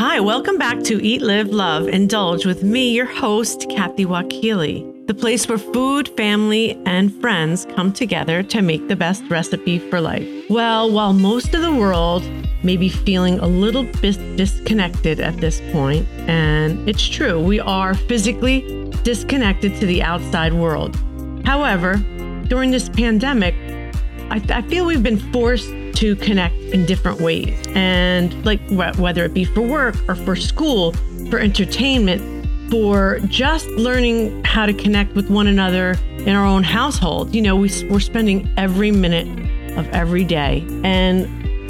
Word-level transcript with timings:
Hi, 0.00 0.18
welcome 0.18 0.56
back 0.56 0.82
to 0.84 1.02
Eat, 1.04 1.20
Live, 1.20 1.48
Love, 1.48 1.88
Indulge 1.88 2.46
with 2.46 2.62
me, 2.62 2.92
your 2.94 3.06
host, 3.06 3.66
Kathy 3.68 4.06
Wakile, 4.06 5.06
the 5.06 5.14
place 5.14 5.48
where 5.48 5.58
food, 5.58 6.08
family, 6.16 6.80
and 6.86 7.12
friends 7.20 7.66
come 7.74 7.92
together 7.92 8.42
to 8.44 8.62
make 8.62 8.88
the 8.88 8.96
best 8.96 9.22
recipe 9.28 9.78
for 9.78 10.00
life. 10.00 10.26
Well, 10.48 10.90
while 10.90 11.12
most 11.12 11.54
of 11.54 11.62
the 11.62 11.74
world 11.74 12.22
may 12.62 12.76
be 12.76 12.88
feeling 12.88 13.38
a 13.40 13.46
little 13.46 13.84
bit 13.84 14.16
disconnected 14.36 15.20
at 15.20 15.36
this 15.38 15.60
point, 15.72 16.08
and 16.28 16.88
it's 16.88 17.06
true, 17.06 17.42
we 17.42 17.60
are 17.60 17.94
physically 17.94 18.90
disconnected 19.02 19.74
to 19.76 19.86
the 19.86 20.02
outside 20.02 20.54
world. 20.54 20.96
However, 21.44 21.96
during 22.48 22.70
this 22.70 22.88
pandemic, 22.88 23.54
I, 24.30 24.42
I 24.48 24.62
feel 24.62 24.86
we've 24.86 25.02
been 25.02 25.32
forced 25.32 25.70
to 25.96 26.16
connect 26.16 26.56
in 26.56 26.86
different 26.86 27.20
ways. 27.20 27.56
And 27.74 28.44
like 28.44 28.60
whether 28.70 29.24
it 29.24 29.34
be 29.34 29.44
for 29.44 29.62
work 29.62 29.96
or 30.08 30.14
for 30.14 30.36
school, 30.36 30.92
for 31.30 31.38
entertainment, 31.38 32.40
for 32.70 33.18
just 33.26 33.66
learning 33.70 34.44
how 34.44 34.64
to 34.66 34.72
connect 34.72 35.14
with 35.14 35.28
one 35.28 35.46
another 35.46 35.96
in 36.18 36.30
our 36.30 36.44
own 36.46 36.62
household. 36.62 37.34
You 37.34 37.42
know, 37.42 37.56
we, 37.56 37.70
we're 37.88 38.00
spending 38.00 38.52
every 38.56 38.90
minute 38.92 39.26
of 39.76 39.88
every 39.88 40.24
day. 40.24 40.64
And 40.84 41.28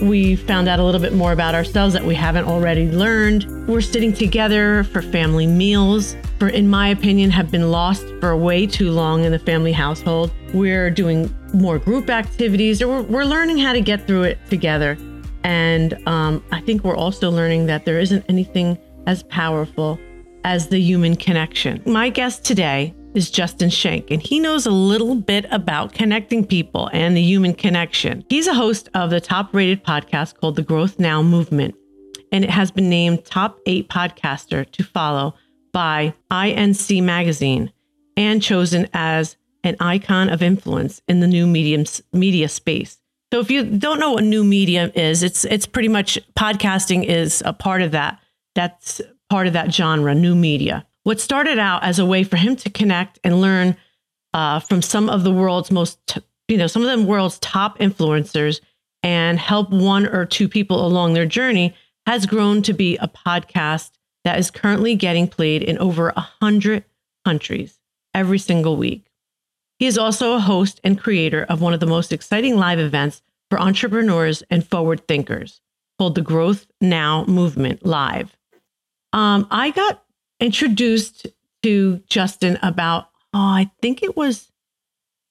we 0.09 0.37
found 0.37 0.68
out 0.68 0.79
a 0.79 0.84
little 0.84 1.01
bit 1.01 1.12
more 1.12 1.32
about 1.32 1.55
ourselves 1.55 1.93
that 1.95 2.05
we 2.05 2.15
haven't 2.15 2.46
already 2.46 2.91
learned. 2.91 3.68
We're 3.68 3.80
sitting 3.80 4.12
together 4.12 4.84
for 4.84 5.02
family 5.02 5.46
meals, 5.46 6.16
for, 6.41 6.49
in 6.49 6.69
my 6.69 6.89
opinion, 6.89 7.30
have 7.30 7.51
been 7.51 7.71
lost 7.71 8.05
for 8.19 8.35
way 8.35 8.67
too 8.67 8.91
long 8.91 9.25
in 9.25 9.30
the 9.30 9.39
family 9.39 9.73
household. 9.73 10.33
We're 10.55 10.91
doing 10.91 11.33
more 11.53 11.79
group 11.79 12.09
activities, 12.09 12.80
or 12.80 12.89
we're, 12.89 13.03
we're 13.03 13.25
learning 13.25 13.59
how 13.59 13.75
to 13.75 13.80
get 13.83 14.07
through 14.07 14.23
it 14.23 14.39
together. 14.49 14.97
And 15.45 15.97
um, 16.09 16.43
I 16.51 16.63
think 16.63 16.83
we're 16.83 16.97
also 16.97 17.30
learning 17.30 17.66
that 17.66 17.85
there 17.85 18.01
isn't 18.01 18.24
anything 18.29 18.79
as 19.07 19.23
powerful 19.24 20.01
as 20.45 20.69
the 20.69 20.80
human 20.80 21.15
connection. 21.15 21.82
My 21.85 22.09
guest 22.09 22.43
today 22.43 22.95
is 23.15 23.30
Justin 23.30 23.69
Schenck, 23.69 24.10
and 24.10 24.23
he 24.23 24.41
knows 24.41 24.65
a 24.65 24.71
little 24.71 25.16
bit 25.16 25.45
about 25.51 25.93
connecting 25.93 26.47
people 26.47 26.88
and 26.95 27.15
the 27.15 27.23
human 27.23 27.52
connection. 27.52 28.25
He's 28.30 28.47
a 28.47 28.54
host 28.54 28.88
of 28.95 29.10
the 29.10 29.21
top 29.21 29.52
rated 29.52 29.85
podcast 29.85 30.41
called 30.41 30.57
The 30.57 30.63
Growth 30.63 30.99
Now 30.99 31.23
Movement, 31.23 31.75
and 32.32 32.45
it 32.45 32.51
has 32.51 32.71
been 32.71 32.88
named 32.88 33.27
top 33.27 33.59
eight 33.66 33.91
podcaster 33.91 34.71
to 34.71 34.82
follow 34.85 35.35
by 35.73 36.15
INC 36.30 37.02
Magazine 37.02 37.73
and 38.16 38.43
chosen 38.43 38.88
as 38.93 39.37
an 39.65 39.76
icon 39.80 40.29
of 40.29 40.43
influence 40.43 41.02
in 41.09 41.21
the 41.21 41.26
new 41.26 41.46
media 41.46 42.49
space. 42.49 43.01
So 43.32 43.38
if 43.40 43.51
you 43.51 43.65
don't 43.65 44.01
know 44.01 44.13
what 44.13 44.24
new 44.24 44.43
media 44.43 44.91
is, 44.95 45.23
it's 45.23 45.45
it's 45.45 45.66
pretty 45.66 45.88
much 45.88 46.18
podcasting 46.37 47.04
is 47.04 47.43
a 47.46 47.52
part 47.52 47.82
of 47.82 47.93
that. 47.93 48.18
That's 48.54 49.01
part 49.29 49.46
of 49.46 49.52
that 49.52 49.73
genre, 49.73 50.15
new 50.15 50.35
media. 50.35 50.87
What 51.04 51.21
started 51.21 51.59
out 51.59 51.85
as 51.85 51.98
a 51.98 52.07
way 52.07 52.24
for 52.24 52.37
him 52.37 52.57
to 52.57 52.71
connect 52.71 53.18
and 53.23 53.41
learn 53.41 53.76
uh, 54.35 54.60
from 54.60 54.82
some 54.82 55.09
of 55.09 55.23
the 55.23 55.30
world's 55.30 55.71
most, 55.71 56.18
you 56.48 56.57
know, 56.57 56.66
some 56.66 56.85
of 56.85 56.98
the 56.98 57.07
world's 57.07 57.38
top 57.38 57.79
influencers 57.79 58.60
and 59.02 59.38
help 59.38 59.71
one 59.71 60.07
or 60.07 60.26
two 60.26 60.48
people 60.48 60.85
along 60.85 61.15
their 61.15 61.26
journey 61.26 61.74
has 62.07 62.26
grown 62.26 62.63
to 62.63 62.73
be 62.73 62.96
a 62.96 63.09
podcast 63.09 63.93
that 64.25 64.38
is 64.38 64.50
currently 64.50 64.94
getting 64.94 65.28
played 65.28 65.62
in 65.62 65.78
over 65.78 66.10
a 66.10 66.21
hundred 66.21 66.84
countries 67.25 67.78
every 68.15 68.38
single 68.38 68.76
week. 68.76 69.06
He 69.78 69.87
is 69.87 69.97
also 69.97 70.34
a 70.34 70.41
host 70.41 70.81
and 70.84 71.00
creator 71.00 71.44
of 71.49 71.62
one 71.62 71.72
of 71.72 71.81
the 71.81 71.87
most 71.87 72.12
exciting 72.12 72.56
live 72.56 72.78
events 72.78 73.22
for 73.48 73.59
entrepreneurs 73.59 74.43
and 74.50 74.66
forward 74.66 75.06
thinkers 75.09 75.60
called 75.98 76.15
the 76.15 76.22
Growth 76.22 76.66
Now 76.81 77.25
Movement 77.25 77.84
Live. 77.84 78.37
Um, 79.12 79.47
I 79.50 79.71
got 79.71 80.04
introduced 80.38 81.26
to 81.62 82.02
Justin 82.08 82.58
about, 82.62 83.08
oh, 83.34 83.38
I 83.38 83.70
think 83.82 84.02
it 84.02 84.16
was 84.16 84.50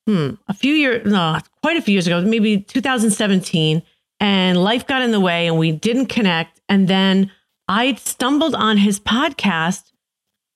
hmm, 0.05 0.31
a 0.47 0.53
few 0.53 0.73
years, 0.73 1.05
no, 1.05 1.39
quite 1.61 1.77
a 1.77 1.81
few 1.81 1.93
years 1.93 2.07
ago, 2.07 2.21
maybe 2.21 2.59
2017. 2.59 3.81
And 4.19 4.61
life 4.61 4.85
got 4.85 5.01
in 5.01 5.11
the 5.11 5.19
way 5.19 5.47
and 5.47 5.57
we 5.57 5.71
didn't 5.71 6.07
connect. 6.07 6.59
And 6.67 6.87
then 6.87 7.31
I 7.69 7.93
stumbled 7.93 8.55
on 8.55 8.77
his 8.77 8.99
podcast 8.99 9.91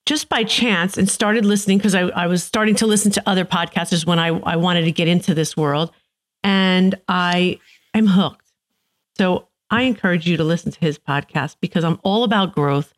just 0.04 0.28
by 0.28 0.42
chance 0.42 0.98
and 0.98 1.08
started 1.08 1.44
listening 1.44 1.78
because 1.78 1.94
I, 1.94 2.08
I, 2.08 2.26
was 2.26 2.42
starting 2.42 2.74
to 2.74 2.86
listen 2.86 3.12
to 3.12 3.22
other 3.24 3.44
podcasters 3.44 4.04
when 4.04 4.18
I, 4.18 4.28
I 4.40 4.56
wanted 4.56 4.82
to 4.82 4.92
get 4.92 5.06
into 5.06 5.32
this 5.32 5.56
world. 5.56 5.92
And 6.42 6.96
I 7.08 7.60
am 7.94 8.08
hooked. 8.08 8.52
So 9.16 9.48
I 9.70 9.82
encourage 9.82 10.28
you 10.28 10.36
to 10.36 10.44
listen 10.44 10.72
to 10.72 10.80
his 10.80 10.98
podcast 10.98 11.56
because 11.60 11.84
I'm 11.84 12.00
all 12.02 12.24
about 12.24 12.52
growth, 12.52 12.92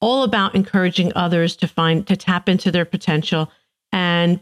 all 0.00 0.22
about 0.22 0.54
encouraging 0.54 1.12
others 1.16 1.56
to 1.56 1.68
find, 1.68 2.06
to 2.06 2.16
tap 2.16 2.48
into 2.48 2.70
their 2.70 2.84
potential. 2.84 3.50
And 3.90 4.40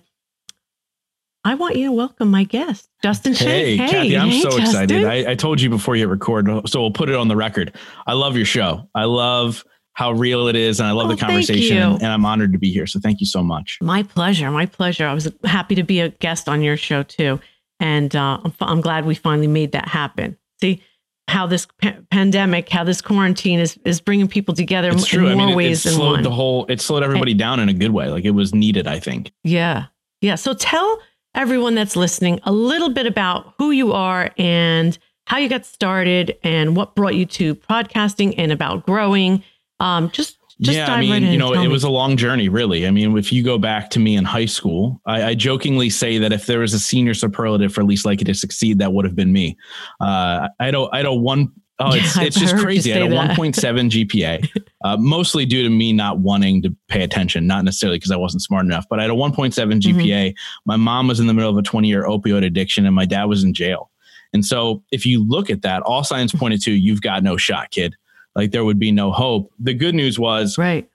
I 1.44 1.54
want 1.54 1.76
you 1.76 1.86
to 1.86 1.92
welcome 1.92 2.30
my 2.30 2.44
guest, 2.44 2.88
Justin 3.02 3.34
Hey, 3.34 3.76
Hey, 3.76 3.88
Kathy, 3.90 4.16
I'm 4.16 4.28
hey, 4.30 4.40
so 4.40 4.48
Justin. 4.58 4.64
excited. 4.64 5.04
I, 5.04 5.32
I 5.32 5.34
told 5.34 5.60
you 5.60 5.68
before 5.68 5.94
you 5.94 6.02
hit 6.02 6.10
record, 6.10 6.48
so 6.68 6.80
we'll 6.80 6.90
put 6.90 7.10
it 7.10 7.16
on 7.16 7.28
the 7.28 7.36
record. 7.36 7.76
I 8.06 8.14
love 8.14 8.36
your 8.36 8.46
show. 8.46 8.88
I 8.94 9.04
love 9.04 9.62
how 9.92 10.12
real 10.12 10.48
it 10.48 10.56
is, 10.56 10.80
and 10.80 10.88
I 10.88 10.92
love 10.92 11.06
Oh, 11.06 11.14
the 11.14 11.16
conversation, 11.20 11.76
and, 11.76 12.06
I'm 12.06 12.24
honored 12.24 12.52
to 12.52 12.58
be 12.58 12.72
here. 12.72 12.86
So 12.86 12.98
thank 12.98 13.20
you 13.20 13.26
so 13.26 13.42
much. 13.42 13.78
My 13.82 14.02
pleasure. 14.02 14.50
My 14.50 14.66
pleasure. 14.66 15.06
I 15.06 15.12
was 15.14 15.30
happy 15.44 15.74
to 15.74 15.82
be 15.84 16.00
a 16.00 16.08
guest 16.08 16.48
on 16.48 16.62
your 16.62 16.76
show 16.76 17.02
too. 17.02 17.38
And 17.78 18.14
uh, 18.16 18.38
I'm, 18.42 18.52
I'm 18.60 18.80
glad 18.80 19.04
we 19.04 19.14
finally 19.14 19.46
made 19.46 19.72
that 19.72 19.86
happen. 19.88 20.38
See 20.60 20.82
how 21.28 21.46
this 21.46 21.66
pa- 21.82 21.96
pandemic, 22.10 22.68
how 22.70 22.84
this 22.84 23.00
quarantine 23.02 23.58
is, 23.58 23.78
is 23.84 24.00
bringing 24.00 24.28
people 24.28 24.54
together 24.54 24.88
It's 24.90 25.02
in 25.12 25.18
true. 25.20 25.28
I 25.28 25.34
more 25.34 25.46
mean, 25.46 25.48
it, 25.50 25.52
it 25.52 25.56
ways 25.56 25.82
than 25.82 25.92
slowed 25.94 26.12
one. 26.12 26.22
the 26.22 26.30
whole. 26.30 26.64
It 26.66 26.80
slowed 26.80 27.02
everybody 27.02 27.34
down 27.34 27.60
in 27.60 27.68
a 27.68 27.72
good 27.74 27.90
way. 27.92 28.08
Like 28.08 28.24
it 28.24 28.30
was 28.30 28.54
needed. 28.54 28.86
I 28.86 28.98
think. 28.98 29.30
yeah. 29.42 29.86
Yeah. 30.20 30.36
So 30.36 30.54
tell 30.54 31.00
everyone 31.34 31.74
that's 31.74 31.96
listening 31.96 32.40
a 32.44 32.52
little 32.52 32.90
bit 32.90 33.06
about 33.06 33.54
who 33.58 33.70
you 33.70 33.92
are 33.92 34.30
and 34.38 34.98
how 35.26 35.38
you 35.38 35.48
got 35.48 35.64
started 35.64 36.36
and 36.42 36.76
what 36.76 36.94
brought 36.94 37.14
you 37.14 37.26
to 37.26 37.54
podcasting 37.54 38.34
and 38.36 38.52
about 38.52 38.84
growing. 38.86 39.42
Um, 39.80 40.10
just, 40.10 40.38
just 40.60 40.76
yeah, 40.76 40.92
I 40.92 41.00
mean, 41.00 41.10
right 41.10 41.22
you 41.22 41.38
know, 41.38 41.52
it 41.52 41.60
me. 41.60 41.68
was 41.68 41.82
a 41.82 41.88
long 41.88 42.16
journey, 42.16 42.48
really. 42.48 42.86
I 42.86 42.90
mean, 42.90 43.16
if 43.18 43.32
you 43.32 43.42
go 43.42 43.58
back 43.58 43.90
to 43.90 44.00
me 44.00 44.16
in 44.16 44.24
high 44.24 44.46
school, 44.46 45.00
I, 45.06 45.24
I 45.24 45.34
jokingly 45.34 45.90
say 45.90 46.18
that 46.18 46.32
if 46.32 46.46
there 46.46 46.60
was 46.60 46.74
a 46.74 46.78
senior 46.78 47.14
superlative 47.14 47.72
for 47.72 47.82
least 47.82 48.04
likely 48.04 48.24
to 48.24 48.34
succeed, 48.34 48.78
that 48.78 48.92
would 48.92 49.04
have 49.04 49.16
been 49.16 49.32
me. 49.32 49.56
Uh, 50.00 50.48
I 50.60 50.64
had 50.64 50.74
a, 50.74 50.86
I 50.92 50.98
had 50.98 51.06
a 51.06 51.14
one. 51.14 51.52
Oh, 51.80 51.92
it's 51.92 52.16
Yeah, 52.16 52.22
it's 52.24 52.38
just 52.38 52.56
crazy. 52.56 52.92
I 52.92 52.98
had 52.98 53.10
a 53.10 53.14
1.7 53.14 53.90
GPA, 53.90 54.48
uh, 54.84 54.96
mostly 54.96 55.44
due 55.44 55.62
to 55.64 55.68
me 55.68 55.92
not 55.92 56.18
wanting 56.18 56.62
to 56.62 56.76
pay 56.88 57.02
attention, 57.02 57.46
not 57.48 57.64
necessarily 57.64 57.98
because 57.98 58.12
I 58.12 58.16
wasn't 58.16 58.42
smart 58.42 58.64
enough. 58.64 58.86
But 58.88 59.00
I 59.00 59.02
had 59.02 59.10
a 59.10 59.14
1.7 59.14 59.52
Mm-hmm. 59.54 59.98
GPA. 60.00 60.34
My 60.66 60.76
mom 60.76 61.08
was 61.08 61.18
in 61.18 61.26
the 61.26 61.34
middle 61.34 61.50
of 61.50 61.56
a 61.56 61.62
20 61.62 61.88
year 61.88 62.04
opioid 62.04 62.44
addiction, 62.44 62.86
and 62.86 62.94
my 62.94 63.06
dad 63.06 63.24
was 63.24 63.42
in 63.42 63.54
jail. 63.54 63.90
And 64.32 64.44
so, 64.44 64.82
if 64.92 65.04
you 65.06 65.26
look 65.26 65.50
at 65.50 65.62
that, 65.62 65.82
all 65.82 66.04
signs 66.04 66.32
pointed 66.32 66.60
to 66.62 66.72
you've 66.72 67.02
got 67.02 67.22
no 67.22 67.36
shot, 67.36 67.70
kid. 67.70 67.94
Like 68.36 68.50
there 68.50 68.64
would 68.64 68.78
be 68.78 68.90
no 68.92 69.12
hope. 69.12 69.52
The 69.60 69.74
good 69.74 69.94
news 69.94 70.18
was 70.18 70.58
right. 70.58 70.88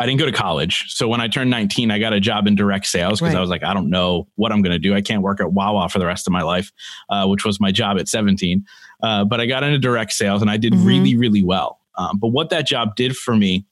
I 0.00 0.06
didn't 0.06 0.18
go 0.18 0.24
to 0.26 0.32
college. 0.32 0.86
So 0.88 1.06
when 1.08 1.20
I 1.20 1.28
turned 1.28 1.50
19, 1.50 1.90
I 1.90 1.98
got 1.98 2.12
a 2.14 2.20
job 2.20 2.46
in 2.46 2.54
direct 2.54 2.86
sales 2.86 3.20
because 3.20 3.34
Right. 3.34 3.38
I 3.38 3.40
was 3.42 3.50
like, 3.50 3.62
I 3.62 3.74
don't 3.74 3.90
know 3.90 4.26
what 4.36 4.50
I'm 4.50 4.62
going 4.62 4.72
to 4.72 4.78
do. 4.78 4.94
I 4.94 5.02
can't 5.02 5.20
work 5.22 5.40
at 5.40 5.52
Wawa 5.52 5.88
for 5.90 5.98
the 5.98 6.06
rest 6.06 6.26
of 6.26 6.32
my 6.32 6.40
life, 6.42 6.72
uh, 7.10 7.26
which 7.26 7.44
was 7.44 7.60
my 7.60 7.70
job 7.70 7.98
at 7.98 8.08
17. 8.08 8.64
Uh, 9.02 9.24
but 9.26 9.40
I 9.40 9.46
got 9.46 9.62
into 9.62 9.78
direct 9.78 10.12
sales 10.12 10.40
and 10.40 10.50
I 10.50 10.56
did 10.56 10.72
Mhm. 10.72 10.86
really, 10.86 11.16
really 11.16 11.42
well. 11.44 11.78
Um, 11.98 12.18
but 12.18 12.28
what 12.28 12.48
that 12.50 12.66
job 12.66 12.96
did 12.96 13.14
for 13.16 13.36
me, 13.36 13.66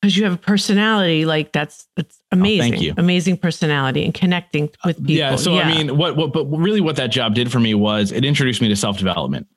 because 0.00 0.16
you 0.16 0.24
have 0.24 0.32
a 0.32 0.36
personality 0.38 1.24
like 1.26 1.52
that's 1.52 1.86
that's 1.96 2.18
amazing 2.30 2.74
Oh, 2.76 2.80
you. 2.80 2.94
amazing 2.96 3.36
personality 3.36 4.04
and 4.04 4.14
connecting 4.14 4.70
with 4.86 4.96
people 4.96 5.12
yeah. 5.16 5.34
So 5.36 5.58
I 5.58 5.66
mean, 5.66 5.96
what, 5.98 6.16
what, 6.16 6.32
but 6.32 6.44
really 6.46 6.80
what 6.80 6.96
that 6.96 7.08
job 7.10 7.34
did 7.34 7.50
for 7.50 7.58
me 7.60 7.74
was 7.74 8.12
it 8.12 8.24
introduced 8.24 8.62
me 8.62 8.68
to 8.68 8.76
self 8.76 8.96
development. 8.96 9.48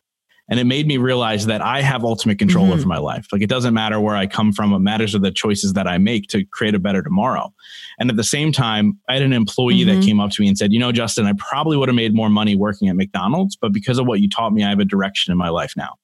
And 0.51 0.59
it 0.59 0.65
made 0.65 0.85
me 0.85 0.97
realize 0.97 1.47
that 1.47 1.61
I 1.61 1.81
have 1.81 2.03
ultimate 2.03 2.37
control 2.37 2.67
Mhm. 2.67 2.73
over 2.73 2.85
my 2.85 2.97
life. 2.97 3.25
Like 3.31 3.41
it 3.41 3.49
doesn't 3.49 3.73
matter 3.73 3.99
where 3.99 4.15
I 4.17 4.27
come 4.27 4.51
from. 4.51 4.69
What 4.71 4.81
matters 4.81 5.15
are 5.15 5.19
the 5.19 5.31
choices 5.31 5.73
that 5.73 5.87
I 5.87 5.97
make 5.97 6.27
to 6.27 6.43
create 6.45 6.75
a 6.75 6.79
better 6.79 7.01
tomorrow. 7.01 7.53
And 7.97 8.09
at 8.11 8.17
the 8.17 8.23
same 8.23 8.51
time, 8.51 8.99
I 9.09 9.13
had 9.13 9.23
an 9.23 9.31
employee 9.33 9.79
Mhm. 9.79 9.85
that 9.87 10.05
came 10.05 10.19
up 10.19 10.29
to 10.31 10.41
me 10.41 10.49
and 10.49 10.57
said, 10.57 10.73
you 10.73 10.79
know, 10.79 10.91
Justin, 10.91 11.25
I 11.25 11.33
probably 11.37 11.77
would 11.77 11.87
have 11.87 11.95
made 11.95 12.13
more 12.13 12.29
money 12.29 12.55
working 12.55 12.89
at 12.89 12.95
McDonald's, 12.97 13.55
but 13.55 13.71
because 13.71 13.97
of 13.97 14.05
what 14.05 14.19
you 14.19 14.29
taught 14.29 14.51
me, 14.53 14.63
I 14.63 14.69
have 14.69 14.79
a 14.79 14.85
direction 14.85 15.31
in 15.31 15.37
my 15.37 15.49
life 15.49 15.73
now. 15.77 15.95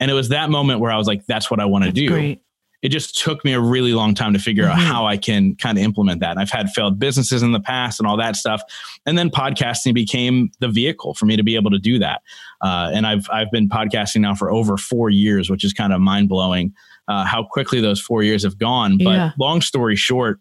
And 0.00 0.10
it 0.10 0.14
was 0.14 0.28
that 0.30 0.50
moment 0.50 0.80
where 0.80 0.90
I 0.90 0.96
was 0.98 1.06
like, 1.06 1.24
that's 1.26 1.50
what 1.50 1.60
I 1.60 1.64
want 1.64 1.84
to 1.84 1.92
do 1.92 2.08
great 2.08 2.40
it 2.82 2.90
just 2.90 3.18
took 3.20 3.44
me 3.44 3.52
a 3.52 3.60
really 3.60 3.92
long 3.92 4.14
time 4.14 4.32
to 4.32 4.38
figure 4.38 4.64
out 4.64 4.78
Mhm. 4.78 4.82
how 4.86 5.04
I 5.06 5.16
can 5.16 5.56
kind 5.56 5.76
of 5.78 5.82
implement 5.84 6.20
that. 6.20 6.30
And 6.32 6.38
I've 6.40 6.50
had 6.50 6.70
failed 6.70 6.98
businesses 6.98 7.42
in 7.42 7.50
the 7.52 7.58
past 7.60 7.98
and 7.98 8.06
all 8.06 8.16
that 8.18 8.36
stuff. 8.36 8.62
And 9.04 9.18
then 9.18 9.30
podcasting 9.30 9.94
became 9.94 10.50
the 10.60 10.68
vehicle 10.68 11.14
for 11.14 11.26
me 11.26 11.36
to 11.36 11.42
be 11.42 11.56
able 11.56 11.70
to 11.72 11.78
do 11.78 11.98
that. 11.98 12.22
Uh, 12.60 12.90
and 12.94 13.06
I've 13.06 13.26
I've 13.32 13.50
been 13.50 13.68
podcasting 13.68 14.20
now 14.20 14.34
for 14.34 14.50
over 14.50 14.76
four 14.76 15.10
years, 15.10 15.50
which 15.50 15.64
is 15.64 15.72
kind 15.72 15.92
of 15.92 16.00
mind 16.00 16.28
blowing 16.28 16.72
uh, 17.08 17.24
how 17.24 17.42
quickly 17.42 17.80
those 17.80 18.00
four 18.00 18.22
years 18.22 18.42
have 18.44 18.58
gone. 18.58 18.98
But 18.98 19.10
Yeah. 19.10 19.30
long 19.38 19.60
story 19.62 19.96
short, 19.96 20.40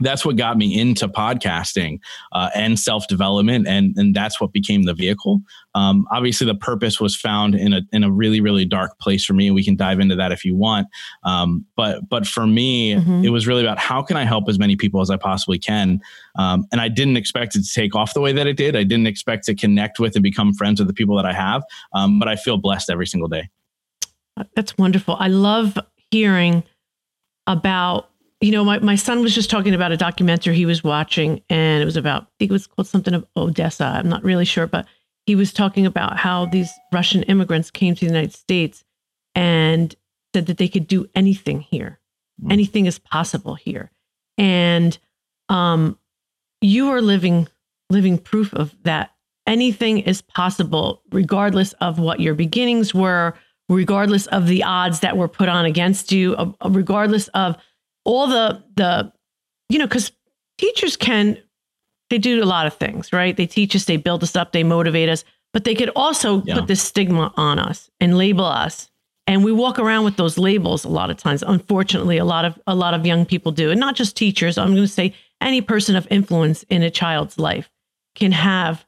that's 0.00 0.24
what 0.24 0.36
got 0.36 0.56
me 0.56 0.78
into 0.78 1.08
podcasting 1.08 2.00
uh, 2.32 2.50
and 2.54 2.78
self 2.78 3.06
development, 3.08 3.66
and 3.66 3.96
and 3.96 4.14
that's 4.14 4.40
what 4.40 4.52
became 4.52 4.84
the 4.84 4.94
vehicle. 4.94 5.40
Um, 5.74 6.06
obviously, 6.12 6.46
the 6.46 6.54
purpose 6.54 7.00
was 7.00 7.16
found 7.16 7.54
in 7.54 7.72
a 7.72 7.82
in 7.92 8.04
a 8.04 8.10
really 8.10 8.40
really 8.40 8.64
dark 8.64 8.98
place 8.98 9.24
for 9.24 9.34
me, 9.34 9.46
and 9.46 9.54
we 9.54 9.64
can 9.64 9.76
dive 9.76 10.00
into 10.00 10.16
that 10.16 10.32
if 10.32 10.44
you 10.44 10.54
want. 10.54 10.88
Um, 11.24 11.64
but 11.76 12.08
but 12.08 12.26
for 12.26 12.46
me, 12.46 12.94
mm-hmm. 12.94 13.24
it 13.24 13.30
was 13.30 13.46
really 13.46 13.62
about 13.62 13.78
how 13.78 14.02
can 14.02 14.16
I 14.16 14.24
help 14.24 14.48
as 14.48 14.58
many 14.58 14.76
people 14.76 15.00
as 15.00 15.10
I 15.10 15.16
possibly 15.16 15.58
can, 15.58 16.00
um, 16.38 16.66
and 16.72 16.80
I 16.80 16.88
didn't 16.88 17.16
expect 17.16 17.56
it 17.56 17.64
to 17.64 17.72
take 17.72 17.94
off 17.94 18.14
the 18.14 18.20
way 18.20 18.32
that 18.32 18.46
it 18.46 18.56
did. 18.56 18.76
I 18.76 18.84
didn't 18.84 19.06
expect 19.06 19.44
to 19.46 19.54
connect 19.54 19.98
with 19.98 20.14
and 20.14 20.22
become 20.22 20.54
friends 20.54 20.80
with 20.80 20.88
the 20.88 20.94
people 20.94 21.16
that 21.16 21.26
I 21.26 21.32
have, 21.32 21.62
um, 21.92 22.18
but 22.18 22.28
I 22.28 22.36
feel 22.36 22.56
blessed 22.56 22.90
every 22.90 23.06
single 23.06 23.28
day. 23.28 23.48
That's 24.54 24.78
wonderful. 24.78 25.16
I 25.18 25.28
love 25.28 25.78
hearing 26.10 26.64
about 27.46 28.07
you 28.40 28.52
know, 28.52 28.64
my, 28.64 28.78
my 28.78 28.94
son 28.94 29.20
was 29.22 29.34
just 29.34 29.50
talking 29.50 29.74
about 29.74 29.92
a 29.92 29.96
documentary 29.96 30.54
he 30.54 30.66
was 30.66 30.84
watching, 30.84 31.42
and 31.50 31.82
it 31.82 31.84
was 31.84 31.96
about, 31.96 32.22
I 32.22 32.26
think 32.38 32.50
it 32.50 32.52
was 32.52 32.66
called 32.66 32.86
something 32.86 33.14
of 33.14 33.26
Odessa. 33.36 33.84
I'm 33.84 34.08
not 34.08 34.22
really 34.22 34.44
sure, 34.44 34.66
but 34.66 34.86
he 35.26 35.34
was 35.34 35.52
talking 35.52 35.86
about 35.86 36.16
how 36.16 36.46
these 36.46 36.70
Russian 36.92 37.22
immigrants 37.24 37.70
came 37.70 37.94
to 37.94 38.00
the 38.00 38.06
United 38.06 38.32
States 38.32 38.84
and 39.34 39.94
said 40.34 40.46
that 40.46 40.58
they 40.58 40.68
could 40.68 40.86
do 40.86 41.08
anything 41.14 41.60
here. 41.60 42.00
Mm. 42.42 42.52
Anything 42.52 42.86
is 42.86 42.98
possible 42.98 43.54
here. 43.54 43.90
And 44.36 44.96
um, 45.48 45.98
you 46.60 46.90
are 46.90 47.02
living 47.02 47.48
living 47.90 48.18
proof 48.18 48.52
of 48.52 48.74
that. 48.84 49.10
Anything 49.46 49.98
is 50.00 50.20
possible, 50.20 51.02
regardless 51.10 51.72
of 51.74 51.98
what 51.98 52.20
your 52.20 52.34
beginnings 52.34 52.94
were, 52.94 53.34
regardless 53.68 54.26
of 54.26 54.46
the 54.46 54.62
odds 54.62 55.00
that 55.00 55.16
were 55.16 55.28
put 55.28 55.48
on 55.48 55.64
against 55.64 56.12
you, 56.12 56.54
regardless 56.64 57.28
of 57.28 57.56
all 58.08 58.26
the 58.26 58.62
the 58.74 59.12
you 59.68 59.78
know 59.78 59.86
because 59.86 60.10
teachers 60.56 60.96
can 60.96 61.38
they 62.10 62.18
do 62.18 62.42
a 62.42 62.46
lot 62.46 62.66
of 62.66 62.74
things 62.74 63.12
right? 63.12 63.36
They 63.36 63.46
teach 63.46 63.76
us 63.76 63.84
they 63.84 63.98
build 63.98 64.22
us 64.22 64.34
up 64.34 64.52
they 64.52 64.64
motivate 64.64 65.08
us 65.08 65.24
but 65.52 65.64
they 65.64 65.74
could 65.74 65.90
also 65.94 66.42
yeah. 66.42 66.54
put 66.54 66.66
this 66.66 66.82
stigma 66.82 67.32
on 67.36 67.58
us 67.58 67.90
and 68.00 68.16
label 68.18 68.44
us. 68.44 68.90
And 69.26 69.44
we 69.44 69.52
walk 69.52 69.78
around 69.78 70.04
with 70.04 70.16
those 70.16 70.38
labels 70.38 70.84
a 70.84 70.88
lot 70.88 71.10
of 71.10 71.18
times. 71.18 71.42
Unfortunately 71.42 72.16
a 72.16 72.24
lot 72.24 72.44
of 72.44 72.58
a 72.66 72.74
lot 72.74 72.94
of 72.94 73.04
young 73.04 73.26
people 73.26 73.52
do. 73.52 73.70
And 73.70 73.78
not 73.78 73.94
just 73.94 74.16
teachers. 74.16 74.56
I'm 74.56 74.68
going 74.68 74.82
to 74.82 74.88
say 74.88 75.14
any 75.40 75.60
person 75.60 75.96
of 75.96 76.06
influence 76.10 76.62
in 76.64 76.82
a 76.82 76.90
child's 76.90 77.38
life 77.38 77.70
can 78.14 78.32
have 78.32 78.86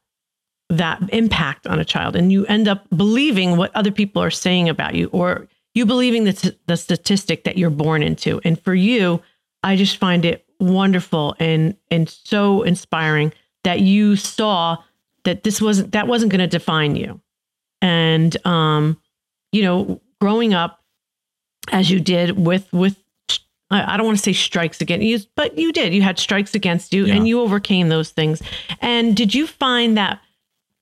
that 0.70 1.02
impact 1.12 1.66
on 1.66 1.78
a 1.78 1.84
child. 1.84 2.16
And 2.16 2.32
you 2.32 2.46
end 2.46 2.68
up 2.68 2.86
believing 2.96 3.56
what 3.56 3.74
other 3.74 3.90
people 3.90 4.22
are 4.22 4.30
saying 4.30 4.68
about 4.68 4.94
you 4.94 5.08
or 5.08 5.46
you 5.74 5.86
believing 5.86 6.24
the, 6.24 6.32
t- 6.32 6.58
the 6.66 6.76
statistic 6.76 7.44
that 7.44 7.56
you're 7.56 7.70
born 7.70 8.02
into. 8.02 8.40
And 8.44 8.60
for 8.60 8.74
you, 8.74 9.22
I 9.62 9.76
just 9.76 9.96
find 9.98 10.24
it 10.24 10.44
wonderful 10.58 11.34
and 11.38 11.74
and 11.90 12.08
so 12.08 12.62
inspiring 12.62 13.32
that 13.64 13.80
you 13.80 14.14
saw 14.14 14.76
that 15.24 15.42
this 15.42 15.60
wasn't 15.60 15.92
that 15.92 16.06
wasn't 16.06 16.30
going 16.30 16.40
to 16.40 16.46
define 16.46 16.96
you. 16.96 17.20
And 17.80 18.36
um, 18.46 19.00
you 19.52 19.62
know, 19.62 20.00
growing 20.20 20.54
up 20.54 20.82
as 21.72 21.90
you 21.90 22.00
did 22.00 22.38
with 22.38 22.70
with 22.72 22.96
I 23.72 23.96
don't 23.96 24.06
want 24.06 24.18
to 24.18 24.24
say 24.24 24.32
strikes 24.32 24.80
against 24.80 25.04
you, 25.04 25.20
but 25.36 25.56
you 25.56 25.72
did. 25.72 25.94
You 25.94 26.02
had 26.02 26.18
strikes 26.18 26.56
against 26.56 26.92
you 26.92 27.06
yeah. 27.06 27.14
and 27.14 27.28
you 27.28 27.40
overcame 27.40 27.88
those 27.88 28.10
things. 28.10 28.42
And 28.80 29.16
did 29.16 29.32
you 29.32 29.46
find 29.46 29.96
that 29.96 30.20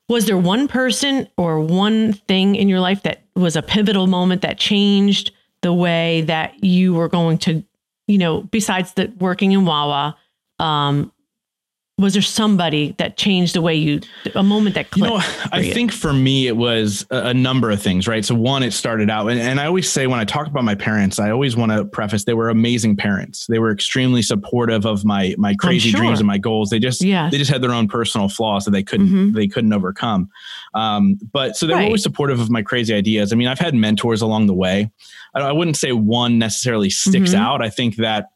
was 0.09 0.25
there 0.25 0.39
one 0.39 0.69
person 0.69 1.29
or 1.37 1.61
one 1.61 2.15
thing 2.15 2.57
in 2.57 2.67
your 2.67 2.81
life 2.81 3.03
that 3.03 3.25
was 3.39 3.57
a 3.57 3.63
pivotal 3.63 4.07
moment 4.07 4.43
that 4.43 4.59
changed 4.59 5.33
the 5.63 5.73
way 5.73 6.23
that 6.23 6.63
you 6.63 6.95
were 6.95 7.09
going 7.09 7.39
to, 7.39 7.65
you 8.07 8.19
know, 8.19 8.43
besides 8.43 8.95
the 8.95 9.13
working 9.19 9.53
in 9.53 9.65
Wawa, 9.65 10.17
um, 10.59 11.13
was 11.99 12.13
there 12.13 12.23
somebody 12.23 12.95
that 12.99 13.17
changed 13.17 13.57
the 13.57 13.61
way 13.61 13.75
you 13.75 14.01
a 14.37 14.43
moment 14.43 14.77
that 14.77 14.91
clicked? 14.91 15.13
You 15.13 15.19
know, 15.19 15.25
I 15.53 15.61
you? 15.61 15.75
think 15.75 15.91
for 15.91 16.13
me 16.13 16.47
it 16.47 16.57
was 16.57 17.05
a, 17.11 17.29
a, 17.29 17.35
number 17.35 17.73
of 17.73 17.83
things, 17.83 18.07
right? 18.07 18.25
So 18.25 18.37
one, 18.37 18.63
it 18.63 18.73
started 18.73 19.11
out, 19.11 19.27
and, 19.27 19.41
and 19.41 19.61
I 19.61 19.67
always 19.67 19.91
say 19.91 20.07
when 20.07 20.21
I 20.21 20.25
talk 20.25 20.47
about 20.47 20.63
my 20.63 20.77
parents, 20.77 21.19
I 21.19 21.31
always 21.31 21.57
want 21.57 21.73
to 21.73 21.85
preface 21.85 22.25
they 22.25 22.35
were 22.35 22.51
amazing 22.51 22.97
parents. 22.97 23.47
They 23.49 23.59
were 23.59 23.73
extremely 23.73 24.23
supportive 24.23 24.87
of 24.87 25.05
my 25.05 25.35
my 25.39 25.55
crazy 25.57 25.91
sure. 25.91 26.01
dreams 26.01 26.21
and 26.21 26.27
my 26.27 26.39
goals. 26.39 26.71
They 26.71 26.79
just 26.79 27.03
yeah. 27.03 27.29
they 27.31 27.39
just 27.39 27.51
had 27.51 27.63
their 27.63 27.73
own 27.73 27.89
personal 27.89 28.29
flaws 28.29 28.65
that 28.65 28.71
they 28.71 28.85
couldn't 28.85 29.09
mm-hmm. 29.09 29.33
they 29.33 29.49
couldn't 29.49 29.73
overcome. 29.73 30.31
Um, 30.75 31.19
but 31.33 31.57
so 31.57 31.67
they 31.67 31.75
were 31.75 31.81
right. 31.81 31.87
always 31.87 32.05
supportive 32.05 32.39
of 32.39 32.49
my 32.49 32.63
crazy 32.63 32.95
ideas. 32.95 33.33
I 33.33 33.37
mean, 33.37 33.49
I've 33.49 33.59
had 33.59 33.75
mentors 33.75 34.23
along 34.23 34.47
the 34.47 34.55
way. 34.55 34.91
I, 35.35 35.41
I 35.41 35.53
wouldn't 35.53 35.77
say 35.77 35.93
one 35.93 36.39
necessarily 36.39 36.91
sticks 36.91 37.31
mm-hmm. 37.31 37.43
out. 37.43 37.61
I 37.61 37.71
think 37.71 37.97
that 37.97 38.31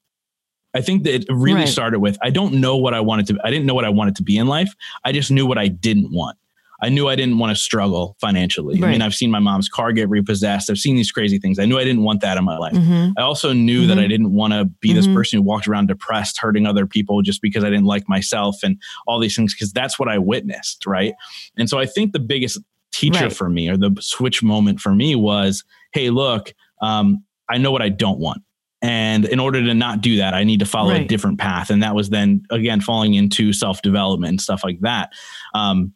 I 0.75 0.81
think 0.81 1.05
that 1.05 1.15
it 1.15 1.27
really 1.29 1.61
right. 1.61 1.69
started 1.69 2.01
with 2.01 2.19
I 2.23 2.31
don't 2.31 2.55
know 2.55 2.77
what 2.77 2.95
I 2.95 3.01
wanted 3.01 3.27
to 3.29 3.39
I 3.45 3.51
didn't 3.51 3.67
know 3.67 3.75
what 3.75 3.85
I 3.85 3.91
wanted 3.91 4.17
to 4.17 4.23
be 4.23 4.37
in 4.37 4.47
life. 4.47 4.75
I 5.05 5.13
just 5.13 5.31
knew 5.31 5.47
what 5.47 5.59
I 5.59 5.69
didn't 5.69 6.13
want. 6.13 6.39
I 6.83 6.89
knew 6.89 7.09
I 7.09 7.15
didn't 7.15 7.39
want 7.39 7.57
to 7.57 7.63
struggle 7.63 8.17
financially. 8.21 8.81
Right. 8.81 8.89
I 8.89 8.93
mean, 8.93 9.03
I've 9.03 9.15
seen 9.15 9.31
my 9.31 9.39
mom's 9.39 9.69
car 9.69 9.93
get 9.93 10.09
repossessed. 10.09 10.69
I've 10.69 10.79
seen 10.79 10.97
these 10.97 11.13
crazy 11.13 11.39
things. 11.39 11.61
I 11.61 11.65
knew 11.65 11.79
I 11.79 11.85
didn't 11.85 12.03
want 12.03 12.23
that 12.23 12.37
in 12.37 12.45
my 12.45 12.59
life. 12.59 12.73
Mm-hmm. 12.73 13.13
I 13.17 13.23
also 13.23 13.53
knew 13.53 13.81
mm-hmm. 13.83 13.89
that 13.89 13.99
I 14.01 14.09
didn't 14.09 14.33
want 14.33 14.53
to 14.53 14.65
be 14.65 14.89
mm-hmm. 14.89 14.97
this 14.97 15.07
person 15.07 15.37
who 15.39 15.43
walked 15.45 15.69
around 15.69 15.87
depressed, 15.87 16.39
hurting 16.39 16.67
other 16.67 16.85
people 16.85 17.23
just 17.23 17.41
because 17.41 17.63
I 17.63 17.71
didn't 17.71 17.85
like 17.85 18.09
myself 18.09 18.65
and 18.65 18.83
all 19.07 19.21
these 19.21 19.37
things, 19.37 19.55
because 19.55 19.73
that's 19.73 19.97
what 19.97 20.09
I 20.09 20.19
witnessed. 20.19 20.85
Right. 20.85 21.15
And 21.57 21.71
so 21.71 21.79
I 21.79 21.87
think 21.87 22.13
the 22.13 22.19
biggest 22.19 22.59
teacher 22.91 23.27
right. 23.27 23.33
for 23.33 23.49
me 23.49 23.69
or 23.69 23.77
the 23.77 23.97
switch 24.01 24.43
moment 24.43 24.81
for 24.81 24.93
me 24.93 25.15
was 25.15 25.63
hey, 25.93 26.11
look, 26.11 26.53
um, 26.81 27.23
I 27.49 27.59
know 27.59 27.71
what 27.71 27.83
I 27.83 27.91
don't 27.91 28.19
want. 28.19 28.43
And 28.83 29.25
in 29.27 29.39
order 29.39 29.63
to 29.63 29.75
not 29.75 30.01
do 30.01 30.17
that, 30.17 30.35
I 30.35 30.43
need 30.43 30.59
to 30.59 30.67
follow 30.67 30.91
right. 30.91 31.03
a 31.03 31.07
different 31.07 31.39
path. 31.39 31.71
And 31.71 31.83
that 31.83 31.95
was 31.95 32.11
then 32.11 32.45
again 32.51 32.81
falling 32.81 33.15
into 33.15 33.53
self 33.53 33.81
development 33.81 34.31
and 34.31 34.41
stuff 34.41 34.63
like 34.65 34.81
that. 34.81 35.13
Um, 35.55 35.95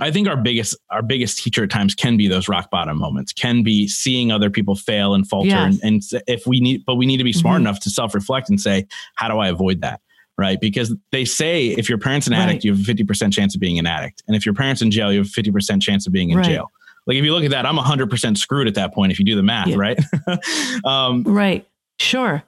I 0.00 0.10
think 0.10 0.26
our 0.26 0.36
biggest 0.36 0.76
our 0.90 1.02
biggest 1.02 1.38
teacher 1.38 1.62
at 1.62 1.70
times 1.70 1.94
can 1.94 2.16
be 2.16 2.26
those 2.26 2.48
rock 2.48 2.70
bottom 2.70 2.98
moments, 2.98 3.32
can 3.32 3.62
be 3.62 3.86
seeing 3.86 4.32
other 4.32 4.50
people 4.50 4.74
fail 4.74 5.14
and 5.14 5.28
falter, 5.28 5.48
yes. 5.48 5.78
and, 5.82 6.02
and, 6.12 6.22
if 6.26 6.46
we 6.46 6.60
need, 6.60 6.84
but 6.84 6.96
we 6.96 7.06
need 7.06 7.18
to 7.18 7.24
be 7.24 7.32
smart 7.32 7.56
mm-hmm. 7.56 7.66
enough 7.66 7.80
to 7.80 7.90
self 7.90 8.14
reflect 8.14 8.48
and 8.48 8.60
say, 8.60 8.86
how 9.14 9.28
do 9.28 9.38
I 9.38 9.48
avoid 9.48 9.82
that? 9.82 10.00
Right? 10.36 10.60
Because 10.60 10.92
they 11.12 11.24
say 11.24 11.68
if 11.68 11.88
your 11.88 11.98
parents 11.98 12.26
an 12.26 12.32
right. 12.32 12.40
addict, 12.40 12.64
you 12.64 12.72
have 12.72 12.80
a 12.80 12.84
fifty 12.84 13.04
percent 13.04 13.32
chance 13.32 13.54
of 13.54 13.60
being 13.60 13.78
an 13.78 13.86
addict, 13.86 14.24
and 14.26 14.36
if 14.36 14.44
your 14.44 14.54
parents 14.54 14.82
in 14.82 14.90
jail, 14.90 15.12
you 15.12 15.18
have 15.18 15.28
a 15.28 15.30
fifty 15.30 15.52
percent 15.52 15.80
chance 15.80 16.06
of 16.06 16.12
being 16.12 16.30
in 16.30 16.38
right. 16.38 16.46
jail. 16.46 16.72
Like 17.06 17.16
if 17.16 17.24
you 17.24 17.32
look 17.32 17.44
at 17.44 17.50
that, 17.50 17.64
I'm 17.64 17.76
hundred 17.76 18.10
percent 18.10 18.38
screwed 18.38 18.66
at 18.66 18.74
that 18.74 18.94
point 18.94 19.12
if 19.12 19.20
you 19.20 19.24
do 19.24 19.36
the 19.36 19.44
math, 19.44 19.68
yeah. 19.68 19.76
right? 19.76 19.98
um, 20.84 21.22
right. 21.22 21.64
Sure. 21.98 22.42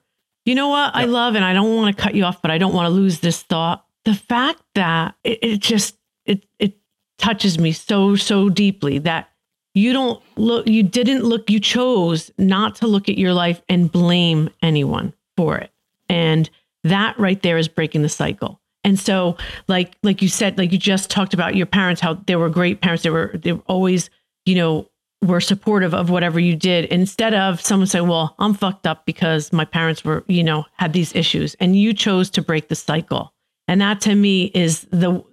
You 0.45 0.55
know 0.55 0.69
what 0.69 0.95
yep. 0.95 1.05
I 1.05 1.05
love, 1.07 1.35
and 1.35 1.45
I 1.45 1.53
don't 1.53 1.75
want 1.75 1.97
to 1.97 2.03
cut 2.03 2.15
you 2.15 2.25
off, 2.25 2.41
but 2.41 2.51
I 2.51 2.59
don't 2.59 2.75
want 2.75 2.87
to 2.87 2.91
lose 2.91 3.21
this 3.21 3.43
thought. 3.43 3.85
The 4.05 4.15
fact 4.15 4.63
that 4.75 5.15
it, 5.25 5.39
it 5.43 5.61
just 5.61 5.97
it 6.25 6.47
it 6.59 6.79
touches 7.19 7.59
me 7.59 7.73
so 7.73 8.15
so 8.17 8.49
deeply 8.49 8.99
that 8.99 9.31
you 9.75 9.93
don't 9.93 10.23
look 10.37 10.67
you 10.67 10.83
didn't 10.83 11.23
look 11.23 11.51
you 11.51 11.61
chose 11.61 12.31
not 12.39 12.75
to 12.77 12.87
look 12.87 13.09
at 13.09 13.19
your 13.19 13.33
life 13.33 13.63
and 13.69 13.93
blame 13.93 14.49
anyone 14.63 15.13
for 15.37 15.57
it 15.59 15.71
and 16.09 16.49
that 16.85 17.19
right 17.19 17.43
there 17.43 17.59
is 17.59 17.69
breaking 17.69 18.03
the 18.03 18.09
cycle 18.09 18.61
and 18.85 18.99
so 18.99 19.37
like 19.69 19.97
like 20.03 20.23
you 20.23 20.29
said 20.29 20.57
like 20.59 20.73
you 20.73 20.79
just 20.79 21.11
talked 21.11 21.35
about 21.35 21.55
your 21.55 21.67
parents 21.67 22.01
how 22.01 22.15
they 22.27 22.37
were 22.37 22.49
great 22.49 22.81
parents 22.81 23.03
they 23.03 23.11
were 23.11 23.33
they 23.43 23.53
were 23.53 23.63
always 23.67 24.09
you 24.45 24.55
know 24.55 24.89
were 25.23 25.41
supportive 25.41 25.95
of 25.95 26.11
whatever 26.11 26.39
you 26.39 26.55
did 26.55 26.85
instead 26.87 27.35
of 27.35 27.61
someone 27.61 27.87
saying, 27.87 28.07
well, 28.07 28.35
I'm 28.39 28.55
fucked 28.55 28.87
up 28.87 29.07
because 29.07 29.53
my 29.53 29.65
parents 29.65 30.05
were, 30.05 30.25
you 30.29 30.45
know, 30.45 30.67
had 30.75 30.93
these 30.93 31.15
issues 31.15 31.55
and 31.55 31.77
you 31.77 31.95
chose 31.95 32.31
to 32.31 32.43
break 32.43 32.69
the 32.69 32.75
cycle. 32.75 33.33
And 33.67 33.81
that 33.81 34.01
to 34.03 34.15
me 34.15 34.45
is 34.55 34.87
the, 34.91 35.25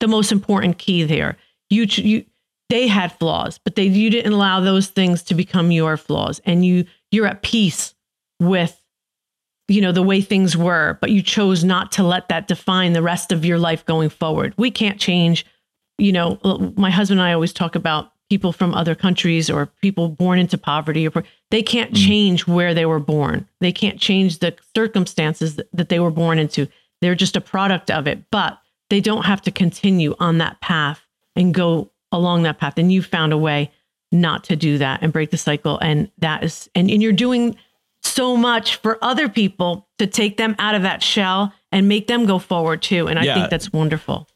the 0.00 0.08
most 0.08 0.30
important 0.30 0.78
key 0.78 1.04
there. 1.04 1.36
You, 1.70 1.84
you, 1.88 2.24
they 2.68 2.86
had 2.86 3.12
flaws, 3.18 3.58
but 3.58 3.76
they, 3.76 3.84
you 3.84 4.10
didn't 4.10 4.32
allow 4.32 4.60
those 4.60 4.88
things 4.88 5.22
to 5.24 5.34
become 5.34 5.70
your 5.70 5.96
flaws 5.96 6.40
and 6.44 6.64
you, 6.64 6.84
you're 7.10 7.26
at 7.26 7.42
peace 7.42 7.94
with, 8.40 8.80
you 9.68 9.80
know, 9.80 9.92
the 9.92 10.02
way 10.02 10.20
things 10.20 10.56
were, 10.56 10.98
but 11.00 11.10
you 11.10 11.22
chose 11.22 11.64
not 11.64 11.92
to 11.92 12.02
let 12.02 12.28
that 12.28 12.46
define 12.46 12.92
the 12.92 13.02
rest 13.02 13.32
of 13.32 13.44
your 13.44 13.58
life 13.58 13.84
going 13.86 14.10
forward. 14.10 14.54
We 14.58 14.70
can't 14.70 15.00
change, 15.00 15.46
you 15.96 16.12
know, 16.12 16.38
my 16.76 16.90
husband 16.90 17.20
and 17.20 17.28
I 17.28 17.32
always 17.32 17.52
talk 17.52 17.74
about 17.74 18.12
people 18.28 18.52
from 18.52 18.74
other 18.74 18.94
countries 18.94 19.48
or 19.48 19.66
people 19.80 20.08
born 20.08 20.38
into 20.38 20.58
poverty 20.58 21.08
or 21.08 21.24
they 21.50 21.62
can't 21.62 21.92
mm. 21.92 22.06
change 22.06 22.46
where 22.46 22.74
they 22.74 22.86
were 22.86 23.00
born. 23.00 23.48
They 23.60 23.72
can't 23.72 23.98
change 23.98 24.38
the 24.38 24.54
circumstances 24.74 25.56
that, 25.56 25.68
that 25.72 25.88
they 25.88 25.98
were 25.98 26.10
born 26.10 26.38
into. 26.38 26.68
They're 27.00 27.14
just 27.14 27.36
a 27.36 27.40
product 27.40 27.90
of 27.90 28.06
it 28.06 28.30
but 28.30 28.60
they 28.90 29.00
don't 29.00 29.24
have 29.24 29.42
to 29.42 29.50
continue 29.50 30.14
on 30.18 30.38
that 30.38 30.60
path 30.60 31.00
and 31.36 31.52
go 31.52 31.90
along 32.10 32.42
that 32.42 32.58
path. 32.58 32.78
And 32.78 32.90
you 32.90 33.02
found 33.02 33.32
a 33.32 33.38
way 33.38 33.70
not 34.10 34.44
to 34.44 34.56
do 34.56 34.78
that 34.78 35.02
and 35.02 35.12
break 35.12 35.30
the 35.30 35.36
cycle. 35.36 35.78
And 35.78 36.10
that 36.18 36.42
is 36.42 36.70
and, 36.74 36.90
and 36.90 37.02
you're 37.02 37.12
doing 37.12 37.56
so 38.02 38.36
much 38.36 38.76
for 38.76 38.98
other 39.02 39.28
people 39.28 39.88
to 39.98 40.06
take 40.06 40.36
them 40.36 40.54
out 40.58 40.74
of 40.74 40.82
that 40.82 41.02
shell 41.02 41.52
and 41.72 41.88
make 41.88 42.06
them 42.06 42.24
go 42.24 42.38
forward 42.38 42.80
too. 42.80 43.08
And 43.08 43.18
i 43.18 43.24
yeah. 43.24 43.34
think 43.34 43.50
that's 43.50 43.72
wonderful 43.72 44.28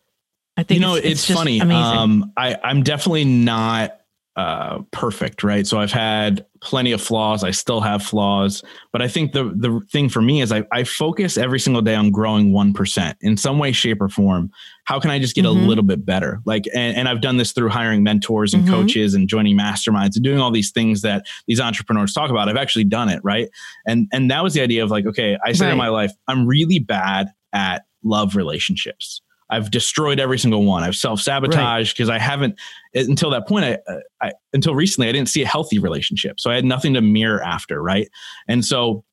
I 0.57 0.63
think 0.63 0.81
you 0.81 0.87
know 0.87 0.95
it's, 0.95 1.07
it's, 1.07 1.31
it's 1.31 1.39
funny. 1.39 1.61
Um, 1.61 2.33
I 2.37 2.57
I'm 2.63 2.83
definitely 2.83 3.25
not 3.25 3.99
uh, 4.35 4.79
perfect, 4.93 5.43
right? 5.43 5.67
So 5.67 5.79
I've 5.79 5.93
had 5.93 6.47
plenty 6.63 6.93
of 6.93 7.03
flaws. 7.03 7.45
I 7.45 7.51
still 7.51 7.81
have 7.83 8.03
flaws, 8.03 8.63
but 8.91 9.03
I 9.03 9.09
think 9.09 9.33
the 9.33 9.45
the 9.45 9.81
thing 9.91 10.09
for 10.09 10.23
me 10.23 10.41
is 10.41 10.53
I, 10.53 10.65
I 10.73 10.85
focus 10.85 11.37
every 11.37 11.61
single 11.61 11.83
day 11.83 11.95
on 11.95 12.11
growing 12.11 12.53
one 12.53 12.73
percent 12.73 13.19
in 13.21 13.37
some 13.37 13.59
way, 13.59 13.73
shape, 13.73 14.01
or 14.01 14.09
form. 14.09 14.51
How 14.85 15.01
can 15.01 15.11
I 15.11 15.19
just 15.19 15.35
get 15.35 15.45
mm-hmm. 15.45 15.65
a 15.65 15.67
little 15.67 15.85
bit 15.85 16.05
better? 16.05 16.41
Like, 16.45 16.65
and, 16.75 16.97
and, 16.97 17.09
I've 17.09 17.21
done 17.21 17.37
this 17.37 17.53
through 17.53 17.69
hiring 17.69 18.03
mentors 18.03 18.53
and 18.53 18.65
mm-hmm. 18.65 18.73
coaches 18.75 19.15
and 19.15 19.29
joining 19.29 19.57
masterminds 19.57 20.17
and 20.17 20.25
doing 20.25 20.41
all 20.41 20.51
these 20.51 20.73
things 20.73 21.03
that 21.03 21.25
these 21.47 21.61
entrepreneurs 21.61 22.13
talk 22.13 22.31
about. 22.31 22.49
I've 22.49 22.57
actually 22.57 22.85
done 22.85 23.09
it, 23.09 23.21
right? 23.23 23.49
And 23.87 24.09
and 24.13 24.31
that 24.31 24.43
was 24.43 24.55
the 24.55 24.61
idea 24.61 24.83
of 24.83 24.91
like, 24.91 25.07
okay, 25.07 25.39
I 25.45 25.53
said 25.53 25.67
right. 25.67 25.73
in 25.73 25.79
my 25.79 25.89
life, 25.89 26.13
I'm 26.29 26.47
really 26.47 26.79
bad 26.79 27.29
at 27.53 27.85
love 28.03 28.37
relationships. 28.37 29.22
I've 29.53 29.71
destroyed 29.71 30.19
every 30.19 30.39
single 30.39 30.65
one. 30.65 30.83
I've 30.83 30.97
self 30.97 31.21
sabotaged 31.21 31.95
because 31.95 32.09
right. 32.09 32.21
I 32.21 32.25
haven't 32.25 32.59
until 32.95 33.31
that 33.31 33.47
point. 33.47 33.67
I, 33.67 33.79
I, 34.21 34.33
until 34.55 34.75
recently 34.75 35.11
I 35.11 35.13
didn't 35.13 35.29
see 35.29 35.43
a 35.43 35.47
healthy 35.47 35.79
relationship, 35.79 36.41
so 36.41 36.51
I 36.51 36.55
had 36.55 36.65
nothing 36.65 36.95
to 36.95 37.03
mirror 37.03 37.43
after, 37.43 37.83
right? 37.83 38.09
And 38.49 38.65
so 38.65 39.05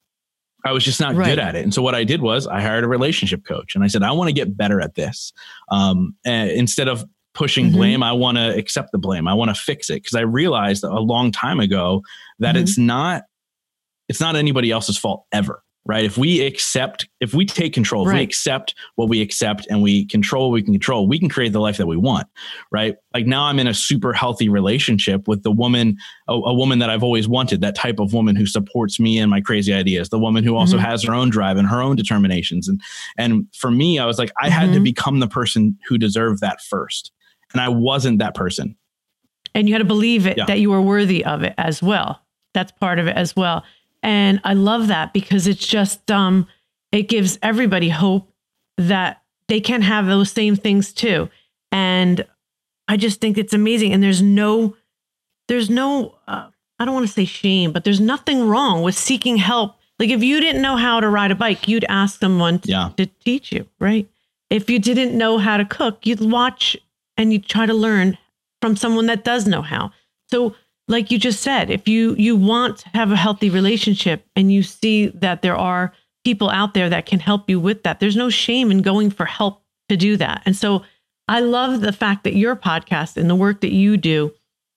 I 0.66 0.72
was 0.72 0.86
just 0.86 1.02
not 1.02 1.16
right. 1.16 1.26
good 1.26 1.40
at 1.40 1.56
it. 1.56 1.64
And 1.64 1.74
so 1.74 1.82
what 1.82 1.94
I 1.94 2.06
did 2.06 2.22
was 2.22 2.48
I 2.48 2.62
hired 2.62 2.86
a 2.86 2.88
relationship 2.88 3.46
coach, 3.46 3.76
and 3.76 3.84
I 3.84 3.88
said 3.88 4.02
I 4.02 4.14
want 4.14 4.30
to 4.30 4.34
get 4.34 4.56
better 4.56 4.80
at 4.80 4.96
this. 4.96 5.34
Um, 5.70 6.16
instead 6.24 6.88
of 6.88 7.04
pushing 7.34 7.66
mm-hmm. 7.66 7.76
blame, 7.76 8.04
I 8.04 8.14
want 8.14 8.38
to 8.38 8.56
accept 8.56 8.94
the 8.94 8.98
blame. 8.98 9.28
I 9.28 9.34
want 9.34 9.54
to 9.54 9.62
fix 9.62 9.90
it 9.90 9.96
because 9.96 10.16
I 10.16 10.22
realized 10.22 10.86
a 10.86 11.00
long 11.00 11.34
time 11.34 11.60
ago 11.60 12.02
that 12.40 12.56
mm-hmm. 12.56 12.64
it's 12.64 12.78
not 12.78 13.24
it's 14.08 14.22
not 14.22 14.38
anybody 14.38 14.72
else's 14.72 14.98
fault 14.98 15.26
ever 15.34 15.64
right? 15.86 16.06
If 16.06 16.18
we 16.18 16.46
accept, 16.46 17.08
if 17.20 17.34
we 17.34 17.46
take 17.46 17.74
control, 17.74 18.08
if 18.08 18.14
we 18.14 18.22
accept 18.22 18.76
what 18.96 19.10
we 19.10 19.22
accept 19.22 19.66
and 19.70 19.82
we 19.82 20.06
control 20.06 20.50
what 20.50 20.56
we 20.56 20.62
can 20.62 20.74
control, 20.74 21.08
we 21.08 21.18
can 21.18 21.30
create 21.30 21.52
the 21.52 21.60
life 21.60 21.78
that 21.78 21.88
we 21.88 21.98
want, 21.98 22.28
right? 22.72 22.96
Like 23.14 23.26
now 23.26 23.46
I'm 23.46 23.58
in 23.60 23.66
a 23.66 23.74
super 23.74 24.14
healthy 24.14 24.50
relationship 24.50 25.28
with 25.28 25.42
the 25.44 25.52
woman, 25.52 25.98
a, 26.28 26.34
a 26.34 26.54
woman 26.54 26.80
that 26.80 26.90
I've 26.90 27.02
always 27.02 27.28
wanted, 27.28 27.62
that 27.62 27.76
type 27.76 28.00
of 28.00 28.14
woman 28.14 28.36
who 28.36 28.46
supports 28.46 29.00
me 29.00 29.18
and 29.18 29.32
my 29.32 29.42
crazy 29.42 29.74
ideas, 29.74 30.10
the 30.10 30.20
woman 30.20 30.44
who 30.44 30.56
also 30.56 30.78
mm-hmm. 30.78 30.86
has 30.86 31.04
her 31.06 31.14
own 31.14 31.30
drive 31.30 31.58
and 31.58 31.68
her 31.68 31.82
own 31.82 31.96
determinations. 31.96 32.68
And, 32.68 32.80
and 33.18 33.48
for 33.56 33.72
me, 33.72 33.98
I 33.98 34.06
was 34.06 34.20
like, 34.20 34.32
I 34.40 34.46
mm-hmm. 34.46 34.52
had 34.52 34.66
to 34.68 34.74
mm-hmm. 34.74 34.84
become 34.84 35.20
the 35.20 35.28
person 35.28 35.78
who 35.88 35.98
deserved 35.98 36.42
that 36.42 36.62
first. 36.62 37.12
And 37.52 37.62
I 37.62 37.70
wasn't 37.70 38.20
that 38.20 38.36
person. 38.36 38.76
And 39.56 39.68
you 39.68 39.74
had 39.74 39.80
to 39.80 39.86
believe 39.86 40.28
it, 40.28 40.38
yeah. 40.38 40.46
that 40.46 40.60
you 40.60 40.70
were 40.70 40.82
worthy 40.82 41.26
of 41.26 41.42
it 41.42 41.56
as 41.58 41.82
well. 41.82 42.22
That's 42.54 42.72
part 42.74 43.00
of 43.00 43.08
it 43.08 43.16
as 43.16 43.36
well. 43.36 43.64
And 44.02 44.40
I 44.44 44.54
love 44.54 44.88
that 44.88 45.14
because 45.14 45.48
it's 45.48 45.66
just 45.66 46.10
um 46.10 46.48
it 46.92 47.04
gives 47.04 47.38
everybody 47.42 47.90
hope 47.90 48.32
that 48.78 49.22
they 49.48 49.60
can 49.60 49.82
have 49.82 50.06
those 50.06 50.32
same 50.32 50.56
things 50.56 50.94
too. 50.94 51.30
And 51.72 52.26
I 52.88 52.98
just 52.98 53.20
think 53.22 53.38
it's 53.38 53.54
amazing 53.54 53.94
and 53.94 54.02
there's 54.02 54.22
no 54.22 54.76
there's 55.48 55.70
no 55.70 56.16
uh, 56.28 56.50
I 56.80 56.86
don't 56.86 56.94
want 56.94 57.08
to 57.08 57.14
say 57.14 57.26
shame, 57.26 57.72
but 57.72 57.84
there's 57.84 58.00
nothing 58.00 58.48
wrong 58.48 58.82
with 58.84 58.96
seeking 58.96 59.38
help. 59.38 59.76
Like 60.00 60.10
if 60.10 60.24
you 60.24 60.40
didn't 60.40 60.62
know 60.62 60.78
how 60.78 61.02
to 61.02 61.10
ride 61.10 61.32
a 61.32 61.36
bike, 61.36 61.68
you'd 61.68 61.86
ask 61.90 62.20
someone 62.20 62.60
to, 62.60 62.70
yeah. 62.70 62.90
to 62.96 63.06
teach 63.06 63.52
you, 63.52 63.68
right? 63.80 64.10
If 64.50 64.70
you 64.70 64.80
didn't 64.80 65.18
know 65.18 65.38
how 65.38 65.58
to 65.58 65.66
cook, 65.66 66.06
you'd 66.06 66.22
watch 66.22 66.78
and 67.18 67.34
you 67.34 67.40
try 67.40 67.66
to 67.66 67.74
learn 67.74 68.18
from 68.62 68.76
someone 68.76 69.08
that 69.08 69.24
does 69.24 69.46
know 69.46 69.62
how. 69.62 69.92
So 70.32 70.56
like 70.90 71.12
you 71.12 71.20
just 71.20 71.42
said, 71.42 71.70
if 71.70 71.88
you 71.88 72.16
you 72.16 72.36
want 72.36 72.80
to 72.80 72.90
have 72.90 73.12
a 73.12 73.16
healthy 73.16 73.50
relationship 73.50 74.26
and 74.36 74.52
you 74.52 74.64
see 74.64 75.08
that 75.08 75.42
there 75.42 75.56
are 75.56 75.94
people 76.26 76.50
out 76.50 76.74
there 76.74 76.90
that 76.90 77.06
can 77.06 77.20
help 77.20 77.50
you 77.50 77.60
with 77.60 77.84
that, 77.84 78.00
there's 78.00 78.16
no 78.16 78.30
shame 78.30 78.72
in 78.72 78.82
going 78.82 79.10
for 79.10 79.26
help 79.26 79.62
to 79.88 79.96
do 79.96 80.18
that. 80.18 80.42
And 80.46 80.56
so 80.56 80.84
I 81.28 81.40
love 81.42 81.82
the 81.82 81.94
fact 81.94 82.24
that 82.24 82.36
your 82.36 82.56
podcast 82.56 83.16
and 83.16 83.30
the 83.30 83.36
work 83.36 83.62
that 83.62 83.72
you 83.72 83.98
do 83.98 84.34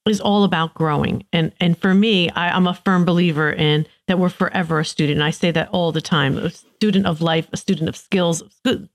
is 0.07 0.21
all 0.21 0.45
about 0.45 0.75
growing. 0.75 1.25
And 1.33 1.53
and 1.61 1.79
for 1.79 1.95
me, 1.95 2.29
I, 2.31 2.55
am 2.55 2.67
a 2.67 2.75
firm 2.75 3.05
believer 3.05 3.51
in 3.51 3.87
that 4.07 4.19
we're 4.19 4.29
forever 4.29 4.81
a 4.81 4.85
student. 4.85 5.23
I 5.23 5.31
say 5.31 5.51
that 5.51 5.71
all 5.71 5.93
the 5.93 6.01
time. 6.03 6.37
A 6.37 6.51
student 6.51 7.07
of 7.07 7.23
life, 7.23 7.49
a 7.53 7.57
student 7.57 7.89
of 7.89 7.97
skills, 7.97 8.43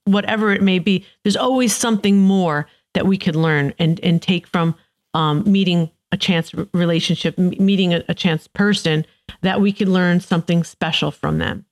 whatever 0.03 0.51
it 0.51 0.61
may 0.61 0.77
be. 0.77 1.05
There's 1.23 1.37
always 1.37 1.75
something 1.75 2.19
more 2.19 2.67
that 2.93 3.07
we 3.07 3.17
could 3.17 3.35
learn 3.35 3.73
and 3.79 3.99
and 4.01 4.21
take 4.21 4.45
from 4.45 4.75
um, 5.15 5.49
meeting 5.51 5.89
a 6.11 6.17
chance 6.17 6.53
relationship, 6.73 7.37
meeting 7.37 7.93
a, 7.93 8.03
a 8.07 8.13
chance 8.13 8.47
person, 8.47 9.05
that 9.41 9.61
we 9.61 9.73
could 9.73 9.89
learn 9.89 10.19
something 10.19 10.63
special 10.63 11.11
from 11.11 11.37
them. 11.37 11.65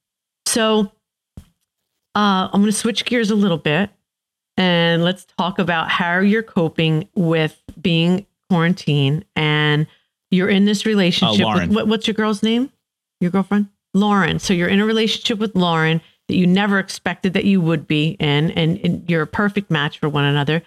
So 0.46 0.92
uh, 2.16 2.50
I'm 2.52 2.62
going 2.62 2.66
to 2.66 2.72
switch 2.72 3.06
gears 3.06 3.32
a 3.32 3.36
little 3.36 3.58
bit 3.58 3.90
and 4.58 5.04
let's 5.04 5.26
talk 5.38 5.60
about 5.60 5.90
how 5.90 6.20
you're 6.20 6.44
coping 6.44 7.08
with 7.16 7.62
being 7.82 8.26
quarantined 8.50 9.26
and 9.36 9.88
you're 10.32 10.50
in 10.50 10.66
this 10.66 10.86
relationship. 10.86 11.46
Uh, 11.46 11.60
with, 11.62 11.72
what, 11.72 11.88
what's 11.88 12.08
your 12.08 12.14
girl's 12.14 12.44
name? 12.44 12.72
Your 13.20 13.32
girlfriend? 13.32 13.68
Lauren. 13.94 14.40
So 14.40 14.54
you're 14.54 14.68
in 14.68 14.80
a 14.80 14.86
relationship 14.86 15.40
with 15.40 15.56
Lauren 15.56 16.02
that 16.28 16.36
you 16.36 16.46
never 16.46 16.80
expected 16.80 17.34
that 17.34 17.46
you 17.46 17.62
would 17.62 17.88
be 17.88 18.18
in, 18.20 18.52
and, 18.52 18.78
and 18.80 19.10
you're 19.10 19.22
a 19.22 19.28
perfect 19.28 19.72
match 19.72 20.00
for 20.00 20.10
one 20.10 20.26
another. 20.26 20.62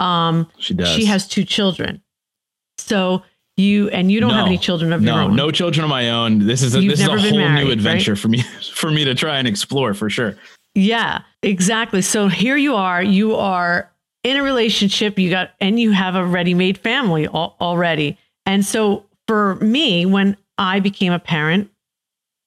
Um, 0.00 0.50
she 0.58 0.74
does. 0.74 0.88
She 0.88 1.04
has 1.04 1.28
two 1.28 1.44
children. 1.44 2.01
So 2.78 3.22
you 3.56 3.88
and 3.90 4.10
you 4.10 4.20
don't 4.20 4.30
no, 4.30 4.36
have 4.36 4.46
any 4.46 4.58
children 4.58 4.92
of 4.92 5.02
no, 5.02 5.14
your 5.14 5.22
own. 5.24 5.36
No, 5.36 5.50
children 5.50 5.84
of 5.84 5.90
my 5.90 6.10
own. 6.10 6.46
This 6.46 6.62
is 6.62 6.74
a, 6.74 6.80
this 6.80 7.00
is 7.00 7.06
a 7.06 7.18
whole 7.18 7.36
married, 7.36 7.64
new 7.64 7.70
adventure 7.70 8.12
right? 8.12 8.18
for 8.18 8.28
me 8.28 8.42
for 8.74 8.90
me 8.90 9.04
to 9.04 9.14
try 9.14 9.38
and 9.38 9.46
explore 9.46 9.94
for 9.94 10.08
sure. 10.10 10.36
Yeah, 10.74 11.22
exactly. 11.42 12.00
So 12.02 12.28
here 12.28 12.56
you 12.56 12.74
are. 12.74 13.02
You 13.02 13.34
are 13.36 13.90
in 14.24 14.36
a 14.36 14.42
relationship. 14.42 15.18
You 15.18 15.30
got 15.30 15.50
and 15.60 15.78
you 15.78 15.92
have 15.92 16.14
a 16.14 16.24
ready-made 16.24 16.78
family 16.78 17.26
al- 17.26 17.56
already. 17.60 18.18
And 18.46 18.64
so 18.64 19.04
for 19.28 19.56
me, 19.56 20.06
when 20.06 20.36
I 20.58 20.80
became 20.80 21.12
a 21.12 21.18
parent, 21.18 21.70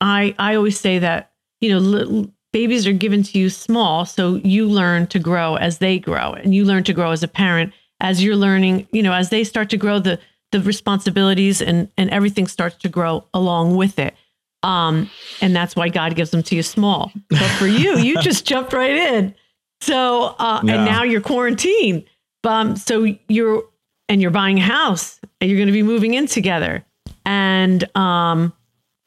I 0.01 0.36
I 0.39 0.55
always 0.55 0.79
say 0.79 1.00
that 1.00 1.32
you 1.62 1.70
know 1.70 1.79
little, 1.79 2.32
babies 2.51 2.88
are 2.88 2.94
given 2.94 3.22
to 3.22 3.38
you 3.38 3.50
small, 3.50 4.05
so 4.05 4.36
you 4.36 4.67
learn 4.67 5.05
to 5.08 5.20
grow 5.20 5.55
as 5.55 5.77
they 5.77 6.00
grow, 6.00 6.34
and 6.34 6.55
you 6.55 6.65
learn 6.65 6.84
to 6.86 6.94
grow 6.94 7.12
as 7.12 7.22
a 7.22 7.27
parent 7.27 7.74
as 7.99 8.23
you're 8.23 8.35
learning, 8.35 8.87
you 8.91 9.03
know, 9.03 9.13
as 9.13 9.29
they 9.29 9.43
start 9.43 9.69
to 9.71 9.77
grow, 9.77 9.99
the 9.99 10.19
the 10.51 10.61
responsibilities 10.61 11.61
and 11.61 11.89
and 11.97 12.09
everything 12.09 12.47
starts 12.47 12.77
to 12.77 12.89
grow 12.89 13.25
along 13.33 13.75
with 13.75 13.99
it. 13.99 14.15
Um, 14.63 15.09
and 15.41 15.55
that's 15.55 15.75
why 15.75 15.89
God 15.89 16.15
gives 16.15 16.31
them 16.31 16.41
to 16.43 16.55
you 16.55 16.63
small. 16.63 17.11
But 17.29 17.49
for 17.59 17.67
you, 17.67 17.97
you 17.97 18.17
just 18.21 18.45
jumped 18.45 18.73
right 18.73 18.95
in. 18.95 19.35
So 19.81 20.35
uh, 20.39 20.59
and 20.61 20.85
now 20.85 21.03
you're 21.03 21.21
quarantined. 21.21 22.05
Um, 22.43 22.75
so 22.75 23.15
you're 23.27 23.63
and 24.07 24.21
you're 24.21 24.31
buying 24.31 24.59
a 24.59 24.61
house 24.61 25.19
and 25.41 25.49
you're 25.49 25.57
going 25.57 25.67
to 25.67 25.73
be 25.73 25.83
moving 25.83 26.13
in 26.13 26.27
together. 26.27 26.85
And 27.25 27.83
um, 27.97 28.53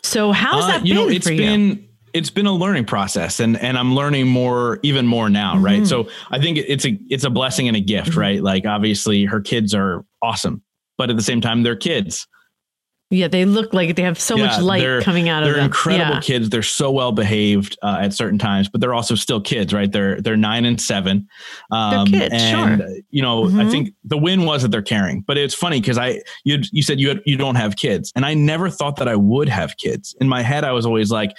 so 0.02 0.33
how's 0.33 0.64
uh, 0.64 0.66
that 0.68 0.87
you 0.87 0.95
been 0.95 1.04
know, 1.04 1.11
it's 1.11 1.28
been, 1.28 1.88
it's 2.15 2.31
been 2.31 2.47
a 2.47 2.53
learning 2.53 2.85
process 2.85 3.41
and 3.41 3.57
and 3.59 3.79
I'm 3.79 3.95
learning 3.95 4.29
more 4.29 4.81
even 4.83 5.07
more 5.07 5.29
now 5.29 5.55
mm-hmm. 5.55 5.65
right 5.65 5.87
so 5.87 6.09
I 6.31 6.41
think 6.41 6.59
it's 6.59 6.85
a 6.85 6.99
it's 7.09 7.25
a 7.25 7.31
blessing 7.31 7.69
and 7.69 7.77
a 7.77 7.81
gift 7.81 8.11
mm-hmm. 8.11 8.21
right 8.21 8.43
like 8.43 8.67
obviously 8.67 9.25
her 9.25 9.41
kids 9.41 9.75
are 9.75 10.05
awesome 10.23 10.62
but 10.97 11.11
at 11.11 11.17
the 11.17 11.23
same 11.23 11.41
time 11.41 11.62
they're 11.62 11.77
kids 11.77 12.27
yeah, 13.11 13.27
they 13.27 13.47
look 13.47 13.73
like 13.73 13.97
they 13.97 14.03
have 14.03 14.21
so 14.21 14.37
yeah, 14.37 14.47
much 14.47 14.61
light 14.61 15.03
coming 15.03 15.31
out 15.31 15.43
of 15.43 15.49
them. 15.49 15.55
They're 15.55 15.65
incredible 15.65 16.17
yeah. 16.17 16.21
kids. 16.21 16.50
They're 16.50 16.62
so 16.62 16.91
well 16.91 17.11
behaved 17.11 17.79
uh, 17.83 18.00
at 18.03 18.12
certain 18.12 18.38
times, 18.38 18.69
but 18.69 18.83
they're 18.83 18.93
also 18.93 19.15
still 19.15 19.41
kids, 19.41 19.73
right? 19.73 19.91
They're 19.91 20.21
they're 20.21 20.37
nine 20.37 20.67
and 20.67 20.79
seven. 20.79 21.27
Um, 21.71 22.11
they're 22.11 22.29
kids, 22.29 22.43
and 22.43 22.81
sure. 22.83 22.91
you 23.09 23.23
know, 23.23 23.45
mm-hmm. 23.45 23.61
I 23.61 23.71
think 23.71 23.95
the 24.05 24.19
win 24.19 24.45
was 24.45 24.61
that 24.61 24.71
they're 24.73 24.83
caring. 24.83 25.23
But 25.23 25.38
it's 25.38 25.55
funny 25.55 25.81
because 25.81 25.97
I 25.97 26.21
you 26.45 26.59
you 26.71 26.83
said 26.83 27.00
you 27.00 27.09
had, 27.09 27.23
you 27.25 27.38
don't 27.38 27.55
have 27.55 27.77
kids, 27.77 28.12
and 28.15 28.27
I 28.27 28.35
never 28.35 28.69
thought 28.69 28.97
that 28.97 29.09
I 29.09 29.17
would 29.17 29.49
have 29.49 29.79
kids. 29.79 30.15
In 30.21 30.29
my 30.29 30.43
head, 30.43 30.62
I 30.62 30.73
was 30.73 30.85
always 30.85 31.11
like, 31.11 31.35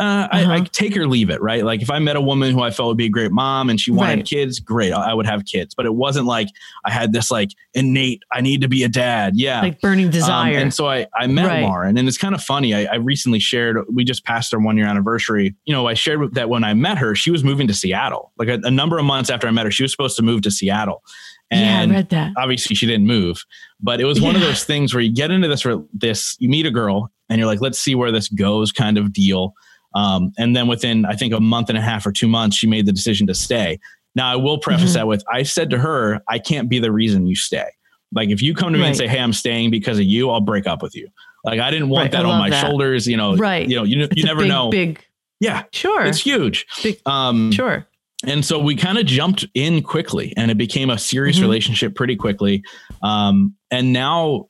uh, 0.00 0.28
uh-huh. 0.32 0.50
I, 0.50 0.56
I, 0.56 0.60
take 0.60 0.96
or 0.96 1.06
leave 1.06 1.28
it, 1.28 1.42
right? 1.42 1.62
Like 1.62 1.82
if 1.82 1.90
I 1.90 1.98
met 1.98 2.16
a 2.16 2.22
woman 2.22 2.52
who 2.54 2.62
I 2.62 2.70
felt 2.70 2.88
would 2.88 2.96
be 2.96 3.04
a 3.04 3.10
great 3.10 3.32
mom 3.32 3.68
and 3.68 3.78
she 3.78 3.90
wanted 3.90 4.16
right. 4.16 4.24
kids, 4.24 4.58
great, 4.58 4.92
I, 4.92 5.10
I, 5.10 5.14
would 5.14 5.26
have 5.26 5.44
kids. 5.44 5.74
But 5.74 5.84
it 5.84 5.94
wasn't 5.94 6.24
like 6.24 6.48
I 6.86 6.90
had 6.90 7.12
this 7.12 7.30
like 7.30 7.50
innate, 7.74 8.22
I 8.32 8.40
need 8.40 8.62
to 8.62 8.68
be 8.68 8.82
a 8.82 8.88
dad. 8.88 9.34
Yeah. 9.36 9.60
Like 9.60 9.78
burning 9.82 10.06
um, 10.06 10.10
desire. 10.10 10.56
Um, 10.56 10.62
and 10.62 10.74
so 10.74 10.88
I, 10.88 11.06
I 11.14 11.26
met 11.26 11.46
right. 11.46 11.62
Lauren 11.62 11.98
and 11.98 12.08
it's 12.08 12.16
kind 12.16 12.34
of 12.34 12.42
funny. 12.42 12.74
I, 12.74 12.84
I, 12.84 12.94
recently 12.94 13.40
shared, 13.40 13.76
we 13.92 14.04
just 14.04 14.24
passed 14.24 14.54
our 14.54 14.60
one 14.60 14.78
year 14.78 14.86
anniversary. 14.86 15.54
You 15.66 15.74
know, 15.74 15.86
I 15.86 15.92
shared 15.92 16.34
that 16.34 16.48
when 16.48 16.64
I 16.64 16.72
met 16.72 16.96
her, 16.96 17.14
she 17.14 17.30
was 17.30 17.44
moving 17.44 17.68
to 17.68 17.74
Seattle. 17.74 18.32
Like 18.38 18.48
a, 18.48 18.58
a 18.62 18.70
number 18.70 18.98
of 18.98 19.04
months 19.04 19.28
after 19.28 19.48
I 19.48 19.50
met 19.50 19.66
her, 19.66 19.70
she 19.70 19.82
was 19.82 19.92
supposed 19.92 20.16
to 20.16 20.22
move 20.22 20.40
to 20.42 20.50
Seattle. 20.50 21.02
And 21.50 21.90
yeah, 21.90 21.96
I 21.96 22.00
read 22.00 22.08
that. 22.10 22.32
Obviously, 22.38 22.74
she 22.74 22.86
didn't 22.86 23.06
move, 23.06 23.44
but 23.80 24.00
it 24.00 24.04
was 24.04 24.18
one 24.18 24.34
yeah. 24.34 24.40
of 24.40 24.46
those 24.46 24.64
things 24.64 24.94
where 24.94 25.02
you 25.02 25.12
get 25.12 25.30
into 25.30 25.46
this, 25.46 25.66
this, 25.92 26.36
you 26.38 26.48
meet 26.48 26.64
a 26.64 26.70
girl 26.70 27.10
and 27.28 27.38
you're 27.38 27.46
like, 27.46 27.60
let's 27.60 27.78
see 27.78 27.94
where 27.94 28.10
this 28.12 28.28
goes 28.28 28.72
kind 28.72 28.96
of 28.96 29.12
deal. 29.12 29.54
Um, 29.94 30.32
and 30.38 30.54
then 30.54 30.68
within, 30.68 31.04
I 31.04 31.14
think, 31.14 31.32
a 31.34 31.40
month 31.40 31.68
and 31.68 31.78
a 31.78 31.80
half 31.80 32.06
or 32.06 32.12
two 32.12 32.28
months, 32.28 32.56
she 32.56 32.66
made 32.66 32.86
the 32.86 32.92
decision 32.92 33.26
to 33.26 33.34
stay. 33.34 33.78
Now, 34.14 34.32
I 34.32 34.36
will 34.36 34.58
preface 34.58 34.90
mm-hmm. 34.90 34.94
that 34.94 35.06
with 35.06 35.24
I 35.30 35.42
said 35.42 35.70
to 35.70 35.78
her, 35.78 36.20
I 36.28 36.38
can't 36.38 36.68
be 36.68 36.78
the 36.78 36.92
reason 36.92 37.26
you 37.26 37.36
stay. 37.36 37.68
Like, 38.12 38.30
if 38.30 38.42
you 38.42 38.54
come 38.54 38.72
to 38.72 38.78
me 38.78 38.82
right. 38.82 38.88
and 38.88 38.96
say, 38.96 39.06
Hey, 39.06 39.20
I'm 39.20 39.32
staying 39.32 39.70
because 39.70 39.98
of 39.98 40.04
you, 40.04 40.30
I'll 40.30 40.40
break 40.40 40.66
up 40.66 40.82
with 40.82 40.96
you. 40.96 41.08
Like, 41.44 41.60
I 41.60 41.70
didn't 41.70 41.88
want 41.88 42.04
right. 42.04 42.12
that 42.12 42.26
on 42.26 42.38
my 42.38 42.50
that. 42.50 42.60
shoulders. 42.60 43.06
You 43.06 43.16
know, 43.16 43.36
right. 43.36 43.68
You 43.68 43.76
know, 43.76 43.84
you, 43.84 44.08
you 44.14 44.24
never 44.24 44.40
big, 44.40 44.48
know. 44.48 44.70
Big. 44.70 45.04
Yeah. 45.38 45.64
Sure. 45.72 46.04
It's 46.04 46.20
huge. 46.20 46.66
Big, 46.82 47.00
um, 47.06 47.50
sure. 47.52 47.86
And 48.26 48.44
so 48.44 48.58
we 48.58 48.76
kind 48.76 48.98
of 48.98 49.06
jumped 49.06 49.46
in 49.54 49.82
quickly 49.82 50.34
and 50.36 50.50
it 50.50 50.58
became 50.58 50.90
a 50.90 50.98
serious 50.98 51.36
mm-hmm. 51.36 51.46
relationship 51.46 51.94
pretty 51.94 52.16
quickly. 52.16 52.62
Um, 53.02 53.54
and 53.70 53.92
now 53.92 54.48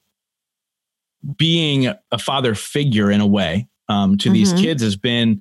being 1.37 1.93
a 2.11 2.19
father 2.19 2.55
figure 2.55 3.11
in 3.11 3.21
a 3.21 3.27
way 3.27 3.69
um, 3.91 4.17
to 4.19 4.31
these 4.31 4.53
Mhm. 4.55 4.61
kids 4.63 4.83
has 4.83 4.97
been 4.97 5.41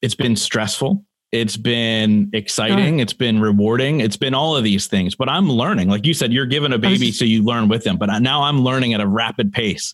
it's 0.00 0.14
been 0.14 0.36
stressful. 0.36 1.04
It's 1.32 1.56
been 1.58 2.30
exciting. 2.32 3.00
It's 3.00 3.12
been 3.12 3.40
rewarding. 3.40 4.00
It's 4.00 4.16
been 4.16 4.32
all 4.32 4.56
of 4.56 4.64
these 4.64 4.86
things 4.86 5.14
but 5.14 5.28
i'm 5.28 5.50
learning. 5.50 5.88
Like 5.88 6.06
you 6.06 6.14
said 6.14 6.32
you're 6.32 6.46
given 6.46 6.72
a 6.72 6.78
baby 6.78 7.10
so 7.12 7.24
you 7.24 7.42
learn 7.42 7.68
with 7.68 7.82
them 7.84 7.96
but 7.98 8.08
I- 8.10 8.18
now 8.20 8.42
i'm 8.44 8.60
learning 8.68 8.94
at 8.94 9.00
a 9.00 9.06
rapid 9.06 9.52
pace. 9.52 9.92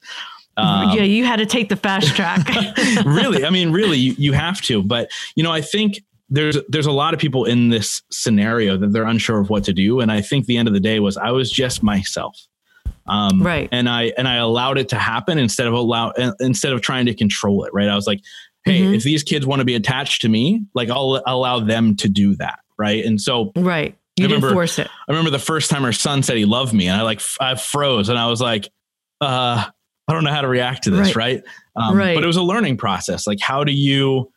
Um, 0.56 0.90
yeah, 0.96 1.02
you 1.02 1.24
had 1.24 1.40
to 1.40 1.46
take 1.46 1.68
the 1.68 1.74
fast 1.76 2.14
track. 2.14 2.46
really 3.04 3.44
i 3.44 3.50
mean 3.50 3.72
really 3.72 3.98
you, 3.98 4.14
you 4.18 4.32
have 4.34 4.60
to 4.62 4.82
but 4.84 5.10
you 5.34 5.42
know 5.42 5.50
i 5.50 5.60
think 5.60 6.00
there's 6.30 6.56
there's 6.68 6.86
a 6.86 6.92
lot 6.92 7.12
of 7.14 7.18
people 7.20 7.44
in 7.44 7.70
this 7.70 8.00
scenario 8.12 8.76
that 8.76 8.92
they're 8.92 9.10
unsure 9.14 9.40
of 9.40 9.50
what 9.50 9.64
to 9.64 9.72
do 9.72 9.98
and 10.00 10.12
i 10.12 10.20
think 10.20 10.46
the 10.46 10.56
end 10.56 10.68
of 10.68 10.74
the 10.74 10.80
day 10.90 11.00
was 11.00 11.16
i 11.16 11.30
was 11.32 11.50
just 11.50 11.82
myself 11.82 12.36
um 13.06 13.42
Right. 13.42 13.68
and 13.72 13.88
i 13.88 14.12
and 14.16 14.26
i 14.28 14.36
allowed 14.36 14.78
it 14.78 14.88
to 14.90 14.96
happen 14.96 15.38
instead 15.38 15.66
of 15.66 15.74
allow 15.74 16.12
instead 16.40 16.72
of 16.72 16.80
trying 16.80 17.06
to 17.06 17.14
control 17.14 17.64
it 17.64 17.72
right 17.74 17.88
i 17.88 17.94
was 17.94 18.06
like 18.06 18.20
hey 18.64 18.80
Mhm. 18.80 18.96
if 18.96 19.02
these 19.02 19.22
kids 19.22 19.44
want 19.46 19.60
to 19.60 19.64
be 19.64 19.74
attached 19.74 20.22
to 20.22 20.28
me 20.28 20.62
like 20.74 20.88
i'll 20.90 21.22
allow 21.26 21.60
them 21.60 21.96
to 21.96 22.08
do 22.08 22.34
that 22.36 22.60
right 22.78 23.04
and 23.04 23.20
so 23.20 23.52
right. 23.56 23.96
You 24.16 24.26
I 24.26 24.28
didn't 24.28 24.52
force 24.52 24.78
it. 24.78 24.86
I 25.08 25.10
remember 25.12 25.30
the 25.30 25.40
first 25.40 25.70
time 25.70 25.82
her 25.82 25.92
son 25.92 26.22
said 26.22 26.36
he 26.36 26.44
loved 26.44 26.72
me, 26.72 26.86
and 26.86 26.96
I 26.96 27.02
like 27.02 27.20
I 27.40 27.56
froze, 27.56 28.08
and 28.08 28.16
I 28.16 28.28
was 28.28 28.40
like, 28.40 28.68
uh, 29.20 29.64
I 30.06 30.12
don't 30.12 30.22
know 30.22 30.30
how 30.30 30.42
to 30.42 30.46
react 30.46 30.84
to 30.84 30.90
this, 30.92 31.16
right? 31.16 31.42
Um, 31.74 31.96
Right. 31.96 32.14
But 32.14 32.22
it 32.22 32.26
was 32.28 32.36
a 32.36 32.42
learning 32.42 32.76
process. 32.76 33.26
Like, 33.26 33.40
how 33.40 33.64
do 33.64 33.72
you? 33.72 34.30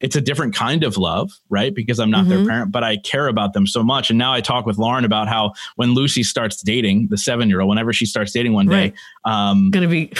It's 0.00 0.14
a 0.16 0.20
different 0.20 0.54
kind 0.54 0.84
of 0.84 0.96
love, 0.96 1.32
right? 1.48 1.74
Because 1.74 1.98
I'm 1.98 2.10
not 2.10 2.28
their 2.28 2.38
Mhm. 2.38 2.46
parent, 2.48 2.72
but 2.72 2.84
I 2.84 2.98
care 2.98 3.26
about 3.26 3.52
them 3.52 3.66
so 3.66 3.82
much. 3.82 4.10
And 4.10 4.18
now 4.18 4.32
I 4.32 4.40
talk 4.40 4.64
with 4.64 4.78
Lauren 4.78 5.04
about 5.04 5.28
how 5.28 5.52
when 5.76 5.92
Lucy 5.94 6.22
starts 6.22 6.62
dating 6.62 7.08
the 7.10 7.18
seven 7.18 7.48
year 7.48 7.60
old, 7.60 7.68
whenever 7.68 7.92
she 7.92 8.06
starts 8.06 8.32
dating 8.32 8.52
one 8.52 8.66
day, 8.66 8.92
Right. 9.26 9.42
um, 9.50 9.70
Gonna 9.70 9.88
be 9.88 10.12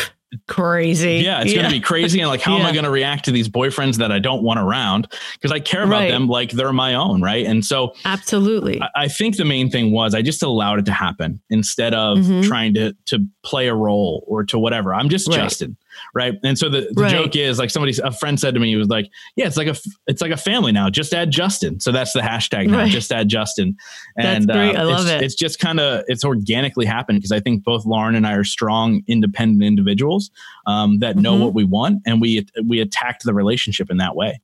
crazy. 0.47 1.23
yeah, 1.25 1.41
it's 1.41 1.53
going 1.55 1.65
to 1.65 1.71
be 1.73 1.81
crazy. 1.81 2.21
And 2.21 2.29
like, 2.29 2.43
how 2.43 2.59
am 2.59 2.67
I 2.67 2.73
going 2.73 2.85
to 2.85 2.91
react 2.91 3.25
to 3.27 3.31
these 3.31 3.49
boyfriends 3.49 3.97
that 3.97 4.13
I 4.13 4.19
don't 4.19 4.43
want 4.43 4.59
around? 4.61 5.09
Because 5.35 5.53
I 5.53 5.59
care 5.61 5.83
about 5.85 6.01
Right. 6.01 6.11
them 6.11 6.29
like 6.29 6.51
they're 6.51 6.73
my 6.73 6.95
own, 6.95 7.23
right? 7.23 7.47
And 7.47 7.65
so 7.65 7.95
absolutely. 8.05 8.81
I- 8.83 8.89
I 9.05 9.09
think 9.09 9.37
the 9.37 9.45
main 9.45 9.71
thing 9.71 9.91
was 9.93 10.15
I 10.15 10.23
just 10.23 10.43
allowed 10.43 10.81
it 10.81 10.85
to 10.87 10.93
happen 10.93 11.41
instead 11.51 11.95
of 11.95 12.19
Mhm. 12.19 12.43
trying 12.47 12.75
to 12.75 12.95
to 13.07 13.25
play 13.43 13.69
a 13.69 13.75
role 13.75 14.25
or 14.27 14.45
to 14.45 14.59
whatever. 14.59 14.93
I'm 14.95 15.09
just 15.09 15.29
Right. 15.29 15.37
Justin, 15.37 15.77
right? 16.15 16.35
And 16.43 16.59
so 16.59 16.69
the, 16.69 16.89
the 16.95 17.03
Right. 17.03 17.11
joke 17.11 17.37
is 17.37 17.59
like 17.59 17.71
somebody, 17.71 17.95
a 18.03 18.13
friend 18.13 18.39
said 18.39 18.55
to 18.55 18.61
me, 18.61 18.69
he 18.69 18.77
was 18.77 18.89
like, 18.89 19.11
"Yeah, 19.37 19.47
it's 19.47 19.57
like 19.57 19.69
a 19.69 19.77
it's 20.07 20.21
like 20.23 20.31
a 20.33 20.37
family 20.37 20.73
now. 20.73 20.91
Just 20.91 21.13
add 21.15 21.31
Justin." 21.31 21.81
So 21.81 21.93
that's 21.93 22.13
the 22.13 22.21
hashtag 22.21 22.69
now. 22.69 22.79
Right. 22.79 22.91
Just 22.91 23.13
add 23.13 23.29
Justin. 23.29 23.77
That's 24.17 24.47
great. 24.47 24.77
I 24.77 24.83
love 24.83 25.03
it's, 25.07 25.11
it. 25.11 25.23
It's 25.23 25.35
just 25.35 25.59
kind 25.59 25.81
of 25.81 26.05
it's 26.09 26.25
organically 26.25 26.87
happened 26.87 27.19
because 27.19 27.33
I 27.33 27.41
think 27.41 27.65
both 27.65 27.85
Lauren 27.87 28.15
and 28.15 28.27
I 28.27 28.33
are 28.35 28.45
strong, 28.45 29.03
independent 29.09 29.63
individuals 29.63 30.31
um, 30.67 30.99
that 31.01 31.17
know 31.17 31.37
Mhm. 31.37 31.41
what 31.41 31.55
we 31.55 31.65
want, 31.65 32.03
and 32.07 32.21
we 32.21 32.47
we 32.65 32.81
attacked 32.81 33.25
the 33.25 33.35
relationship 33.35 33.91
in 33.91 33.97
that 33.99 34.15
way. 34.17 34.41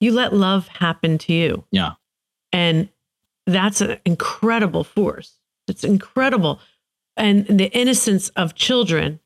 you 0.00 0.12
let 0.12 0.32
love 0.32 0.68
happen 0.68 1.18
to 1.18 1.32
you. 1.32 1.64
Yeah. 1.72 1.92
And 2.52 2.88
that's 3.48 3.80
an 3.80 3.98
incredible 4.04 4.84
force. 4.84 5.34
It's 5.66 5.82
incredible. 5.82 6.60
And 7.16 7.44
the 7.46 7.66
innocence 7.76 8.28
of 8.36 8.54
children 8.54 9.18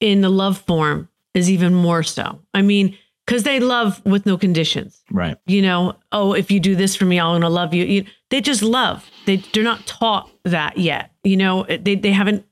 in 0.00 0.20
the 0.20 0.28
love 0.28 0.58
form 0.58 1.08
is 1.34 1.50
even 1.50 1.74
more 1.74 2.02
so. 2.02 2.40
I 2.54 2.62
mean, 2.62 2.96
because 3.26 3.42
they 3.42 3.60
love 3.60 4.04
with 4.04 4.24
no 4.24 4.38
conditions. 4.38 5.02
Right. 5.10 5.36
You 5.46 5.62
know, 5.62 5.96
oh, 6.12 6.32
if 6.32 6.50
you 6.50 6.60
do 6.60 6.76
this 6.76 6.94
for 6.94 7.04
me, 7.04 7.18
I'm 7.18 7.34
gonna 7.34 7.50
love 7.50 7.74
you. 7.74 7.84
you 7.84 8.04
they 8.30 8.40
just 8.40 8.62
love. 8.62 9.08
They 9.26 9.36
they're 9.36 9.64
not 9.64 9.86
taught 9.86 10.30
that 10.44 10.78
yet. 10.78 11.10
You 11.24 11.36
know, 11.36 11.64
they 11.64 11.96
they 11.96 12.12
haven't 12.12 12.46